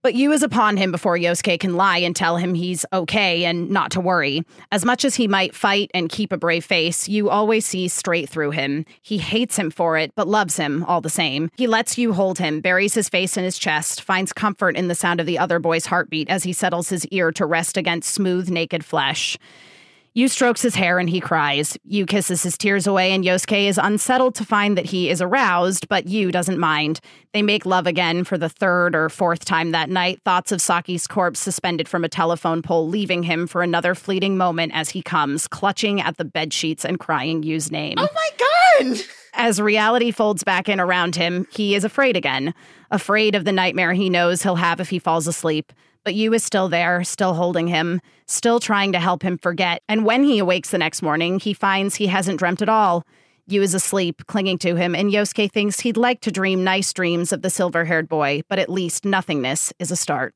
But 0.01 0.15
Yu 0.15 0.31
is 0.31 0.43
upon 0.43 0.77
him 0.77 0.93
before 0.93 1.17
Yosuke 1.17 1.59
can 1.59 1.75
lie 1.75 1.97
and 1.97 2.15
tell 2.15 2.37
him 2.37 2.53
he's 2.53 2.85
okay 2.93 3.43
and 3.43 3.69
not 3.69 3.91
to 3.91 3.99
worry. 3.99 4.45
As 4.71 4.85
much 4.85 5.03
as 5.03 5.15
he 5.15 5.27
might 5.27 5.53
fight 5.53 5.91
and 5.93 6.07
keep 6.07 6.31
a 6.31 6.37
brave 6.37 6.63
face, 6.63 7.09
Yu 7.09 7.29
always 7.29 7.65
see 7.65 7.89
straight 7.89 8.29
through 8.29 8.51
him. 8.51 8.85
He 9.01 9.17
hates 9.17 9.59
him 9.59 9.69
for 9.69 9.97
it, 9.97 10.13
but 10.15 10.29
loves 10.29 10.55
him 10.55 10.85
all 10.85 11.01
the 11.01 11.09
same. 11.09 11.49
He 11.57 11.67
lets 11.67 11.97
Yu 11.97 12.13
hold 12.13 12.39
him, 12.39 12.61
buries 12.61 12.93
his 12.93 13.09
face 13.09 13.35
in 13.35 13.43
his 13.43 13.59
chest, 13.59 14.01
finds 14.01 14.31
comfort 14.31 14.77
in 14.77 14.87
the 14.87 14.95
sound 14.95 15.19
of 15.19 15.25
the 15.25 15.37
other 15.37 15.59
boy's 15.59 15.87
heartbeat 15.87 16.29
as 16.29 16.43
he 16.43 16.53
settles 16.53 16.87
his 16.87 17.05
ear 17.07 17.33
to 17.33 17.45
rest 17.45 17.75
against 17.75 18.13
smooth, 18.13 18.49
naked 18.49 18.85
flesh. 18.85 19.37
Yu 20.13 20.27
strokes 20.27 20.61
his 20.61 20.75
hair 20.75 20.99
and 20.99 21.09
he 21.09 21.19
cries. 21.19 21.77
Yu 21.83 22.05
kisses 22.05 22.43
his 22.43 22.57
tears 22.57 22.87
away, 22.87 23.11
and 23.11 23.23
Yosuke 23.23 23.67
is 23.67 23.77
unsettled 23.77 24.35
to 24.35 24.45
find 24.45 24.77
that 24.77 24.87
he 24.87 25.09
is 25.09 25.21
aroused, 25.21 25.87
but 25.87 26.07
Yu 26.07 26.31
doesn't 26.31 26.57
mind. 26.57 26.99
They 27.33 27.41
make 27.41 27.65
love 27.65 27.85
again 27.85 28.23
for 28.23 28.37
the 28.37 28.49
third 28.49 28.95
or 28.95 29.09
fourth 29.09 29.45
time 29.45 29.71
that 29.71 29.89
night, 29.89 30.21
thoughts 30.25 30.51
of 30.51 30.61
Saki's 30.61 31.05
corpse 31.05 31.39
suspended 31.39 31.87
from 31.87 32.03
a 32.03 32.09
telephone 32.09 32.61
pole 32.61 32.87
leaving 32.87 33.23
him 33.23 33.45
for 33.45 33.61
another 33.61 33.93
fleeting 33.93 34.35
moment 34.35 34.71
as 34.73 34.89
he 34.89 35.01
comes, 35.01 35.47
clutching 35.47 36.01
at 36.01 36.17
the 36.17 36.25
bed 36.25 36.53
sheets 36.53 36.83
and 36.83 36.99
crying 36.99 37.43
Yu's 37.43 37.71
name. 37.71 37.95
Oh 37.97 38.09
my 38.13 38.29
god. 38.89 39.01
As 39.33 39.61
reality 39.61 40.11
folds 40.11 40.43
back 40.43 40.67
in 40.67 40.79
around 40.79 41.15
him, 41.15 41.47
he 41.51 41.75
is 41.75 41.83
afraid 41.83 42.17
again, 42.17 42.53
afraid 42.91 43.35
of 43.35 43.45
the 43.45 43.51
nightmare 43.51 43.93
he 43.93 44.09
knows 44.09 44.41
he'll 44.41 44.55
have 44.55 44.79
if 44.79 44.89
he 44.89 44.99
falls 44.99 45.27
asleep. 45.27 45.71
But 46.03 46.15
Yu 46.15 46.33
is 46.33 46.43
still 46.43 46.69
there, 46.69 47.03
still 47.03 47.33
holding 47.33 47.67
him, 47.67 48.01
still 48.25 48.59
trying 48.59 48.93
to 48.93 48.99
help 48.99 49.21
him 49.21 49.37
forget. 49.37 49.83
And 49.89 50.05
when 50.05 50.23
he 50.23 50.39
awakes 50.39 50.69
the 50.71 50.77
next 50.77 51.01
morning, 51.01 51.39
he 51.39 51.53
finds 51.53 51.95
he 51.95 52.07
hasn't 52.07 52.39
dreamt 52.39 52.61
at 52.61 52.69
all. 52.69 53.05
Yu 53.47 53.61
is 53.61 53.73
asleep, 53.73 54.21
clinging 54.27 54.59
to 54.59 54.75
him, 54.75 54.95
and 54.95 55.11
Yosuke 55.11 55.51
thinks 55.51 55.79
he'd 55.79 55.97
like 55.97 56.21
to 56.21 56.31
dream 56.31 56.63
nice 56.63 56.93
dreams 56.93 57.31
of 57.31 57.41
the 57.41 57.49
silver 57.49 57.83
haired 57.83 58.07
boy, 58.07 58.41
but 58.47 58.59
at 58.59 58.69
least 58.69 59.05
nothingness 59.05 59.73
is 59.79 59.91
a 59.91 59.95
start. 59.95 60.35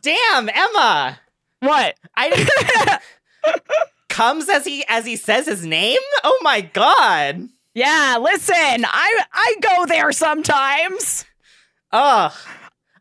Damn, 0.00 0.48
Emma. 0.48 1.18
What? 1.60 1.96
I 2.16 3.00
comes 4.08 4.48
as 4.48 4.64
he 4.64 4.84
as 4.88 5.04
he 5.04 5.16
says 5.16 5.46
his 5.46 5.66
name? 5.66 6.00
Oh 6.22 6.38
my 6.42 6.60
god. 6.60 7.48
Yeah, 7.74 8.18
listen, 8.20 8.54
I 8.54 9.20
I 9.32 9.54
go 9.60 9.86
there 9.86 10.12
sometimes. 10.12 11.24
Ugh. 11.90 12.32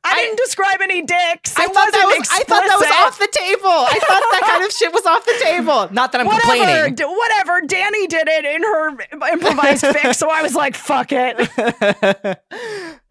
I, 0.04 0.14
I- 0.14 0.16
didn't 0.16 0.38
describe 0.38 0.82
any 0.82 1.02
dicks. 1.04 1.56
I 1.58 1.68
thought 1.68 1.92
that 1.92 2.06
was 2.18 2.28
I 2.32 2.44
thought 2.44 2.64
that 2.66 2.78
was 2.80 2.92
off 3.06 3.20
the 3.20 3.30
table. 3.32 3.70
I 3.70 4.00
thought 4.00 4.24
that 4.32 4.42
kind 4.46 4.66
of 4.66 4.72
shit 4.72 4.92
was 4.94 5.06
off 5.06 5.26
the 5.26 5.38
table. 5.44 5.90
Not 5.92 6.12
that 6.12 6.22
I'm 6.22 6.28
Whatever, 6.28 6.42
complaining. 6.56 6.96
d- 6.96 7.04
whatever. 7.06 7.62
Dani 7.62 8.08
did 8.08 8.28
it 8.28 8.46
in 8.46 8.64
her 8.64 8.90
improvised 9.34 9.84
fic, 9.84 10.16
so 10.16 10.30
I 10.30 10.42
was 10.42 10.56
like, 10.56 10.76
"Fuck 10.76 11.10
it." 11.12 12.40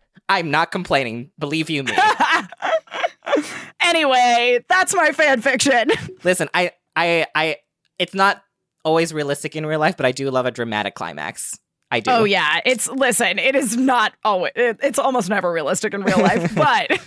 I'm 0.28 0.50
not 0.50 0.70
complaining. 0.72 1.30
Believe 1.38 1.70
you 1.70 1.82
me. 1.84 1.92
anyway, 3.80 4.64
that's 4.68 4.94
my 4.94 5.12
fan 5.12 5.40
fiction. 5.42 5.90
Listen, 6.24 6.48
I 6.54 6.72
I 6.96 7.26
I 7.34 7.56
it's 7.98 8.14
not 8.14 8.42
always 8.84 9.12
realistic 9.12 9.56
in 9.56 9.66
real 9.66 9.80
life, 9.80 9.96
but 9.96 10.06
I 10.06 10.12
do 10.12 10.30
love 10.30 10.46
a 10.46 10.50
dramatic 10.50 10.94
climax. 10.94 11.58
I 11.90 12.00
do. 12.00 12.10
Oh 12.10 12.24
yeah, 12.24 12.60
it's 12.64 12.88
listen. 12.88 13.38
It 13.38 13.54
is 13.54 13.76
not 13.76 14.12
always. 14.24 14.52
It, 14.56 14.78
it's 14.82 14.98
almost 14.98 15.28
never 15.28 15.50
realistic 15.52 15.92
in 15.94 16.02
real 16.02 16.20
life, 16.20 16.54
but 16.54 17.00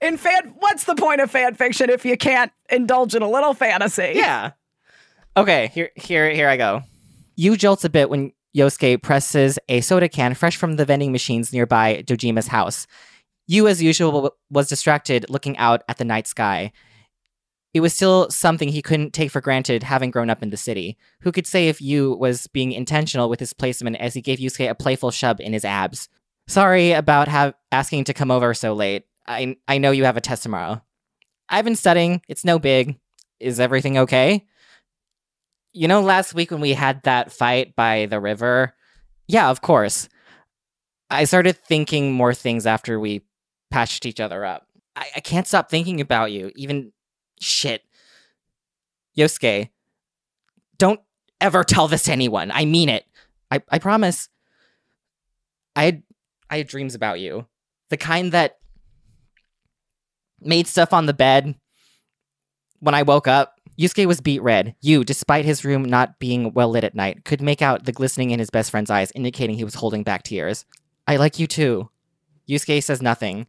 in 0.00 0.16
fan, 0.16 0.54
what's 0.58 0.84
the 0.84 0.94
point 0.94 1.20
of 1.20 1.30
fan 1.30 1.54
fiction 1.54 1.90
if 1.90 2.04
you 2.04 2.16
can't 2.16 2.52
indulge 2.70 3.14
in 3.14 3.22
a 3.22 3.28
little 3.30 3.54
fantasy? 3.54 4.12
Yeah. 4.14 4.52
Okay, 5.36 5.70
here 5.74 5.90
here 5.96 6.30
here 6.30 6.48
I 6.48 6.56
go. 6.56 6.82
Yu 7.36 7.56
jolts 7.56 7.84
a 7.84 7.90
bit 7.90 8.10
when 8.10 8.32
Yosuke 8.56 9.02
presses 9.02 9.58
a 9.68 9.80
soda 9.80 10.08
can 10.08 10.34
fresh 10.34 10.56
from 10.56 10.76
the 10.76 10.84
vending 10.84 11.10
machines 11.10 11.52
nearby 11.52 12.02
Dojima's 12.06 12.48
house. 12.48 12.86
Yu, 13.48 13.66
as 13.66 13.82
usual, 13.82 14.12
w- 14.12 14.30
was 14.50 14.68
distracted 14.68 15.26
looking 15.28 15.56
out 15.56 15.82
at 15.88 15.98
the 15.98 16.04
night 16.04 16.26
sky. 16.26 16.70
It 17.74 17.80
was 17.80 17.94
still 17.94 18.28
something 18.30 18.68
he 18.68 18.82
couldn't 18.82 19.14
take 19.14 19.30
for 19.30 19.40
granted 19.40 19.82
having 19.82 20.10
grown 20.10 20.28
up 20.28 20.42
in 20.42 20.50
the 20.50 20.56
city. 20.56 20.98
Who 21.22 21.32
could 21.32 21.46
say 21.46 21.68
if 21.68 21.80
Yu 21.80 22.14
was 22.14 22.46
being 22.48 22.72
intentional 22.72 23.30
with 23.30 23.40
his 23.40 23.54
placement 23.54 23.96
as 23.96 24.12
he 24.14 24.20
gave 24.20 24.38
Yosuke 24.38 24.68
a 24.68 24.74
playful 24.74 25.10
shove 25.10 25.40
in 25.40 25.54
his 25.54 25.64
abs? 25.64 26.08
Sorry 26.46 26.92
about 26.92 27.28
have, 27.28 27.54
asking 27.70 28.04
to 28.04 28.14
come 28.14 28.30
over 28.30 28.52
so 28.52 28.74
late. 28.74 29.04
I, 29.26 29.56
I 29.66 29.78
know 29.78 29.90
you 29.90 30.04
have 30.04 30.16
a 30.16 30.20
test 30.20 30.42
tomorrow. 30.42 30.82
I've 31.48 31.64
been 31.64 31.76
studying. 31.76 32.20
It's 32.28 32.44
no 32.44 32.58
big. 32.58 32.98
Is 33.40 33.58
everything 33.58 33.98
okay? 33.98 34.46
You 35.72 35.88
know, 35.88 36.02
last 36.02 36.34
week 36.34 36.50
when 36.50 36.60
we 36.60 36.74
had 36.74 37.02
that 37.04 37.32
fight 37.32 37.74
by 37.74 38.06
the 38.06 38.20
river? 38.20 38.74
Yeah, 39.28 39.48
of 39.48 39.62
course. 39.62 40.08
I 41.08 41.24
started 41.24 41.56
thinking 41.56 42.12
more 42.12 42.34
things 42.34 42.66
after 42.66 43.00
we 43.00 43.22
patched 43.70 44.04
each 44.04 44.20
other 44.20 44.44
up. 44.44 44.66
I, 44.94 45.06
I 45.16 45.20
can't 45.20 45.46
stop 45.46 45.70
thinking 45.70 46.00
about 46.00 46.32
you, 46.32 46.52
even 46.54 46.92
shit. 47.42 47.82
Yosuke, 49.16 49.70
don't 50.78 51.00
ever 51.40 51.64
tell 51.64 51.88
this 51.88 52.04
to 52.04 52.12
anyone. 52.12 52.50
I 52.50 52.64
mean 52.64 52.88
it. 52.88 53.04
I, 53.50 53.62
I 53.70 53.78
promise. 53.78 54.28
I 55.76 55.84
had 55.84 56.02
I 56.50 56.58
had 56.58 56.66
dreams 56.66 56.94
about 56.94 57.20
you. 57.20 57.46
The 57.90 57.96
kind 57.96 58.32
that 58.32 58.58
made 60.40 60.66
stuff 60.66 60.92
on 60.92 61.06
the 61.06 61.14
bed 61.14 61.54
when 62.80 62.94
I 62.94 63.02
woke 63.02 63.28
up. 63.28 63.58
Yosuke 63.78 64.06
was 64.06 64.20
beat 64.20 64.42
red. 64.42 64.74
Yu, 64.80 65.02
despite 65.02 65.44
his 65.44 65.64
room 65.64 65.82
not 65.82 66.18
being 66.18 66.52
well 66.52 66.68
lit 66.68 66.84
at 66.84 66.94
night, 66.94 67.24
could 67.24 67.40
make 67.40 67.62
out 67.62 67.84
the 67.84 67.92
glistening 67.92 68.30
in 68.30 68.38
his 68.38 68.50
best 68.50 68.70
friend's 68.70 68.90
eyes, 68.90 69.10
indicating 69.14 69.56
he 69.56 69.64
was 69.64 69.76
holding 69.76 70.02
back 70.02 70.22
tears. 70.22 70.66
I 71.06 71.16
like 71.16 71.38
you 71.38 71.46
too. 71.46 71.88
Yosuke 72.48 72.82
says 72.82 73.00
nothing. 73.00 73.46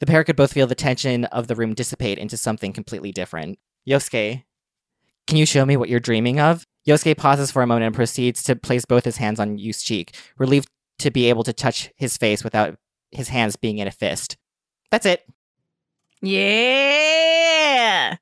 The 0.00 0.06
pair 0.06 0.24
could 0.24 0.36
both 0.36 0.52
feel 0.52 0.66
the 0.66 0.74
tension 0.74 1.24
of 1.26 1.46
the 1.46 1.54
room 1.54 1.74
dissipate 1.74 2.18
into 2.18 2.36
something 2.36 2.72
completely 2.72 3.12
different. 3.12 3.58
Yosuke, 3.88 4.42
can 5.26 5.36
you 5.38 5.46
show 5.46 5.64
me 5.64 5.76
what 5.76 5.88
you're 5.88 6.00
dreaming 6.00 6.38
of? 6.38 6.66
Yosuke 6.86 7.16
pauses 7.16 7.50
for 7.50 7.62
a 7.62 7.66
moment 7.66 7.86
and 7.86 7.94
proceeds 7.94 8.42
to 8.44 8.54
place 8.56 8.84
both 8.84 9.04
his 9.04 9.16
hands 9.16 9.40
on 9.40 9.58
Yu's 9.58 9.82
cheek, 9.82 10.14
relieved 10.38 10.68
to 10.98 11.10
be 11.10 11.28
able 11.28 11.44
to 11.44 11.52
touch 11.52 11.90
his 11.96 12.16
face 12.16 12.44
without 12.44 12.76
his 13.10 13.28
hands 13.28 13.56
being 13.56 13.78
in 13.78 13.88
a 13.88 13.90
fist. 13.90 14.36
That's 14.90 15.06
it. 15.06 15.26
Yeah. 16.22 18.16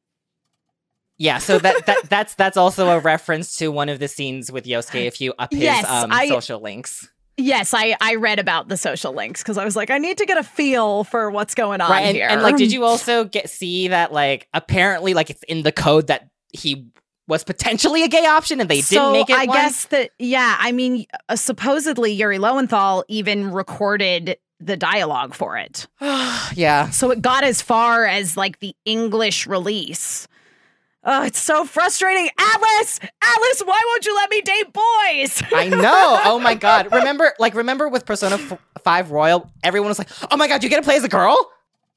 Yeah, 1.17 1.39
so 1.39 1.59
that, 1.61 1.87
that 1.87 2.09
that's 2.11 2.35
that's 2.35 2.57
also 2.57 2.89
a 2.89 2.99
reference 2.99 3.57
to 3.59 3.69
one 3.69 3.89
of 3.89 4.01
the 4.01 4.09
scenes 4.09 4.51
with 4.51 4.65
Yosuke 4.65 5.07
if 5.07 5.21
you 5.21 5.33
up 5.39 5.53
his 5.53 5.63
Yes, 5.63 5.89
um, 5.89 6.11
I- 6.13 6.29
social 6.29 6.61
links. 6.61 7.09
Yes, 7.37 7.75
I 7.75 7.97
I 8.01 8.15
read 8.15 8.39
about 8.39 8.69
the 8.69 8.77
social 8.77 9.13
links 9.13 9.43
because 9.43 9.59
I 9.59 9.65
was 9.65 9.75
like, 9.75 9.91
I 9.91 9.99
need 9.99 10.19
to 10.19 10.27
get 10.27 10.39
a 10.39 10.45
feel 10.45 11.05
for 11.05 11.31
what's 11.31 11.55
going 11.55 11.81
on 11.81 11.91
right 11.91 12.07
and, 12.07 12.17
here. 12.17 12.29
and 12.29 12.43
like 12.43 12.57
did 12.57 12.73
you 12.73 12.85
also 12.85 13.25
get 13.25 13.51
see 13.51 13.89
that 13.89 14.13
like 14.13 14.49
apparently 14.55 15.15
like 15.15 15.31
it's 15.31 15.43
in 15.45 15.63
the 15.63 15.73
code 15.73 16.07
that 16.07 16.29
he 16.53 16.87
was 17.27 17.43
potentially 17.43 18.05
a 18.05 18.09
gay 18.09 18.27
option 18.27 18.61
and 18.61 18.69
they 18.69 18.81
so 18.81 18.97
didn't 18.97 19.13
make 19.13 19.31
it 19.31 19.37
I 19.37 19.47
one? 19.47 19.57
guess 19.57 19.87
that 19.87 20.11
yeah. 20.19 20.57
I 20.61 20.73
mean, 20.73 21.07
uh, 21.29 21.37
supposedly 21.37 22.13
Yuri 22.13 22.39
Lowenthal 22.39 23.05
even 23.09 23.51
recorded 23.51 24.37
the 24.61 24.77
dialogue 24.77 25.35
for 25.35 25.59
it, 25.59 25.89
yeah 26.55 26.91
so 26.91 27.11
it 27.11 27.21
got 27.21 27.43
as 27.45 27.61
far 27.61 28.07
as 28.07 28.37
like 28.37 28.61
the 28.61 28.75
English 28.85 29.47
release. 29.47 30.29
Oh, 31.07 31.23
it's 31.25 31.39
so 31.39 31.65
frustrating, 31.65 32.29
Atlus, 32.39 32.99
Atlus, 33.01 33.67
why 33.67 33.81
won't 33.87 34.07
you 34.07 34.15
let 34.15 34.31
me 34.31 34.41
date 34.41 34.73
boys? 34.73 35.43
i 35.55 35.69
know 35.71 36.21
oh 36.25 36.39
my 36.39 36.55
god 36.55 36.91
remember 36.93 37.33
like 37.39 37.55
remember 37.55 37.89
with 37.89 38.07
persona 38.07 38.39
5 38.83 39.11
royal 39.11 39.51
everyone 39.63 39.89
was 39.89 39.99
like 39.99 40.09
oh 40.31 40.37
my 40.37 40.49
god 40.49 40.63
you 40.63 40.69
get 40.71 40.77
to 40.77 40.83
play 40.83 40.97
as 40.97 41.05
a 41.05 41.09
girl 41.09 41.51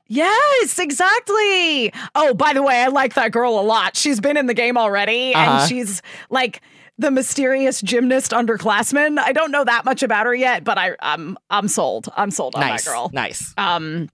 Yes, 0.09 0.79
exactly. 0.79 1.91
Oh, 2.15 2.33
by 2.33 2.53
the 2.53 2.63
way, 2.63 2.81
I 2.81 2.87
like 2.87 3.15
that 3.15 3.33
girl 3.33 3.59
a 3.59 3.61
lot. 3.61 3.97
She's 3.97 4.21
been 4.21 4.37
in 4.37 4.45
the 4.45 4.53
game 4.53 4.77
already, 4.77 5.33
Uh-huh. 5.35 5.51
and 5.59 5.67
she's 5.69 6.01
like 6.29 6.61
the 6.97 7.11
mysterious 7.11 7.81
gymnast 7.81 8.31
underclassman. 8.31 9.19
I 9.19 9.33
don't 9.33 9.51
know 9.51 9.65
that 9.65 9.83
much 9.83 10.03
about 10.03 10.25
her 10.25 10.33
yet, 10.33 10.63
but 10.63 10.77
I, 10.77 10.95
I'm 11.01 11.37
I'm 11.49 11.67
sold. 11.67 12.07
I'm 12.15 12.31
sold 12.31 12.55
on 12.55 12.61
nice 12.61 12.85
that 12.85 12.89
girl. 12.91 13.09
nice 13.11 13.53
Um, 13.57 14.09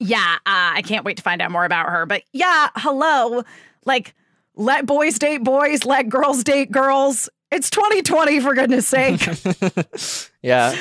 yeah, 0.00 0.36
uh, 0.46 0.72
I 0.76 0.80
can't 0.82 1.04
wait 1.04 1.18
to 1.18 1.22
find 1.22 1.42
out 1.42 1.50
more 1.50 1.66
about 1.66 1.90
her. 1.90 2.06
But 2.06 2.22
yeah, 2.32 2.70
hello, 2.76 3.42
like 3.84 4.14
let 4.56 4.86
boys 4.86 5.18
date 5.18 5.44
boys, 5.44 5.84
let 5.84 6.08
girls 6.08 6.42
date 6.44 6.70
girls. 6.70 7.28
It's 7.50 7.70
2020 7.70 8.40
for 8.40 8.54
goodness 8.54 8.86
sake. 8.86 9.26
yeah 10.42 10.76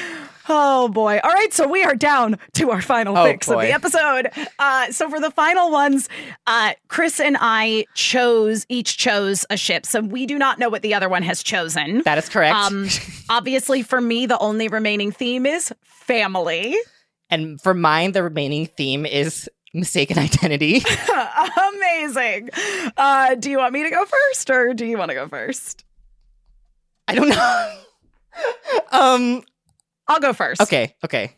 Oh 0.50 0.88
boy. 0.88 1.20
All 1.26 1.32
right, 1.34 1.52
so 1.52 1.68
we 1.68 1.84
are 1.84 1.94
down 1.94 2.40
to 2.54 2.72
our 2.72 2.82
final 2.82 3.18
Oh, 3.18 3.26
fic 3.26 3.52
of 3.54 3.60
the 3.60 3.74
episode. 3.74 4.30
Uh, 4.58 4.90
so 4.94 5.10
for 5.10 5.20
the 5.20 5.30
final 5.30 5.72
ones, 5.72 6.08
uh, 6.48 6.72
Chris 6.88 7.20
and 7.20 7.36
I 7.42 7.86
chose 7.96 8.66
each 8.70 8.98
chose 8.98 9.46
a 9.50 9.58
ship. 9.58 9.86
So 9.86 10.00
we 10.00 10.26
do 10.26 10.38
not 10.38 10.58
know 10.58 10.70
what 10.70 10.84
the 10.84 10.94
other 10.94 11.10
one 11.10 11.22
has 11.24 11.44
chosen. 11.44 12.02
that 12.04 12.18
is 12.18 12.30
correct 12.30 12.56
Um, 12.56 12.88
obviously, 13.30 13.84
for 13.84 14.00
me, 14.00 14.26
the 14.26 14.40
only 14.40 14.70
remaining 14.70 15.12
theme 15.12 15.46
is 15.46 15.74
family. 15.84 16.78
and 17.30 17.60
for 17.60 17.74
mine 17.74 18.14
the 18.14 18.24
remaining 18.24 18.68
theme 18.68 19.06
is 19.06 19.50
mistaken 19.78 20.18
identity 20.18 20.82
Amazing. 21.74 22.50
Uh, 22.98 23.36
do 23.36 23.50
you 23.50 23.58
want 23.58 23.74
me 23.74 23.84
to 23.84 23.90
go 23.90 24.06
first, 24.06 24.50
or 24.50 24.74
do 24.74 24.86
you 24.86 24.98
want 24.98 25.10
to 25.10 25.16
go 25.16 25.28
first? 25.28 25.84
i 27.08 27.16
don't 27.16 27.30
know 27.30 27.74
um 28.92 29.42
I'll 30.08 30.20
go 30.20 30.34
first. 30.34 30.62
okay 30.62 30.96
okay 31.04 31.34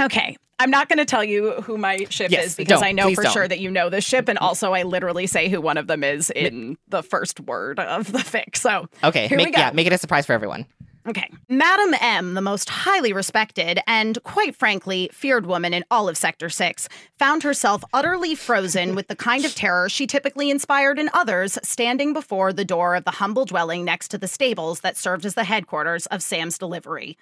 Okay. 0.00 0.36
I'm 0.60 0.70
not 0.70 0.88
going 0.88 0.98
to 0.98 1.04
tell 1.04 1.24
you 1.24 1.52
who 1.62 1.76
my 1.76 1.98
ship 2.10 2.30
Yes, 2.30 2.46
is 2.46 2.54
because. 2.56 2.82
I 2.82 2.92
know 2.92 3.12
for 3.14 3.22
don't. 3.24 3.32
sure 3.32 3.48
that 3.48 3.58
you 3.60 3.68
know 3.70 3.90
this 3.90 4.04
ship. 4.04 4.28
And 4.28 4.38
also, 4.38 4.72
I 4.72 4.82
literally 4.84 5.26
say 5.26 5.48
who 5.48 5.60
one 5.60 5.76
of 5.76 5.86
them 5.88 6.02
is 6.04 6.30
in 6.30 6.76
the 6.88 7.02
first 7.02 7.40
word 7.40 7.78
of 7.80 8.10
the 8.12 8.18
fic. 8.18 8.56
So, 8.56 8.86
okay 9.02 9.26
Here 9.28 9.38
we 9.38 9.46
go. 9.46 9.58
yeah 9.58 9.70
make 9.72 9.86
it 9.88 9.92
a 9.92 9.98
surprise 9.98 10.24
for 10.26 10.32
everyone 10.34 10.66
Okay. 11.08 11.30
Madam 11.48 11.94
M, 12.02 12.34
the 12.34 12.42
most 12.42 12.68
highly 12.68 13.14
respected 13.14 13.80
and, 13.86 14.22
quite 14.24 14.54
frankly, 14.54 15.08
feared 15.10 15.46
woman 15.46 15.72
in 15.72 15.82
all 15.90 16.06
of 16.06 16.18
Sector 16.18 16.50
6, 16.50 16.86
found 17.18 17.42
herself 17.42 17.82
utterly 17.94 18.34
frozen 18.34 18.94
with 18.94 19.08
the 19.08 19.16
kind 19.16 19.46
of 19.46 19.54
terror 19.54 19.88
she 19.88 20.06
typically 20.06 20.50
inspired 20.50 20.98
in 20.98 21.08
others 21.14 21.58
standing 21.62 22.12
before 22.12 22.52
the 22.52 22.64
door 22.64 22.94
of 22.94 23.04
the 23.04 23.12
humble 23.12 23.46
dwelling 23.46 23.86
next 23.86 24.08
to 24.08 24.18
the 24.18 24.28
stables 24.28 24.80
that 24.80 24.98
served 24.98 25.24
as 25.24 25.34
the 25.34 25.44
headquarters 25.44 26.04
of 26.06 26.22
Sam's 26.22 26.58
delivery. 26.58 27.16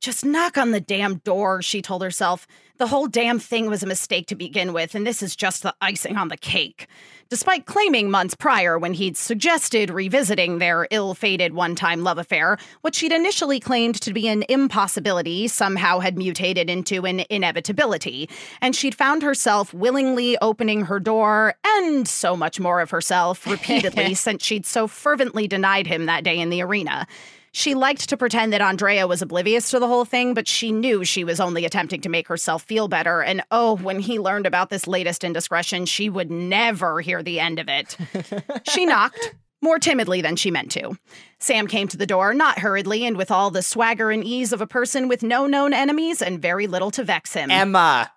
Just 0.00 0.24
knock 0.24 0.56
on 0.56 0.70
the 0.70 0.80
damn 0.80 1.16
door, 1.16 1.62
she 1.62 1.82
told 1.82 2.02
herself. 2.02 2.46
The 2.78 2.86
whole 2.86 3.08
damn 3.08 3.38
thing 3.38 3.68
was 3.68 3.82
a 3.82 3.86
mistake 3.86 4.28
to 4.28 4.34
begin 4.34 4.72
with, 4.72 4.94
and 4.94 5.06
this 5.06 5.22
is 5.22 5.34
just 5.36 5.62
the 5.62 5.74
icing 5.82 6.16
on 6.16 6.28
the 6.28 6.38
cake. 6.38 6.86
Despite 7.30 7.64
claiming 7.64 8.10
months 8.10 8.34
prior, 8.34 8.76
when 8.76 8.92
he'd 8.92 9.16
suggested 9.16 9.88
revisiting 9.88 10.58
their 10.58 10.88
ill 10.90 11.14
fated 11.14 11.54
one 11.54 11.76
time 11.76 12.02
love 12.02 12.18
affair, 12.18 12.58
what 12.80 12.96
she'd 12.96 13.12
initially 13.12 13.60
claimed 13.60 14.00
to 14.00 14.12
be 14.12 14.26
an 14.26 14.42
impossibility 14.48 15.46
somehow 15.46 16.00
had 16.00 16.18
mutated 16.18 16.68
into 16.68 17.06
an 17.06 17.22
inevitability, 17.30 18.28
and 18.60 18.74
she'd 18.74 18.96
found 18.96 19.22
herself 19.22 19.72
willingly 19.72 20.36
opening 20.38 20.86
her 20.86 20.98
door 20.98 21.54
and 21.64 22.08
so 22.08 22.36
much 22.36 22.58
more 22.58 22.80
of 22.80 22.90
herself 22.90 23.46
repeatedly 23.46 24.14
since 24.14 24.44
she'd 24.44 24.66
so 24.66 24.88
fervently 24.88 25.46
denied 25.46 25.86
him 25.86 26.06
that 26.06 26.24
day 26.24 26.36
in 26.36 26.50
the 26.50 26.62
arena. 26.62 27.06
She 27.52 27.74
liked 27.74 28.08
to 28.08 28.16
pretend 28.16 28.52
that 28.52 28.60
Andrea 28.60 29.06
was 29.06 29.22
oblivious 29.22 29.70
to 29.70 29.80
the 29.80 29.88
whole 29.88 30.04
thing, 30.04 30.34
but 30.34 30.46
she 30.46 30.70
knew 30.70 31.04
she 31.04 31.24
was 31.24 31.40
only 31.40 31.64
attempting 31.64 32.00
to 32.02 32.08
make 32.08 32.28
herself 32.28 32.62
feel 32.62 32.86
better. 32.86 33.22
And 33.22 33.42
oh, 33.50 33.76
when 33.76 33.98
he 33.98 34.20
learned 34.20 34.46
about 34.46 34.70
this 34.70 34.86
latest 34.86 35.24
indiscretion, 35.24 35.86
she 35.86 36.08
would 36.08 36.30
never 36.30 37.00
hear 37.00 37.22
the 37.22 37.40
end 37.40 37.58
of 37.58 37.68
it. 37.68 37.96
she 38.70 38.86
knocked. 38.86 39.34
More 39.62 39.78
timidly 39.78 40.22
than 40.22 40.36
she 40.36 40.50
meant 40.50 40.70
to. 40.72 40.96
Sam 41.38 41.66
came 41.66 41.86
to 41.88 41.98
the 41.98 42.06
door, 42.06 42.32
not 42.32 42.60
hurriedly, 42.60 43.04
and 43.04 43.18
with 43.18 43.30
all 43.30 43.50
the 43.50 43.62
swagger 43.62 44.10
and 44.10 44.24
ease 44.24 44.54
of 44.54 44.62
a 44.62 44.66
person 44.66 45.06
with 45.06 45.22
no 45.22 45.46
known 45.46 45.74
enemies 45.74 46.22
and 46.22 46.40
very 46.40 46.66
little 46.66 46.90
to 46.92 47.04
vex 47.04 47.34
him. 47.34 47.50
emma 47.50 48.10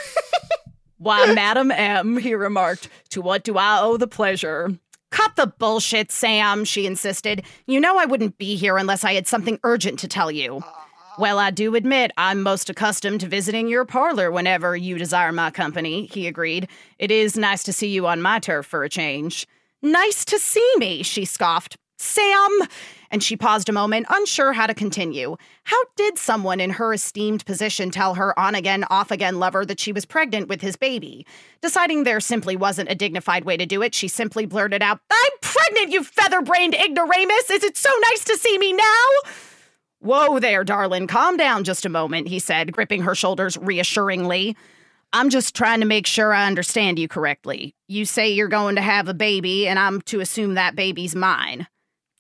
why, 0.98 1.32
Madam 1.32 1.72
M, 1.72 2.16
he 2.18 2.34
remarked, 2.34 2.88
to 3.10 3.20
what 3.20 3.42
do 3.42 3.56
I 3.56 3.80
owe 3.80 3.96
the 3.96 4.06
pleasure? 4.06 4.70
Cut 5.10 5.36
the 5.36 5.46
bullshit, 5.46 6.12
Sam, 6.12 6.64
she 6.64 6.86
insisted. 6.86 7.42
You 7.66 7.80
know 7.80 7.98
I 7.98 8.04
wouldn't 8.04 8.38
be 8.38 8.56
here 8.56 8.76
unless 8.76 9.04
I 9.04 9.14
had 9.14 9.26
something 9.26 9.58
urgent 9.64 9.98
to 10.00 10.08
tell 10.08 10.30
you. 10.30 10.62
Well, 11.18 11.38
I 11.38 11.50
do 11.50 11.74
admit 11.74 12.12
I'm 12.16 12.42
most 12.42 12.70
accustomed 12.70 13.20
to 13.20 13.26
visiting 13.26 13.66
your 13.66 13.84
parlor 13.84 14.30
whenever 14.30 14.76
you 14.76 14.98
desire 14.98 15.32
my 15.32 15.50
company, 15.50 16.06
he 16.06 16.28
agreed. 16.28 16.68
It 16.98 17.10
is 17.10 17.36
nice 17.36 17.64
to 17.64 17.72
see 17.72 17.88
you 17.88 18.06
on 18.06 18.22
my 18.22 18.38
turf 18.38 18.66
for 18.66 18.84
a 18.84 18.88
change. 18.88 19.46
Nice 19.82 20.24
to 20.26 20.38
see 20.38 20.72
me, 20.76 21.02
she 21.02 21.24
scoffed. 21.24 21.76
Sam! 21.96 22.60
And 23.10 23.22
she 23.22 23.36
paused 23.36 23.68
a 23.68 23.72
moment, 23.72 24.06
unsure 24.10 24.52
how 24.52 24.66
to 24.66 24.74
continue. 24.74 25.36
How 25.64 25.82
did 25.96 26.18
someone 26.18 26.60
in 26.60 26.70
her 26.70 26.92
esteemed 26.92 27.44
position 27.46 27.90
tell 27.90 28.14
her 28.14 28.38
on 28.38 28.54
again, 28.54 28.84
off 28.90 29.10
again 29.10 29.38
lover 29.38 29.64
that 29.64 29.80
she 29.80 29.92
was 29.92 30.04
pregnant 30.04 30.48
with 30.48 30.60
his 30.60 30.76
baby? 30.76 31.26
Deciding 31.62 32.04
there 32.04 32.20
simply 32.20 32.56
wasn't 32.56 32.90
a 32.90 32.94
dignified 32.94 33.44
way 33.44 33.56
to 33.56 33.66
do 33.66 33.82
it, 33.82 33.94
she 33.94 34.08
simply 34.08 34.46
blurted 34.46 34.82
out, 34.82 35.00
I'm 35.10 35.32
pregnant, 35.40 35.92
you 35.92 36.04
feather 36.04 36.42
brained 36.42 36.74
ignoramus! 36.74 37.50
Is 37.50 37.64
it 37.64 37.76
so 37.76 37.90
nice 38.10 38.24
to 38.24 38.36
see 38.36 38.58
me 38.58 38.72
now? 38.72 39.30
Whoa 40.00 40.38
there, 40.38 40.62
darling, 40.62 41.06
calm 41.08 41.36
down 41.36 41.64
just 41.64 41.84
a 41.84 41.88
moment, 41.88 42.28
he 42.28 42.38
said, 42.38 42.72
gripping 42.72 43.02
her 43.02 43.14
shoulders 43.14 43.56
reassuringly. 43.56 44.56
I'm 45.12 45.30
just 45.30 45.56
trying 45.56 45.80
to 45.80 45.86
make 45.86 46.06
sure 46.06 46.32
I 46.32 46.46
understand 46.46 46.98
you 46.98 47.08
correctly. 47.08 47.74
You 47.88 48.04
say 48.04 48.28
you're 48.28 48.48
going 48.48 48.76
to 48.76 48.82
have 48.82 49.08
a 49.08 49.14
baby, 49.14 49.66
and 49.66 49.78
I'm 49.78 50.02
to 50.02 50.20
assume 50.20 50.54
that 50.54 50.76
baby's 50.76 51.16
mine. 51.16 51.66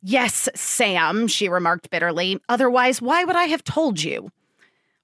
Yes, 0.02 0.48
Sam, 0.54 1.26
she 1.26 1.48
remarked 1.48 1.90
bitterly. 1.90 2.40
Otherwise, 2.48 3.02
why 3.02 3.24
would 3.24 3.36
I 3.36 3.44
have 3.44 3.64
told 3.64 4.02
you? 4.02 4.30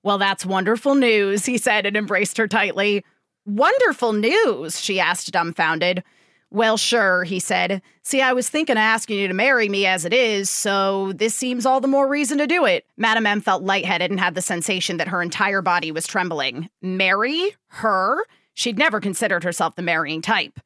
Well, 0.02 0.18
that's 0.18 0.46
wonderful 0.46 0.94
news, 0.94 1.46
he 1.46 1.58
said 1.58 1.86
and 1.86 1.96
embraced 1.96 2.36
her 2.36 2.46
tightly. 2.46 3.04
Wonderful 3.46 4.12
news, 4.12 4.80
she 4.80 5.00
asked, 5.00 5.32
dumbfounded. 5.32 6.04
Well, 6.50 6.76
sure, 6.76 7.24
he 7.24 7.40
said. 7.40 7.82
See, 8.02 8.22
I 8.22 8.32
was 8.32 8.48
thinking 8.48 8.76
of 8.76 8.80
asking 8.80 9.18
you 9.18 9.26
to 9.26 9.34
marry 9.34 9.68
me 9.68 9.86
as 9.86 10.04
it 10.04 10.12
is, 10.12 10.48
so 10.48 11.12
this 11.14 11.34
seems 11.34 11.66
all 11.66 11.80
the 11.80 11.88
more 11.88 12.06
reason 12.06 12.38
to 12.38 12.46
do 12.46 12.64
it. 12.64 12.86
Madame 12.96 13.26
M 13.26 13.40
felt 13.40 13.64
lightheaded 13.64 14.12
and 14.12 14.20
had 14.20 14.36
the 14.36 14.40
sensation 14.40 14.98
that 14.98 15.08
her 15.08 15.20
entire 15.20 15.62
body 15.62 15.90
was 15.90 16.06
trembling. 16.06 16.68
Marry? 16.80 17.56
Her? 17.68 18.24
She'd 18.52 18.78
never 18.78 19.00
considered 19.00 19.42
herself 19.42 19.74
the 19.74 19.82
marrying 19.82 20.22
type. 20.22 20.60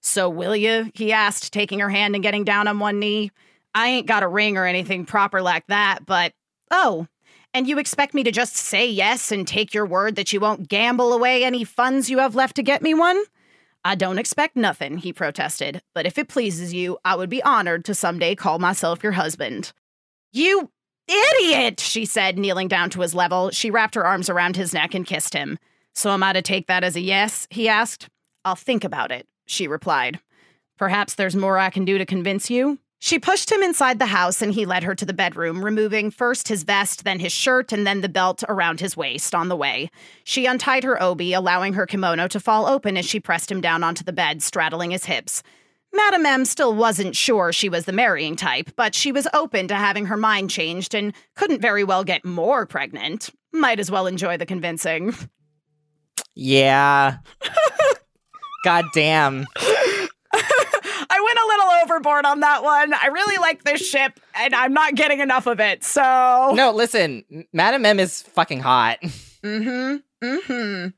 So, 0.00 0.30
will 0.30 0.54
you? 0.54 0.92
he 0.94 1.12
asked, 1.12 1.52
taking 1.52 1.80
her 1.80 1.90
hand 1.90 2.14
and 2.14 2.22
getting 2.22 2.44
down 2.44 2.68
on 2.68 2.78
one 2.78 3.00
knee. 3.00 3.32
I 3.74 3.88
ain't 3.88 4.06
got 4.06 4.22
a 4.22 4.28
ring 4.28 4.56
or 4.56 4.66
anything 4.66 5.06
proper 5.06 5.42
like 5.42 5.66
that, 5.68 6.06
but. 6.06 6.32
Oh, 6.70 7.06
and 7.54 7.68
you 7.68 7.78
expect 7.78 8.14
me 8.14 8.22
to 8.22 8.32
just 8.32 8.56
say 8.56 8.88
yes 8.88 9.30
and 9.30 9.46
take 9.46 9.74
your 9.74 9.84
word 9.84 10.16
that 10.16 10.32
you 10.32 10.40
won't 10.40 10.68
gamble 10.68 11.12
away 11.12 11.44
any 11.44 11.64
funds 11.64 12.08
you 12.08 12.18
have 12.18 12.34
left 12.34 12.56
to 12.56 12.62
get 12.62 12.82
me 12.82 12.94
one? 12.94 13.22
I 13.84 13.94
don't 13.94 14.18
expect 14.18 14.56
nothing, 14.56 14.98
he 14.98 15.12
protested, 15.12 15.82
but 15.94 16.06
if 16.06 16.16
it 16.16 16.28
pleases 16.28 16.72
you, 16.72 16.98
I 17.04 17.16
would 17.16 17.28
be 17.28 17.42
honored 17.42 17.84
to 17.86 17.94
someday 17.94 18.34
call 18.34 18.58
myself 18.58 19.02
your 19.02 19.12
husband. 19.12 19.72
You 20.32 20.70
idiot, 21.08 21.80
she 21.80 22.06
said, 22.06 22.38
kneeling 22.38 22.68
down 22.68 22.90
to 22.90 23.00
his 23.00 23.14
level. 23.14 23.50
She 23.50 23.70
wrapped 23.70 23.96
her 23.96 24.06
arms 24.06 24.30
around 24.30 24.56
his 24.56 24.72
neck 24.72 24.94
and 24.94 25.06
kissed 25.06 25.34
him. 25.34 25.58
So 25.94 26.10
am 26.10 26.22
I 26.22 26.32
to 26.32 26.42
take 26.42 26.68
that 26.68 26.84
as 26.84 26.96
a 26.96 27.00
yes? 27.00 27.46
he 27.50 27.68
asked. 27.68 28.08
I'll 28.44 28.54
think 28.54 28.84
about 28.84 29.10
it, 29.10 29.26
she 29.46 29.68
replied. 29.68 30.20
Perhaps 30.78 31.16
there's 31.16 31.36
more 31.36 31.58
I 31.58 31.68
can 31.70 31.84
do 31.84 31.98
to 31.98 32.06
convince 32.06 32.50
you? 32.50 32.78
She 33.04 33.18
pushed 33.18 33.50
him 33.50 33.64
inside 33.64 33.98
the 33.98 34.06
house 34.06 34.40
and 34.40 34.54
he 34.54 34.64
led 34.64 34.84
her 34.84 34.94
to 34.94 35.04
the 35.04 35.12
bedroom, 35.12 35.64
removing 35.64 36.12
first 36.12 36.46
his 36.46 36.62
vest, 36.62 37.02
then 37.02 37.18
his 37.18 37.32
shirt, 37.32 37.72
and 37.72 37.84
then 37.84 38.00
the 38.00 38.08
belt 38.08 38.44
around 38.48 38.78
his 38.78 38.96
waist 38.96 39.34
on 39.34 39.48
the 39.48 39.56
way. 39.56 39.90
She 40.22 40.46
untied 40.46 40.84
her 40.84 41.02
obi, 41.02 41.32
allowing 41.32 41.72
her 41.72 41.84
kimono 41.84 42.28
to 42.28 42.38
fall 42.38 42.64
open 42.64 42.96
as 42.96 43.04
she 43.04 43.18
pressed 43.18 43.50
him 43.50 43.60
down 43.60 43.82
onto 43.82 44.04
the 44.04 44.12
bed, 44.12 44.40
straddling 44.40 44.92
his 44.92 45.06
hips. 45.06 45.42
Madame 45.92 46.24
M 46.24 46.44
still 46.44 46.76
wasn't 46.76 47.16
sure 47.16 47.52
she 47.52 47.68
was 47.68 47.86
the 47.86 47.92
marrying 47.92 48.36
type, 48.36 48.70
but 48.76 48.94
she 48.94 49.10
was 49.10 49.26
open 49.34 49.66
to 49.66 49.74
having 49.74 50.06
her 50.06 50.16
mind 50.16 50.48
changed 50.48 50.94
and 50.94 51.12
couldn't 51.34 51.60
very 51.60 51.82
well 51.82 52.04
get 52.04 52.24
more 52.24 52.66
pregnant. 52.66 53.30
Might 53.52 53.80
as 53.80 53.90
well 53.90 54.06
enjoy 54.06 54.36
the 54.36 54.46
convincing. 54.46 55.12
Yeah. 56.36 57.16
God 58.64 58.84
damn. 58.94 59.44
I 61.52 61.56
went 61.56 61.62
a 61.62 61.66
little 61.66 61.84
overboard 61.84 62.24
on 62.24 62.40
that 62.40 62.62
one. 62.62 62.94
I 62.94 63.06
really 63.08 63.38
like 63.38 63.64
this 63.64 63.86
ship, 63.86 64.18
and 64.34 64.54
I'm 64.54 64.72
not 64.72 64.94
getting 64.94 65.20
enough 65.20 65.46
of 65.46 65.60
it. 65.60 65.84
So 65.84 66.52
No, 66.54 66.72
listen, 66.72 67.24
Madam 67.52 67.84
M 67.84 68.00
is 68.00 68.22
fucking 68.22 68.60
hot. 68.60 68.98
Mm-hmm. 69.42 69.96
Mm-hmm. 70.24 70.88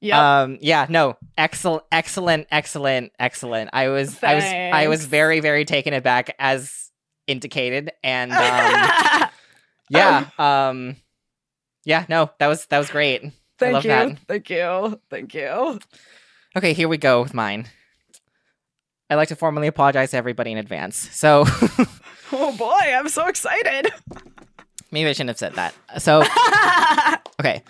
Yep. 0.00 0.18
Um, 0.18 0.58
yeah, 0.60 0.86
no, 0.88 1.16
excellent, 1.36 1.84
excellent, 1.92 2.48
excellent, 2.50 3.12
excellent. 3.16 3.70
I 3.72 3.88
was, 3.90 4.22
I 4.24 4.34
was, 4.34 4.44
I 4.44 4.88
was 4.88 5.06
very, 5.06 5.38
very 5.38 5.64
taken 5.64 5.94
aback 5.94 6.34
as 6.40 6.90
indicated, 7.28 7.92
and 8.02 8.32
um, 8.32 9.30
yeah, 9.88 10.28
um, 10.38 10.96
yeah, 11.84 12.06
no, 12.08 12.28
that 12.40 12.48
was 12.48 12.66
that 12.66 12.78
was 12.78 12.90
great. 12.90 13.22
Thank 13.58 13.84
you. 13.84 13.88
that. 13.90 14.18
Thank 14.26 14.50
you. 14.50 15.00
Thank 15.10 15.34
you. 15.34 15.78
Okay, 16.56 16.72
here 16.72 16.88
we 16.88 16.96
go 16.96 17.22
with 17.22 17.34
mine. 17.34 17.68
I'd 19.10 19.16
like 19.16 19.28
to 19.28 19.36
formally 19.36 19.66
apologize 19.68 20.10
to 20.10 20.16
everybody 20.16 20.52
in 20.52 20.58
advance. 20.58 20.96
So 21.16 21.44
Oh 22.32 22.54
boy, 22.56 22.74
I'm 22.94 23.08
so 23.08 23.26
excited. 23.26 23.90
maybe 24.90 25.08
I 25.08 25.12
shouldn't 25.12 25.30
have 25.30 25.38
said 25.38 25.54
that. 25.54 25.74
So 26.02 26.22
okay. 27.40 27.62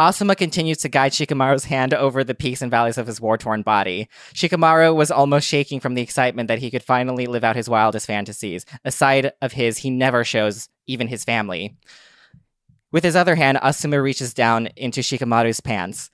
Asuma 0.00 0.34
continues 0.34 0.78
to 0.78 0.88
guide 0.88 1.12
Shikamaru's 1.12 1.64
hand 1.64 1.92
over 1.92 2.24
the 2.24 2.34
peaks 2.34 2.62
and 2.62 2.70
valleys 2.70 2.96
of 2.96 3.06
his 3.06 3.20
war 3.20 3.36
torn 3.36 3.60
body. 3.60 4.08
Shikamaru 4.32 4.94
was 4.94 5.10
almost 5.10 5.46
shaking 5.46 5.78
from 5.78 5.94
the 5.94 6.00
excitement 6.00 6.48
that 6.48 6.58
he 6.58 6.70
could 6.70 6.82
finally 6.82 7.26
live 7.26 7.44
out 7.44 7.54
his 7.56 7.68
wildest 7.68 8.06
fantasies, 8.06 8.64
a 8.84 8.90
side 8.90 9.32
of 9.42 9.52
his 9.52 9.78
he 9.78 9.90
never 9.90 10.24
shows 10.24 10.70
even 10.86 11.06
his 11.08 11.22
family. 11.24 11.76
With 12.92 13.04
his 13.04 13.14
other 13.14 13.34
hand, 13.34 13.58
Asuma 13.58 14.02
reaches 14.02 14.32
down 14.32 14.68
into 14.74 15.02
Shikamaru's 15.02 15.60
pants, 15.60 16.10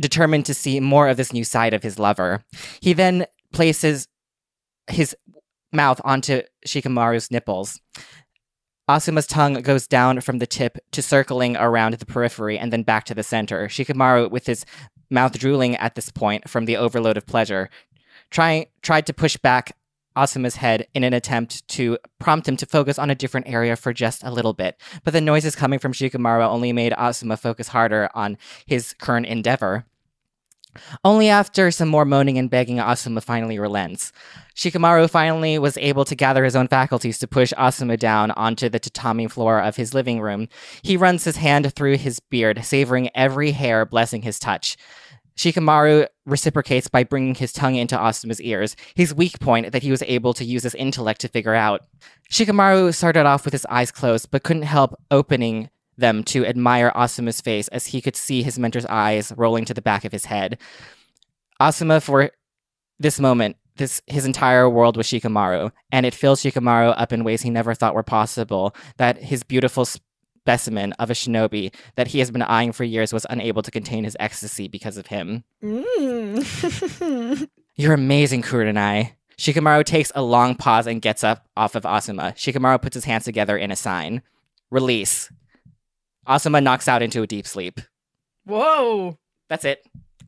determined 0.00 0.44
to 0.46 0.54
see 0.54 0.80
more 0.80 1.08
of 1.08 1.16
this 1.16 1.32
new 1.32 1.44
side 1.44 1.72
of 1.72 1.84
his 1.84 2.00
lover. 2.00 2.42
He 2.80 2.94
then 2.94 3.26
places 3.52 4.08
his 4.88 5.16
mouth 5.72 6.00
onto 6.04 6.42
Shikamaru's 6.66 7.30
nipples. 7.30 7.80
Asuma's 8.88 9.26
tongue 9.26 9.54
goes 9.62 9.86
down 9.86 10.20
from 10.20 10.38
the 10.38 10.46
tip 10.46 10.78
to 10.90 11.00
circling 11.00 11.56
around 11.56 11.94
the 11.94 12.06
periphery 12.06 12.58
and 12.58 12.72
then 12.72 12.82
back 12.82 13.04
to 13.04 13.14
the 13.14 13.22
center. 13.22 13.68
Shikamaru, 13.68 14.30
with 14.30 14.46
his 14.46 14.64
mouth 15.10 15.38
drooling 15.38 15.76
at 15.76 15.94
this 15.94 16.10
point 16.10 16.48
from 16.48 16.64
the 16.64 16.76
overload 16.76 17.16
of 17.16 17.24
pleasure, 17.26 17.70
try, 18.30 18.66
tried 18.82 19.06
to 19.06 19.12
push 19.12 19.36
back 19.36 19.76
Asuma's 20.16 20.56
head 20.56 20.88
in 20.92 21.04
an 21.04 21.12
attempt 21.12 21.66
to 21.68 21.98
prompt 22.18 22.48
him 22.48 22.56
to 22.56 22.66
focus 22.66 22.98
on 22.98 23.10
a 23.10 23.14
different 23.14 23.48
area 23.48 23.76
for 23.76 23.92
just 23.92 24.24
a 24.24 24.30
little 24.30 24.52
bit. 24.52 24.80
But 25.04 25.12
the 25.12 25.20
noises 25.20 25.54
coming 25.54 25.78
from 25.78 25.92
Shikamaru 25.92 26.46
only 26.46 26.72
made 26.72 26.92
Asuma 26.92 27.38
focus 27.38 27.68
harder 27.68 28.10
on 28.12 28.36
his 28.66 28.92
current 28.94 29.26
endeavor. 29.26 29.86
Only 31.04 31.28
after 31.28 31.70
some 31.70 31.88
more 31.88 32.04
moaning 32.04 32.38
and 32.38 32.50
begging, 32.50 32.76
Asuma 32.76 33.22
finally 33.22 33.58
relents. 33.58 34.12
Shikamaru 34.54 35.08
finally 35.08 35.58
was 35.58 35.76
able 35.78 36.04
to 36.04 36.14
gather 36.14 36.44
his 36.44 36.56
own 36.56 36.68
faculties 36.68 37.18
to 37.18 37.26
push 37.26 37.52
Asuma 37.54 37.98
down 37.98 38.30
onto 38.32 38.68
the 38.68 38.78
tatami 38.78 39.26
floor 39.26 39.60
of 39.60 39.76
his 39.76 39.94
living 39.94 40.20
room. 40.20 40.48
He 40.82 40.96
runs 40.96 41.24
his 41.24 41.36
hand 41.36 41.72
through 41.74 41.96
his 41.96 42.20
beard, 42.20 42.64
savoring 42.64 43.10
every 43.14 43.52
hair, 43.52 43.84
blessing 43.86 44.22
his 44.22 44.38
touch. 44.38 44.76
Shikamaru 45.36 46.06
reciprocates 46.26 46.88
by 46.88 47.02
bringing 47.02 47.34
his 47.34 47.52
tongue 47.52 47.74
into 47.74 47.96
Asuma's 47.96 48.42
ears, 48.42 48.76
his 48.94 49.14
weak 49.14 49.40
point 49.40 49.72
that 49.72 49.82
he 49.82 49.90
was 49.90 50.02
able 50.02 50.34
to 50.34 50.44
use 50.44 50.64
his 50.64 50.74
intellect 50.74 51.22
to 51.22 51.28
figure 51.28 51.54
out. 51.54 51.86
Shikamaru 52.30 52.94
started 52.94 53.24
off 53.24 53.46
with 53.46 53.52
his 53.52 53.64
eyes 53.66 53.90
closed, 53.90 54.30
but 54.30 54.42
couldn't 54.42 54.62
help 54.64 54.94
opening 55.10 55.70
them 56.00 56.24
to 56.24 56.44
admire 56.44 56.92
Asuma's 56.94 57.40
face 57.40 57.68
as 57.68 57.86
he 57.86 58.00
could 58.00 58.16
see 58.16 58.42
his 58.42 58.58
mentor's 58.58 58.86
eyes 58.86 59.32
rolling 59.36 59.64
to 59.66 59.74
the 59.74 59.82
back 59.82 60.04
of 60.04 60.12
his 60.12 60.26
head. 60.26 60.58
Asuma, 61.60 62.02
for 62.02 62.30
this 62.98 63.20
moment, 63.20 63.56
this 63.76 64.02
his 64.06 64.24
entire 64.26 64.68
world 64.68 64.96
was 64.96 65.06
Shikamaru, 65.06 65.72
and 65.92 66.04
it 66.04 66.14
fills 66.14 66.42
Shikamaru 66.42 66.94
up 66.96 67.12
in 67.12 67.24
ways 67.24 67.42
he 67.42 67.50
never 67.50 67.74
thought 67.74 67.94
were 67.94 68.02
possible. 68.02 68.74
That 68.96 69.18
his 69.18 69.42
beautiful 69.42 69.84
specimen 69.84 70.92
of 70.94 71.10
a 71.10 71.14
shinobi 71.14 71.74
that 71.96 72.08
he 72.08 72.18
has 72.18 72.30
been 72.30 72.42
eyeing 72.42 72.72
for 72.72 72.84
years 72.84 73.12
was 73.12 73.26
unable 73.30 73.62
to 73.62 73.70
contain 73.70 74.04
his 74.04 74.16
ecstasy 74.18 74.68
because 74.68 74.96
of 74.96 75.06
him. 75.06 75.44
Mm. 75.62 77.48
You're 77.76 77.94
amazing, 77.94 78.42
Kurenai. 78.42 79.12
Shikamaru 79.38 79.84
takes 79.84 80.12
a 80.14 80.22
long 80.22 80.54
pause 80.54 80.86
and 80.86 81.00
gets 81.00 81.24
up 81.24 81.46
off 81.56 81.74
of 81.74 81.84
Asuma. 81.84 82.34
Shikamaru 82.34 82.82
puts 82.82 82.94
his 82.94 83.04
hands 83.04 83.24
together 83.24 83.56
in 83.56 83.70
a 83.70 83.76
sign. 83.76 84.22
Release. 84.70 85.30
Asuma 86.30 86.62
knocks 86.62 86.86
out 86.88 87.02
into 87.02 87.22
a 87.22 87.26
deep 87.26 87.46
sleep. 87.46 87.80
Whoa. 88.44 89.18
That's 89.48 89.64
it. 89.64 89.84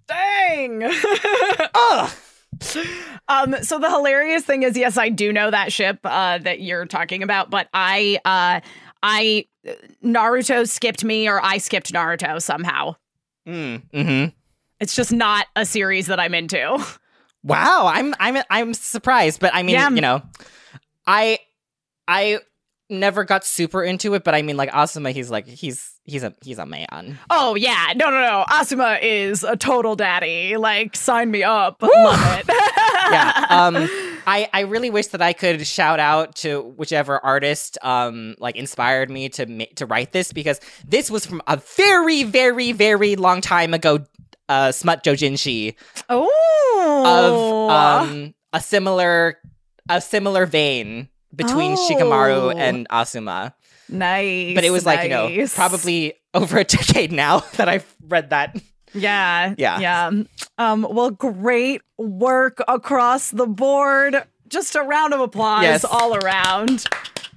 Dang. 0.09 0.83
Ugh. 1.75 2.11
um 3.29 3.55
so 3.63 3.79
the 3.79 3.89
hilarious 3.91 4.45
thing 4.45 4.63
is 4.63 4.77
yes, 4.77 4.99
I 4.99 5.09
do 5.09 5.33
know 5.33 5.51
that 5.51 5.73
ship 5.73 5.99
uh 6.05 6.39
that 6.39 6.61
you're 6.61 6.85
talking 6.87 7.23
about, 7.23 7.51
but 7.51 7.69
I 7.73 8.19
uh 8.25 8.61
I 9.03 9.47
Naruto 10.05 10.69
skipped 10.69 11.05
me 11.05 11.29
or 11.29 11.43
I 11.43 11.59
skipped 11.59 11.93
Naruto 11.93 12.43
somehow. 12.43 12.97
Mm, 13.49 13.83
hmm 13.93 14.25
It's 14.81 14.95
just 14.95 15.13
not 15.13 15.47
a 15.57 15.65
series 15.65 16.07
that 16.09 16.21
I'm 16.21 16.35
into. 16.35 16.85
Wow, 17.45 17.91
I'm 17.93 18.15
I'm 18.21 18.43
I'm 18.51 18.75
surprised, 18.75 19.41
but 19.41 19.55
I 19.55 19.63
mean, 19.63 19.75
Yeah. 19.75 19.91
you 19.91 20.01
know, 20.01 20.23
I 21.07 21.39
I 22.07 22.39
never 22.91 23.25
got 23.25 23.45
super 23.45 23.83
into 23.83 24.15
it, 24.15 24.23
but 24.25 24.35
I 24.35 24.43
mean, 24.43 24.57
like 24.57 24.71
Asuma, 24.71 25.13
he's 25.13 25.31
like 25.31 25.47
he's 25.47 25.92
he's 26.05 26.23
a 26.23 26.35
he's 26.43 26.59
a 26.59 26.67
man. 26.67 27.19
Oh 27.31 27.55
yeah, 27.55 27.93
no 27.97 28.11
no 28.11 28.21
no. 28.21 28.45
Asuma 28.49 28.99
is 29.03 29.45
a 29.45 29.57
total 29.57 29.97
daddy. 29.97 30.57
Like 30.57 30.97
sign 30.97 31.31
me 31.31 31.43
up. 31.43 31.83
Love 31.83 32.39
it. 32.39 32.47
yeah. 33.11 33.47
Um, 33.49 33.77
I 34.27 34.49
I 34.53 34.61
really 34.61 34.91
wish 34.91 35.09
that 35.09 35.23
I 35.23 35.33
could 35.33 35.67
shout 35.67 36.01
out 36.01 36.37
to 36.37 36.63
whichever 36.63 37.25
artist 37.25 37.79
um 37.83 38.35
like 38.39 38.57
inspired 38.57 39.11
me 39.11 39.29
to 39.31 39.47
ma- 39.47 39.65
to 39.77 39.87
write 39.87 40.13
this 40.13 40.33
because 40.33 40.61
this 40.87 41.11
was 41.11 41.27
from 41.27 41.43
a 41.47 41.57
very 41.77 42.23
very 42.23 42.73
very 42.73 43.17
long 43.17 43.41
time 43.41 43.75
ago. 43.75 44.05
Uh, 44.49 44.71
smut 44.71 45.03
doujinshi 45.03 45.75
oh. 46.11 47.71
of 47.71 48.11
um 48.11 48.35
a 48.53 48.61
similar 48.61 49.39
a 49.89 49.99
similar 50.01 50.45
vein 50.45 51.09
between 51.35 51.73
Oh. 51.73 51.89
Shikamaru 51.89 52.55
and 52.55 52.87
Asuma. 52.91 53.55
Nice. 53.89 54.55
But 54.55 54.65
it 54.65 54.71
was 54.71 54.85
like, 54.87 55.03
you 55.05 55.09
know, 55.09 55.47
probably 55.55 56.15
over 56.35 56.59
a 56.59 56.65
decade 56.79 57.13
now 57.13 57.41
that 57.57 57.69
I've 57.69 57.95
read 58.09 58.31
that. 58.31 58.61
Yeah. 58.95 59.55
Yeah. 59.57 59.79
Yeah. 59.81 60.11
Um, 60.59 60.87
well, 60.91 61.11
great 61.11 61.81
work 61.99 62.63
across 62.69 63.31
the 63.31 63.47
board. 63.47 64.17
Just 64.49 64.75
a 64.77 64.83
round 64.83 65.15
of 65.15 65.21
applause 65.21 65.63
Yes. 65.63 65.85
all 65.85 66.15
around. 66.15 66.85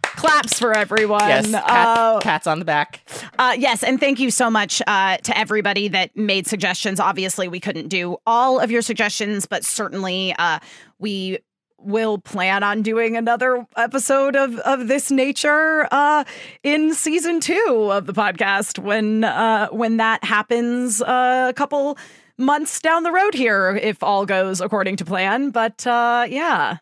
Claps 0.01 0.59
for 0.59 0.73
everyone. 0.75 1.19
Yes, 1.27 1.51
pat, 1.51 1.63
Uh, 1.69 2.19
pats 2.21 2.47
on 2.47 2.59
the 2.59 2.65
back. 2.65 3.01
Uh, 3.37 3.53
yes, 3.57 3.83
and 3.83 3.99
thank 3.99 4.19
you 4.19 4.31
so 4.31 4.49
much 4.49 4.81
uh, 4.87 5.17
to 5.17 5.37
everybody 5.37 5.87
that 5.89 6.15
made 6.15 6.47
suggestions. 6.47 6.99
Obviously, 6.99 7.47
we 7.49 7.59
couldn't 7.59 7.89
do 7.89 8.17
all 8.25 8.59
of 8.59 8.71
your 8.71 8.81
suggestions, 8.81 9.45
but 9.45 9.65
certainly 9.65 10.33
uh, 10.39 10.59
we 10.99 11.39
will 11.85 12.17
plan 12.17 12.63
on 12.63 12.81
doing 12.81 13.15
another 13.15 13.65
episode 13.77 14.35
of, 14.35 14.57
of 14.59 14.87
this 14.87 15.11
nature 15.11 15.87
uh, 15.91 16.23
in 16.63 16.93
season 16.93 17.39
two 17.39 17.89
of 17.91 18.05
the 18.05 18.13
podcast 18.13 18.79
when 18.79 19.23
uh, 19.23 19.67
when 19.69 19.97
that 19.97 20.23
happens 20.23 21.01
uh, 21.01 21.47
a 21.49 21.53
couple 21.53 21.97
months 22.37 22.81
down 22.81 23.03
the 23.03 23.11
road 23.11 23.33
here, 23.33 23.79
if 23.81 24.01
all 24.03 24.25
goes 24.25 24.61
according 24.61 24.97
to 24.97 25.05
plan. 25.05 25.51
But 25.51 25.85
uh, 25.85 26.25
yeah, 26.29 26.77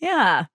yeah. 0.00 0.46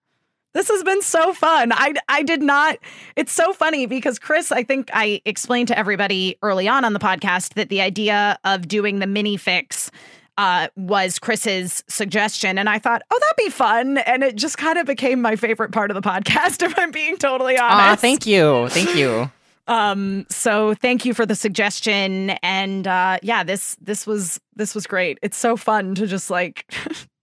This 0.54 0.68
has 0.68 0.84
been 0.84 1.02
so 1.02 1.34
fun. 1.34 1.72
I 1.72 1.94
I 2.08 2.22
did 2.22 2.40
not. 2.40 2.78
It's 3.16 3.32
so 3.32 3.52
funny 3.52 3.86
because 3.86 4.20
Chris, 4.20 4.52
I 4.52 4.62
think 4.62 4.88
I 4.94 5.20
explained 5.24 5.68
to 5.68 5.78
everybody 5.78 6.36
early 6.42 6.68
on 6.68 6.84
on 6.84 6.92
the 6.92 7.00
podcast 7.00 7.54
that 7.54 7.68
the 7.68 7.80
idea 7.80 8.38
of 8.44 8.68
doing 8.68 9.00
the 9.00 9.06
mini 9.08 9.36
fics 9.36 9.90
uh, 10.36 10.68
was 10.76 11.18
Chris's 11.18 11.84
suggestion, 11.88 12.58
and 12.58 12.68
I 12.68 12.78
thought, 12.78 13.02
oh, 13.10 13.18
that'd 13.20 13.46
be 13.46 13.50
fun, 13.50 13.98
and 13.98 14.22
it 14.22 14.36
just 14.36 14.58
kind 14.58 14.78
of 14.78 14.86
became 14.86 15.20
my 15.20 15.36
favorite 15.36 15.72
part 15.72 15.90
of 15.90 15.94
the 15.94 16.02
podcast. 16.02 16.62
If 16.64 16.78
I'm 16.78 16.90
being 16.90 17.18
totally 17.18 17.58
honest. 17.58 17.76
Aw, 17.76 17.96
thank 17.96 18.26
you. 18.26 18.68
Thank 18.70 18.94
you. 18.94 19.30
Um, 19.66 20.26
so 20.28 20.74
thank 20.74 21.06
you 21.06 21.14
for 21.14 21.24
the 21.24 21.34
suggestion, 21.34 22.30
and 22.42 22.86
uh, 22.86 23.18
yeah, 23.22 23.44
this 23.44 23.78
this 23.80 24.06
was 24.06 24.38
this 24.54 24.74
was 24.74 24.86
great. 24.86 25.18
It's 25.22 25.38
so 25.38 25.56
fun 25.56 25.94
to 25.94 26.06
just 26.06 26.28
like 26.28 26.70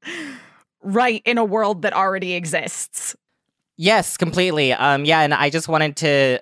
write 0.82 1.22
in 1.24 1.38
a 1.38 1.46
world 1.46 1.84
that 1.84 1.94
already 1.94 2.34
exists. 2.34 3.16
Yes, 3.78 4.18
completely. 4.18 4.74
Um, 4.74 5.06
yeah, 5.06 5.22
and 5.22 5.36
I 5.36 5.52
just 5.52 5.68
wanted 5.68 5.98
to 5.98 6.40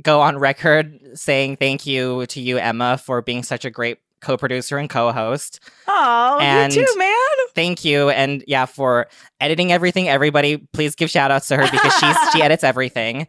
go 0.00 0.20
on 0.20 0.38
record 0.38 1.00
saying 1.14 1.56
thank 1.56 1.86
you 1.86 2.24
to 2.26 2.40
you, 2.40 2.58
Emma, 2.58 2.96
for 2.96 3.20
being 3.20 3.42
such 3.42 3.64
a 3.64 3.70
great 3.70 3.98
co-producer 4.22 4.78
and 4.78 4.88
co-host. 4.88 5.60
Oh, 5.88 6.38
And- 6.40 6.74
you 6.74 6.86
too, 6.86 6.98
man. 6.98 7.12
Thank 7.54 7.84
you, 7.84 8.08
and 8.08 8.42
yeah, 8.46 8.64
for 8.64 9.08
editing 9.40 9.70
everything. 9.72 10.08
Everybody, 10.08 10.56
please 10.72 10.94
give 10.94 11.10
shout 11.10 11.30
outs 11.30 11.48
to 11.48 11.56
her 11.58 11.70
because 11.70 11.92
she's 11.98 12.16
she 12.32 12.40
edits 12.42 12.64
everything. 12.64 13.26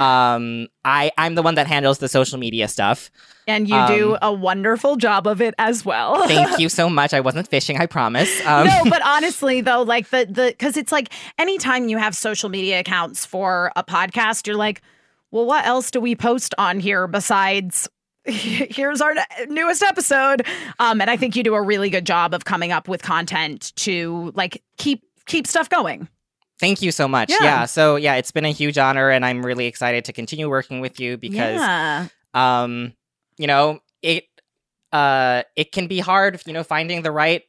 Um, 0.00 0.68
I 0.84 1.10
I'm 1.18 1.34
the 1.34 1.42
one 1.42 1.54
that 1.56 1.66
handles 1.66 1.98
the 1.98 2.08
social 2.08 2.38
media 2.38 2.68
stuff. 2.68 3.10
And 3.46 3.68
you 3.68 3.74
Um, 3.76 3.88
do 3.88 4.16
a 4.22 4.32
wonderful 4.32 4.96
job 4.96 5.26
of 5.26 5.40
it 5.40 5.54
as 5.58 5.84
well. 5.84 6.26
Thank 6.28 6.58
you 6.58 6.68
so 6.80 6.88
much. 6.88 7.12
I 7.14 7.20
wasn't 7.20 7.48
fishing, 7.48 7.78
I 7.78 7.86
promise. 7.86 8.30
Um, 8.46 8.66
no, 8.66 8.84
but 8.88 9.02
honestly 9.04 9.60
though, 9.60 9.82
like 9.82 10.08
the 10.10 10.26
the 10.30 10.46
because 10.48 10.76
it's 10.76 10.92
like 10.92 11.12
anytime 11.38 11.88
you 11.88 11.98
have 11.98 12.14
social 12.16 12.48
media 12.48 12.80
accounts 12.80 13.26
for 13.26 13.70
a 13.76 13.82
podcast, 13.84 14.46
you're 14.46 14.56
like, 14.56 14.80
well, 15.30 15.44
what 15.46 15.66
else 15.66 15.90
do 15.90 16.00
we 16.00 16.14
post 16.16 16.54
on 16.58 16.80
here 16.80 17.06
besides 17.06 17.88
here's 18.32 19.00
our 19.00 19.14
newest 19.48 19.82
episode? 19.82 20.46
Um, 20.78 21.00
and 21.00 21.10
I 21.10 21.16
think 21.16 21.36
you 21.36 21.42
do 21.42 21.54
a 21.54 21.62
really 21.62 21.90
good 21.90 22.06
job 22.06 22.34
of 22.34 22.44
coming 22.44 22.72
up 22.72 22.88
with 22.88 23.02
content 23.02 23.72
to 23.76 24.32
like 24.34 24.62
keep 24.76 25.02
keep 25.26 25.46
stuff 25.46 25.68
going. 25.68 26.08
Thank 26.60 26.82
you 26.82 26.90
so 26.90 27.06
much. 27.06 27.30
Yeah. 27.30 27.38
Yeah. 27.42 27.64
So 27.66 27.96
yeah, 27.96 28.16
it's 28.16 28.30
been 28.30 28.44
a 28.44 28.52
huge 28.52 28.78
honor, 28.78 29.10
and 29.10 29.24
I'm 29.24 29.44
really 29.44 29.66
excited 29.66 30.04
to 30.06 30.12
continue 30.12 30.48
working 30.48 30.80
with 30.80 30.98
you 31.00 31.16
because 31.16 31.60
yeah. 31.60 32.08
um 32.34 32.94
you 33.36 33.46
know 33.46 33.80
it 34.02 34.24
uh 34.92 35.42
it 35.56 35.72
can 35.72 35.86
be 35.86 35.98
hard 35.98 36.40
you 36.46 36.52
know 36.52 36.64
finding 36.64 37.02
the 37.02 37.12
right 37.12 37.42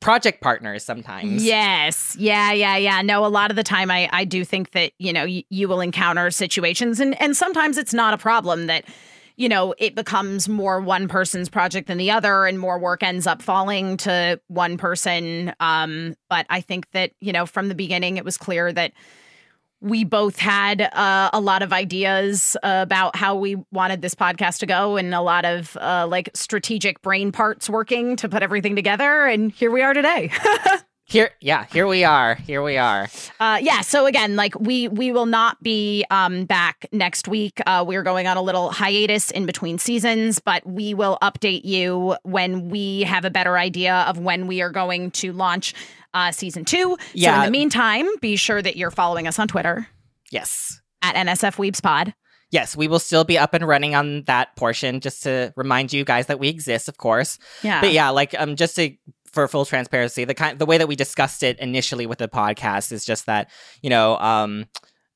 project 0.00 0.42
partners 0.42 0.84
sometimes 0.84 1.44
Yes. 1.44 2.16
Yeah, 2.18 2.52
yeah, 2.52 2.76
yeah. 2.76 3.02
No, 3.02 3.24
a 3.24 3.28
lot 3.28 3.50
of 3.50 3.56
the 3.56 3.62
time 3.62 3.90
I 3.90 4.08
I 4.12 4.24
do 4.24 4.44
think 4.44 4.72
that, 4.72 4.92
you 4.98 5.12
know, 5.12 5.24
y- 5.24 5.44
you 5.48 5.68
will 5.68 5.80
encounter 5.80 6.30
situations 6.30 7.00
and 7.00 7.20
and 7.20 7.36
sometimes 7.36 7.78
it's 7.78 7.94
not 7.94 8.12
a 8.12 8.18
problem 8.18 8.66
that 8.66 8.84
you 9.40 9.48
know, 9.48 9.74
it 9.78 9.94
becomes 9.94 10.50
more 10.50 10.82
one 10.82 11.08
person's 11.08 11.48
project 11.48 11.88
than 11.88 11.96
the 11.96 12.10
other 12.10 12.44
and 12.44 12.58
more 12.58 12.78
work 12.78 13.02
ends 13.02 13.26
up 13.26 13.40
falling 13.40 13.96
to 13.96 14.38
one 14.48 14.76
person. 14.76 15.54
Um 15.60 16.14
but 16.28 16.44
I 16.50 16.60
think 16.60 16.90
that, 16.90 17.12
you 17.20 17.32
know, 17.32 17.46
from 17.46 17.68
the 17.68 17.74
beginning 17.74 18.18
it 18.18 18.24
was 18.24 18.36
clear 18.36 18.70
that 18.70 18.92
we 19.80 20.04
both 20.04 20.38
had 20.38 20.82
uh, 20.82 21.30
a 21.32 21.40
lot 21.40 21.62
of 21.62 21.72
ideas 21.72 22.54
about 22.62 23.16
how 23.16 23.34
we 23.34 23.56
wanted 23.72 24.02
this 24.02 24.14
podcast 24.14 24.58
to 24.58 24.66
go 24.66 24.98
and 24.98 25.14
a 25.14 25.22
lot 25.22 25.46
of 25.46 25.74
uh, 25.78 26.06
like 26.06 26.28
strategic 26.34 27.00
brain 27.00 27.32
parts 27.32 27.70
working 27.70 28.16
to 28.16 28.28
put 28.28 28.42
everything 28.42 28.76
together. 28.76 29.24
And 29.24 29.50
here 29.50 29.70
we 29.70 29.80
are 29.80 29.94
today 29.94 30.30
here 31.10 31.30
yeah 31.40 31.66
here 31.72 31.86
we 31.86 32.04
are 32.04 32.34
here 32.36 32.62
we 32.62 32.76
are 32.76 33.08
Uh, 33.40 33.58
yeah. 33.62 33.80
So 33.80 34.06
again, 34.06 34.36
like 34.36 34.58
we 34.60 34.88
we 34.88 35.12
will 35.12 35.26
not 35.26 35.62
be 35.62 36.04
um, 36.10 36.44
back 36.44 36.86
next 36.92 37.26
week. 37.26 37.60
Uh, 37.66 37.84
we're 37.86 38.02
going 38.02 38.26
on 38.26 38.36
a 38.36 38.42
little 38.42 38.70
hiatus 38.70 39.30
in 39.30 39.46
between 39.46 39.78
seasons, 39.78 40.38
but 40.38 40.64
we 40.66 40.94
will 40.94 41.18
update 41.22 41.64
you 41.64 42.16
when 42.22 42.68
we 42.68 43.02
have 43.02 43.24
a 43.24 43.30
better 43.30 43.56
idea 43.58 43.94
of 44.08 44.18
when 44.18 44.46
we 44.46 44.60
are 44.62 44.70
going 44.70 45.10
to 45.12 45.32
launch 45.32 45.74
uh, 46.14 46.30
season 46.32 46.64
two. 46.64 46.96
So 47.16 47.32
in 47.34 47.44
the 47.46 47.50
meantime, 47.50 48.06
be 48.20 48.36
sure 48.36 48.60
that 48.62 48.76
you're 48.76 48.90
following 48.90 49.26
us 49.26 49.38
on 49.38 49.48
Twitter 49.48 49.86
yes 50.30 50.80
at 51.02 51.14
NSF 51.16 51.56
Weebs 51.56 51.82
Pod. 51.82 52.12
yes 52.50 52.76
we 52.76 52.86
will 52.88 52.98
still 52.98 53.24
be 53.24 53.38
up 53.38 53.54
and 53.54 53.66
running 53.66 53.94
on 53.94 54.22
that 54.24 54.54
portion 54.56 55.00
just 55.00 55.22
to 55.22 55.52
remind 55.56 55.92
you 55.92 56.04
guys 56.04 56.26
that 56.26 56.38
we 56.38 56.48
exist 56.48 56.88
of 56.88 56.98
course 56.98 57.38
Yeah. 57.62 57.80
but 57.80 57.92
yeah 57.92 58.10
like 58.10 58.34
um 58.38 58.54
just 58.56 58.76
to 58.76 58.90
for 59.32 59.46
full 59.48 59.64
transparency 59.64 60.24
the 60.24 60.34
kind 60.34 60.58
the 60.58 60.66
way 60.66 60.76
that 60.78 60.88
we 60.88 60.96
discussed 60.96 61.42
it 61.42 61.58
initially 61.60 62.06
with 62.06 62.18
the 62.18 62.28
podcast 62.28 62.90
is 62.92 63.04
just 63.04 63.26
that 63.26 63.48
you 63.82 63.90
know 63.90 64.16
um 64.18 64.66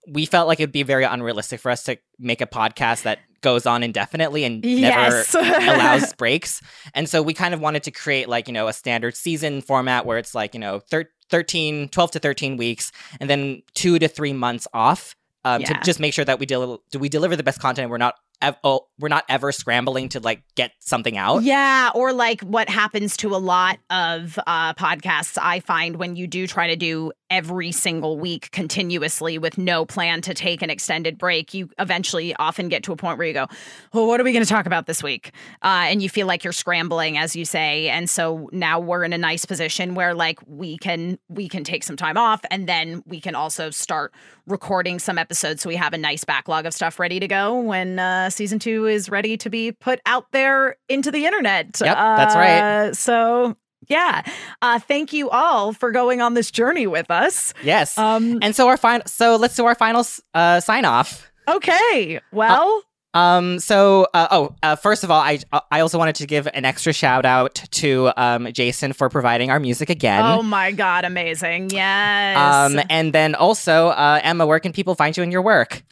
we 0.06 0.26
felt 0.26 0.46
like 0.48 0.60
it'd 0.60 0.70
be 0.72 0.82
very 0.82 1.04
unrealistic 1.04 1.58
for 1.60 1.70
us 1.70 1.82
to 1.84 1.96
make 2.18 2.40
a 2.42 2.46
podcast 2.46 3.02
that 3.02 3.20
goes 3.40 3.64
on 3.66 3.82
indefinitely 3.82 4.44
and 4.44 4.62
never 4.62 5.16
Yes. 5.16 5.34
allows 5.34 6.12
breaks. 6.14 6.60
And 6.94 7.08
so 7.08 7.22
we 7.22 7.32
kind 7.34 7.54
of 7.54 7.60
wanted 7.60 7.82
to 7.84 7.90
create 7.90 8.28
like, 8.28 8.46
you 8.46 8.52
know, 8.54 8.68
a 8.68 8.72
standard 8.74 9.16
season 9.16 9.62
format 9.62 10.04
where 10.04 10.18
it's 10.18 10.34
like, 10.34 10.52
you 10.54 10.60
know, 10.60 10.80
thir- 10.90 11.08
13, 11.30 11.88
12 11.88 12.10
to 12.12 12.18
13 12.18 12.56
weeks 12.58 12.92
and 13.18 13.30
then 13.30 13.62
two 13.74 13.98
to 13.98 14.06
three 14.08 14.32
months 14.34 14.66
off 14.74 15.14
um, 15.44 15.62
Yeah. 15.62 15.68
to 15.68 15.80
just 15.84 16.00
make 16.00 16.12
sure 16.12 16.24
that 16.26 16.38
we, 16.38 16.44
del- 16.46 16.82
do 16.90 16.98
we 16.98 17.08
deliver 17.08 17.34
the 17.36 17.42
best 17.42 17.60
content. 17.60 17.88
We're 17.90 17.96
not, 17.98 18.14
ev- 18.43 18.57
oh, 18.64 18.87
we're 18.99 19.09
not 19.09 19.24
ever 19.28 19.53
scrambling 19.53 20.09
to 20.11 20.20
like 20.20 20.43
get 20.55 20.72
something 20.80 21.16
out. 21.16 21.43
Yeah, 21.43 21.91
or 21.95 22.12
like 22.12 22.41
what 22.43 22.68
happens 22.68 23.16
to 23.18 23.35
a 23.35 23.39
lot 23.39 23.78
of 23.91 24.39
uh, 24.47 24.74
podcasts, 24.74 25.39
I 25.41 25.61
find 25.61 25.97
when 25.97 26.16
you 26.16 26.26
do 26.26 26.47
try 26.47 26.68
to 26.68 26.76
do 26.76 27.12
every 27.30 27.72
single 27.72 28.18
week 28.18 28.50
continuously 28.50 29.38
with 29.38 29.58
no 29.58 29.84
plan 29.84 30.20
to 30.22 30.34
take 30.34 30.62
an 30.62 30.70
extended 30.70 31.18
break, 31.18 31.54
you 31.54 31.68
eventually 31.78 32.34
often 32.36 32.68
get 32.68 32.82
to 32.84 32.92
a 32.92 32.96
point 32.96 33.18
where 33.18 33.26
you 33.26 33.32
go, 33.32 33.46
well, 33.92 34.06
what 34.06 34.20
are 34.20 34.24
we 34.24 34.32
going 34.32 34.44
to 34.44 34.48
talk 34.48 34.66
about 34.66 34.86
this 34.86 35.02
week? 35.02 35.32
Uh, 35.62 35.86
and 35.88 36.02
you 36.02 36.08
feel 36.08 36.26
like 36.26 36.44
you're 36.44 36.52
scrambling, 36.52 37.18
as 37.18 37.34
you 37.34 37.44
say. 37.44 37.88
And 37.88 38.08
so 38.08 38.48
now 38.52 38.78
we're 38.78 39.04
in 39.04 39.12
a 39.12 39.18
nice 39.18 39.44
position 39.44 39.94
where 39.94 40.14
like 40.14 40.38
we 40.46 40.78
can 40.78 41.18
we 41.28 41.48
can 41.48 41.64
take 41.64 41.82
some 41.82 41.96
time 41.96 42.16
off, 42.16 42.40
and 42.50 42.68
then 42.68 43.02
we 43.06 43.20
can 43.20 43.34
also 43.34 43.70
start 43.70 44.12
recording 44.46 44.98
some 44.98 45.18
episodes 45.18 45.62
so 45.62 45.68
we 45.68 45.76
have 45.76 45.94
a 45.94 45.98
nice 45.98 46.24
backlog 46.24 46.66
of 46.66 46.74
stuff 46.74 46.98
ready 46.98 47.18
to 47.18 47.26
go 47.26 47.58
when 47.58 47.98
uh, 47.98 48.28
season 48.28 48.58
two 48.58 48.86
is 48.86 49.08
ready 49.08 49.36
to 49.38 49.48
be 49.48 49.72
put 49.72 50.00
out 50.04 50.26
there 50.32 50.76
into 50.88 51.10
the 51.10 51.24
internet. 51.24 51.80
Yep, 51.80 51.96
that's 51.96 52.34
right. 52.34 52.60
Uh, 52.60 52.92
so 52.92 53.56
yeah, 53.89 54.22
uh, 54.62 54.78
thank 54.78 55.12
you 55.12 55.30
all 55.30 55.72
for 55.72 55.91
going 55.93 56.20
on 56.20 56.35
this 56.35 56.51
journey 56.51 56.87
with 56.87 57.11
us. 57.11 57.55
Yes. 57.62 57.97
Um, 57.99 58.39
and 58.43 58.55
so 58.55 58.68
our 58.68 58.76
final, 58.76 59.07
so 59.07 59.37
let's 59.37 59.57
do 59.57 59.64
our 59.66 59.74
final 59.74 60.05
uh, 60.35 60.61
sign 60.61 60.85
off. 60.85 61.30
okay, 61.49 62.20
well, 62.32 62.82
Um. 63.16 63.61
So, 63.61 64.09
uh, 64.12 64.26
oh, 64.32 64.57
uh, 64.64 64.74
first 64.74 65.05
of 65.05 65.11
all, 65.12 65.20
I 65.20 65.39
I 65.70 65.78
also 65.80 65.99
wanted 65.99 66.16
to 66.16 66.26
give 66.26 66.49
an 66.53 66.64
extra 66.64 66.93
shout 66.93 67.24
out 67.24 67.55
to 67.78 68.11
um 68.16 68.53
Jason 68.53 68.93
for 68.93 69.09
providing 69.09 69.51
our 69.51 69.61
music 69.61 69.89
again. 69.89 70.24
oh 70.24 70.43
my 70.43 70.72
god, 70.72 71.05
amazing! 71.05 71.70
Yes. 71.70 72.37
Um, 72.37 72.80
and 72.91 73.12
then 73.12 73.37
also, 73.37 73.89
uh, 73.91 74.18
Emma, 74.20 74.47
where 74.47 74.59
can 74.59 74.72
people 74.72 74.97
find 74.97 75.16
you 75.16 75.22
in 75.22 75.30
your 75.30 75.43
work? 75.43 75.85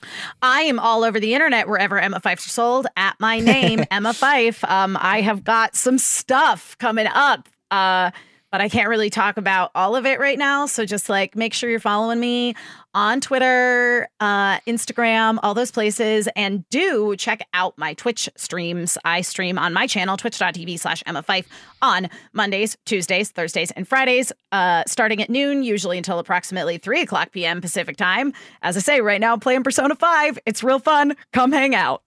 I 0.42 0.62
am 0.62 0.80
all 0.80 1.04
over 1.04 1.20
the 1.20 1.32
internet 1.34 1.68
wherever 1.68 1.96
Emma 1.96 2.18
Fyffe's 2.18 2.46
are 2.46 2.50
sold 2.50 2.86
at 2.96 3.14
my 3.20 3.38
name, 3.38 3.84
Emma 3.92 4.14
Fyffe. 4.14 4.68
Um, 4.68 4.98
I 5.00 5.20
have 5.20 5.44
got 5.44 5.76
some 5.76 5.98
stuff 5.98 6.76
coming 6.78 7.06
up. 7.06 7.48
Uh, 7.72 8.10
but 8.52 8.60
I 8.60 8.68
can't 8.68 8.90
really 8.90 9.08
talk 9.08 9.38
about 9.38 9.70
all 9.74 9.96
of 9.96 10.04
it 10.04 10.20
right 10.20 10.38
now. 10.38 10.66
So 10.66 10.84
just 10.84 11.08
like 11.08 11.34
make 11.34 11.54
sure 11.54 11.70
you're 11.70 11.80
following 11.80 12.20
me 12.20 12.54
on 12.92 13.22
Twitter, 13.22 14.10
uh, 14.20 14.58
Instagram, 14.60 15.38
all 15.42 15.54
those 15.54 15.70
places. 15.70 16.28
And 16.36 16.68
do 16.68 17.16
check 17.16 17.40
out 17.54 17.78
my 17.78 17.94
Twitch 17.94 18.28
streams. 18.36 18.98
I 19.06 19.22
stream 19.22 19.58
on 19.58 19.72
my 19.72 19.86
channel, 19.86 20.18
twitch.tv 20.18 20.78
slash 20.78 21.02
Emma 21.06 21.22
Fyffe, 21.22 21.46
on 21.80 22.10
Mondays, 22.34 22.76
Tuesdays, 22.84 23.30
Thursdays, 23.30 23.70
and 23.70 23.88
Fridays, 23.88 24.30
uh, 24.52 24.84
starting 24.86 25.22
at 25.22 25.30
noon, 25.30 25.62
usually 25.62 25.96
until 25.96 26.18
approximately 26.18 26.76
3 26.76 27.00
o'clock 27.00 27.32
p.m. 27.32 27.62
Pacific 27.62 27.96
time. 27.96 28.34
As 28.60 28.76
I 28.76 28.80
say, 28.80 29.00
right 29.00 29.20
now 29.20 29.32
I'm 29.32 29.40
playing 29.40 29.62
Persona 29.62 29.96
5. 29.96 30.38
It's 30.44 30.62
real 30.62 30.78
fun. 30.78 31.16
Come 31.32 31.52
hang 31.52 31.74
out. 31.74 32.02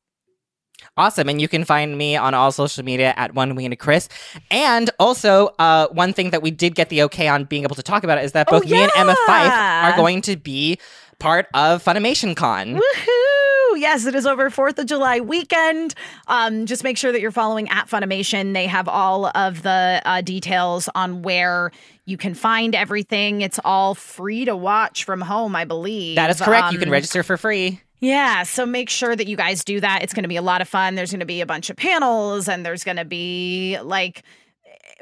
Awesome. 0.98 1.28
And 1.30 1.42
you 1.42 1.48
can 1.48 1.66
find 1.66 1.98
me 1.98 2.16
on 2.16 2.34
all 2.34 2.52
social 2.52 2.84
media 2.84 3.14
at 3.18 3.34
one 3.36 3.56
wing 3.56 3.66
and 3.66 3.78
Chris. 3.80 4.08
And 4.50 4.90
also, 5.00 5.54
uh, 5.60 5.88
one 5.90 6.14
thing 6.14 6.30
that 6.30 6.42
we 6.42 6.52
did 6.52 6.76
get 6.76 6.90
the 6.90 7.04
okay 7.04 7.28
on 7.28 7.44
being 7.46 7.64
able 7.64 7.76
to 7.76 7.84
talk 7.84 8.04
about 8.04 8.18
is 8.24 8.32
that 8.32 8.48
Oh, 8.50 8.60
both 8.60 8.70
me 8.70 8.82
and 8.82 8.92
Emma 8.96 9.16
Fyffe 9.28 9.84
are 9.84 9.96
going 9.98 10.22
to 10.24 10.38
be 10.38 10.78
part 11.20 11.48
of 11.54 11.84
Funimation 11.84 12.36
Con. 12.36 12.76
Woohoo! 12.76 13.78
Yes, 13.78 14.06
it 14.06 14.16
is 14.16 14.26
over 14.26 14.50
4th 14.50 14.80
of 14.80 14.86
July 14.86 15.20
weekend. 15.20 15.96
Um, 16.28 16.66
just 16.66 16.84
make 16.84 16.98
sure 16.98 17.12
that 17.12 17.20
you're 17.20 17.32
following 17.32 17.68
at 17.70 17.88
Funimation. 17.90 18.54
They 18.54 18.68
have 18.68 18.88
all 18.88 19.26
of 19.36 19.64
the 19.64 20.02
uh, 20.06 20.22
details 20.22 20.88
on 20.96 21.24
where 21.24 21.72
you 22.06 22.16
can 22.16 22.36
find 22.36 22.74
everything. 22.74 23.42
It's 23.42 23.60
all 23.66 23.94
free 23.96 24.46
to 24.46 24.56
watch 24.56 25.04
from 25.04 25.20
home, 25.20 25.58
I 25.58 25.66
believe. 25.66 26.16
That 26.16 26.30
is 26.30 26.40
correct. 26.40 26.72
you 26.72 26.80
can 26.80 26.88
Um, 26.88 26.94
register 26.94 27.22
for 27.24 27.36
free. 27.36 27.82
Yeah, 28.00 28.44
so 28.44 28.66
make 28.66 28.90
sure 28.90 29.16
that 29.16 29.28
you 29.28 29.38
guys 29.38 29.64
do 29.64 29.80
that. 29.80 30.04
It's 30.04 30.14
going 30.14 30.24
to 30.24 30.30
be 30.30 30.36
a 30.36 30.42
lot 30.42 30.62
of 30.62 30.68
fun. 30.68 30.96
There's 30.96 31.12
going 31.12 31.22
to 31.22 31.26
be 31.26 31.42
a 31.42 31.46
bunch 31.46 31.70
of 31.70 31.78
panels 31.78 32.48
and 32.48 32.66
there's 32.66 32.84
going 32.84 32.98
to 32.98 33.06
be 33.06 33.78
like 33.82 34.24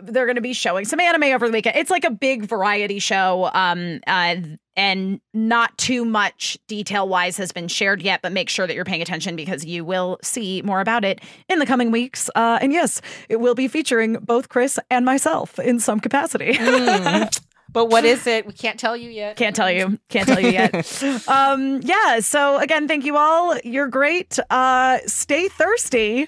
they're 0.02 0.26
going 0.26 0.36
to 0.38 0.42
be 0.42 0.54
showing 0.54 0.86
some 0.86 1.00
anime 1.00 1.24
over 1.24 1.48
the 1.48 1.54
weekend. 1.54 1.76
It's 1.76 1.92
like 1.92 2.04
a 2.04 2.12
big 2.12 2.46
variety 2.46 3.00
show 3.00 3.50
um 3.54 4.00
uh 4.08 4.36
and 4.76 5.22
not 5.36 5.78
too 5.78 6.04
much 6.04 6.58
detail 6.68 7.08
wise 7.08 7.38
has 7.38 7.52
been 7.52 7.68
shared 7.68 8.02
yet, 8.02 8.22
but 8.24 8.32
make 8.32 8.50
sure 8.50 8.66
that 8.66 8.74
you're 8.74 8.86
paying 8.86 9.04
attention 9.04 9.36
because 9.36 9.64
you 9.64 9.86
will 9.86 10.18
see 10.24 10.64
more 10.64 10.82
about 10.82 11.06
it 11.06 11.22
in 11.48 11.60
the 11.60 11.66
coming 11.66 11.92
weeks. 11.92 12.30
Uh 12.36 12.58
and 12.62 12.74
yes, 12.74 13.02
it 13.30 13.40
will 13.40 13.56
be 13.56 13.68
featuring 13.68 14.14
both 14.16 14.50
Chris 14.50 14.80
and 14.90 15.06
myself 15.06 15.60
in 15.60 15.80
some 15.80 16.00
capacity. 16.00 16.54
Mm. 16.54 17.40
but 17.74 17.90
what 17.90 18.06
is 18.06 18.28
it? 18.28 18.46
We 18.46 18.54
can't 18.54 18.80
tell 18.80 18.96
you 18.96 19.10
yet. 19.10 19.36
Can't 19.36 19.56
tell 19.56 19.72
you. 19.72 20.00
Can't 20.10 20.28
tell 20.28 20.40
you 20.40 20.50
yet. 20.50 21.04
um, 21.28 21.82
yeah. 21.82 22.20
So 22.20 22.60
again, 22.60 22.88
thank 22.88 23.04
you 23.04 23.18
all. 23.18 23.58
You're 23.64 23.88
great. 23.88 24.40
Uh, 24.50 25.00
stay 25.08 25.48
thirsty. 25.50 26.28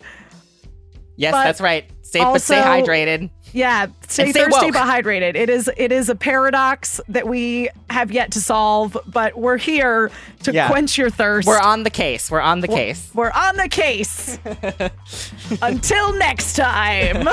Yes, 1.17 1.33
that's 1.33 1.61
right. 1.61 1.89
Stay, 2.01 2.19
but 2.19 2.41
stay 2.41 2.61
hydrated. 2.61 3.29
Yeah, 3.53 3.87
stay, 4.07 4.31
stay 4.31 4.41
thirsty 4.41 4.65
woke. 4.65 4.73
but 4.73 4.83
hydrated. 4.83 5.35
It 5.35 5.49
is 5.49 5.71
it 5.77 5.93
is 5.93 6.09
a 6.09 6.15
paradox 6.15 6.99
that 7.07 7.25
we 7.27 7.69
have 7.89 8.11
yet 8.11 8.31
to 8.31 8.41
solve, 8.41 8.97
but 9.07 9.37
we're 9.37 9.57
here 9.57 10.11
to 10.43 10.51
Yeah. 10.51 10.67
quench 10.67 10.97
your 10.97 11.09
thirst. 11.09 11.47
We're 11.47 11.59
on 11.59 11.83
the 11.83 11.89
case. 11.89 12.29
We're 12.29 12.41
on 12.41 12.59
the 12.59 12.67
case. 12.67 13.09
We're 13.13 13.31
on 13.31 13.55
the 13.55 13.69
case. 13.69 14.37
Until 15.61 16.13
next 16.17 16.57
time. 16.57 17.27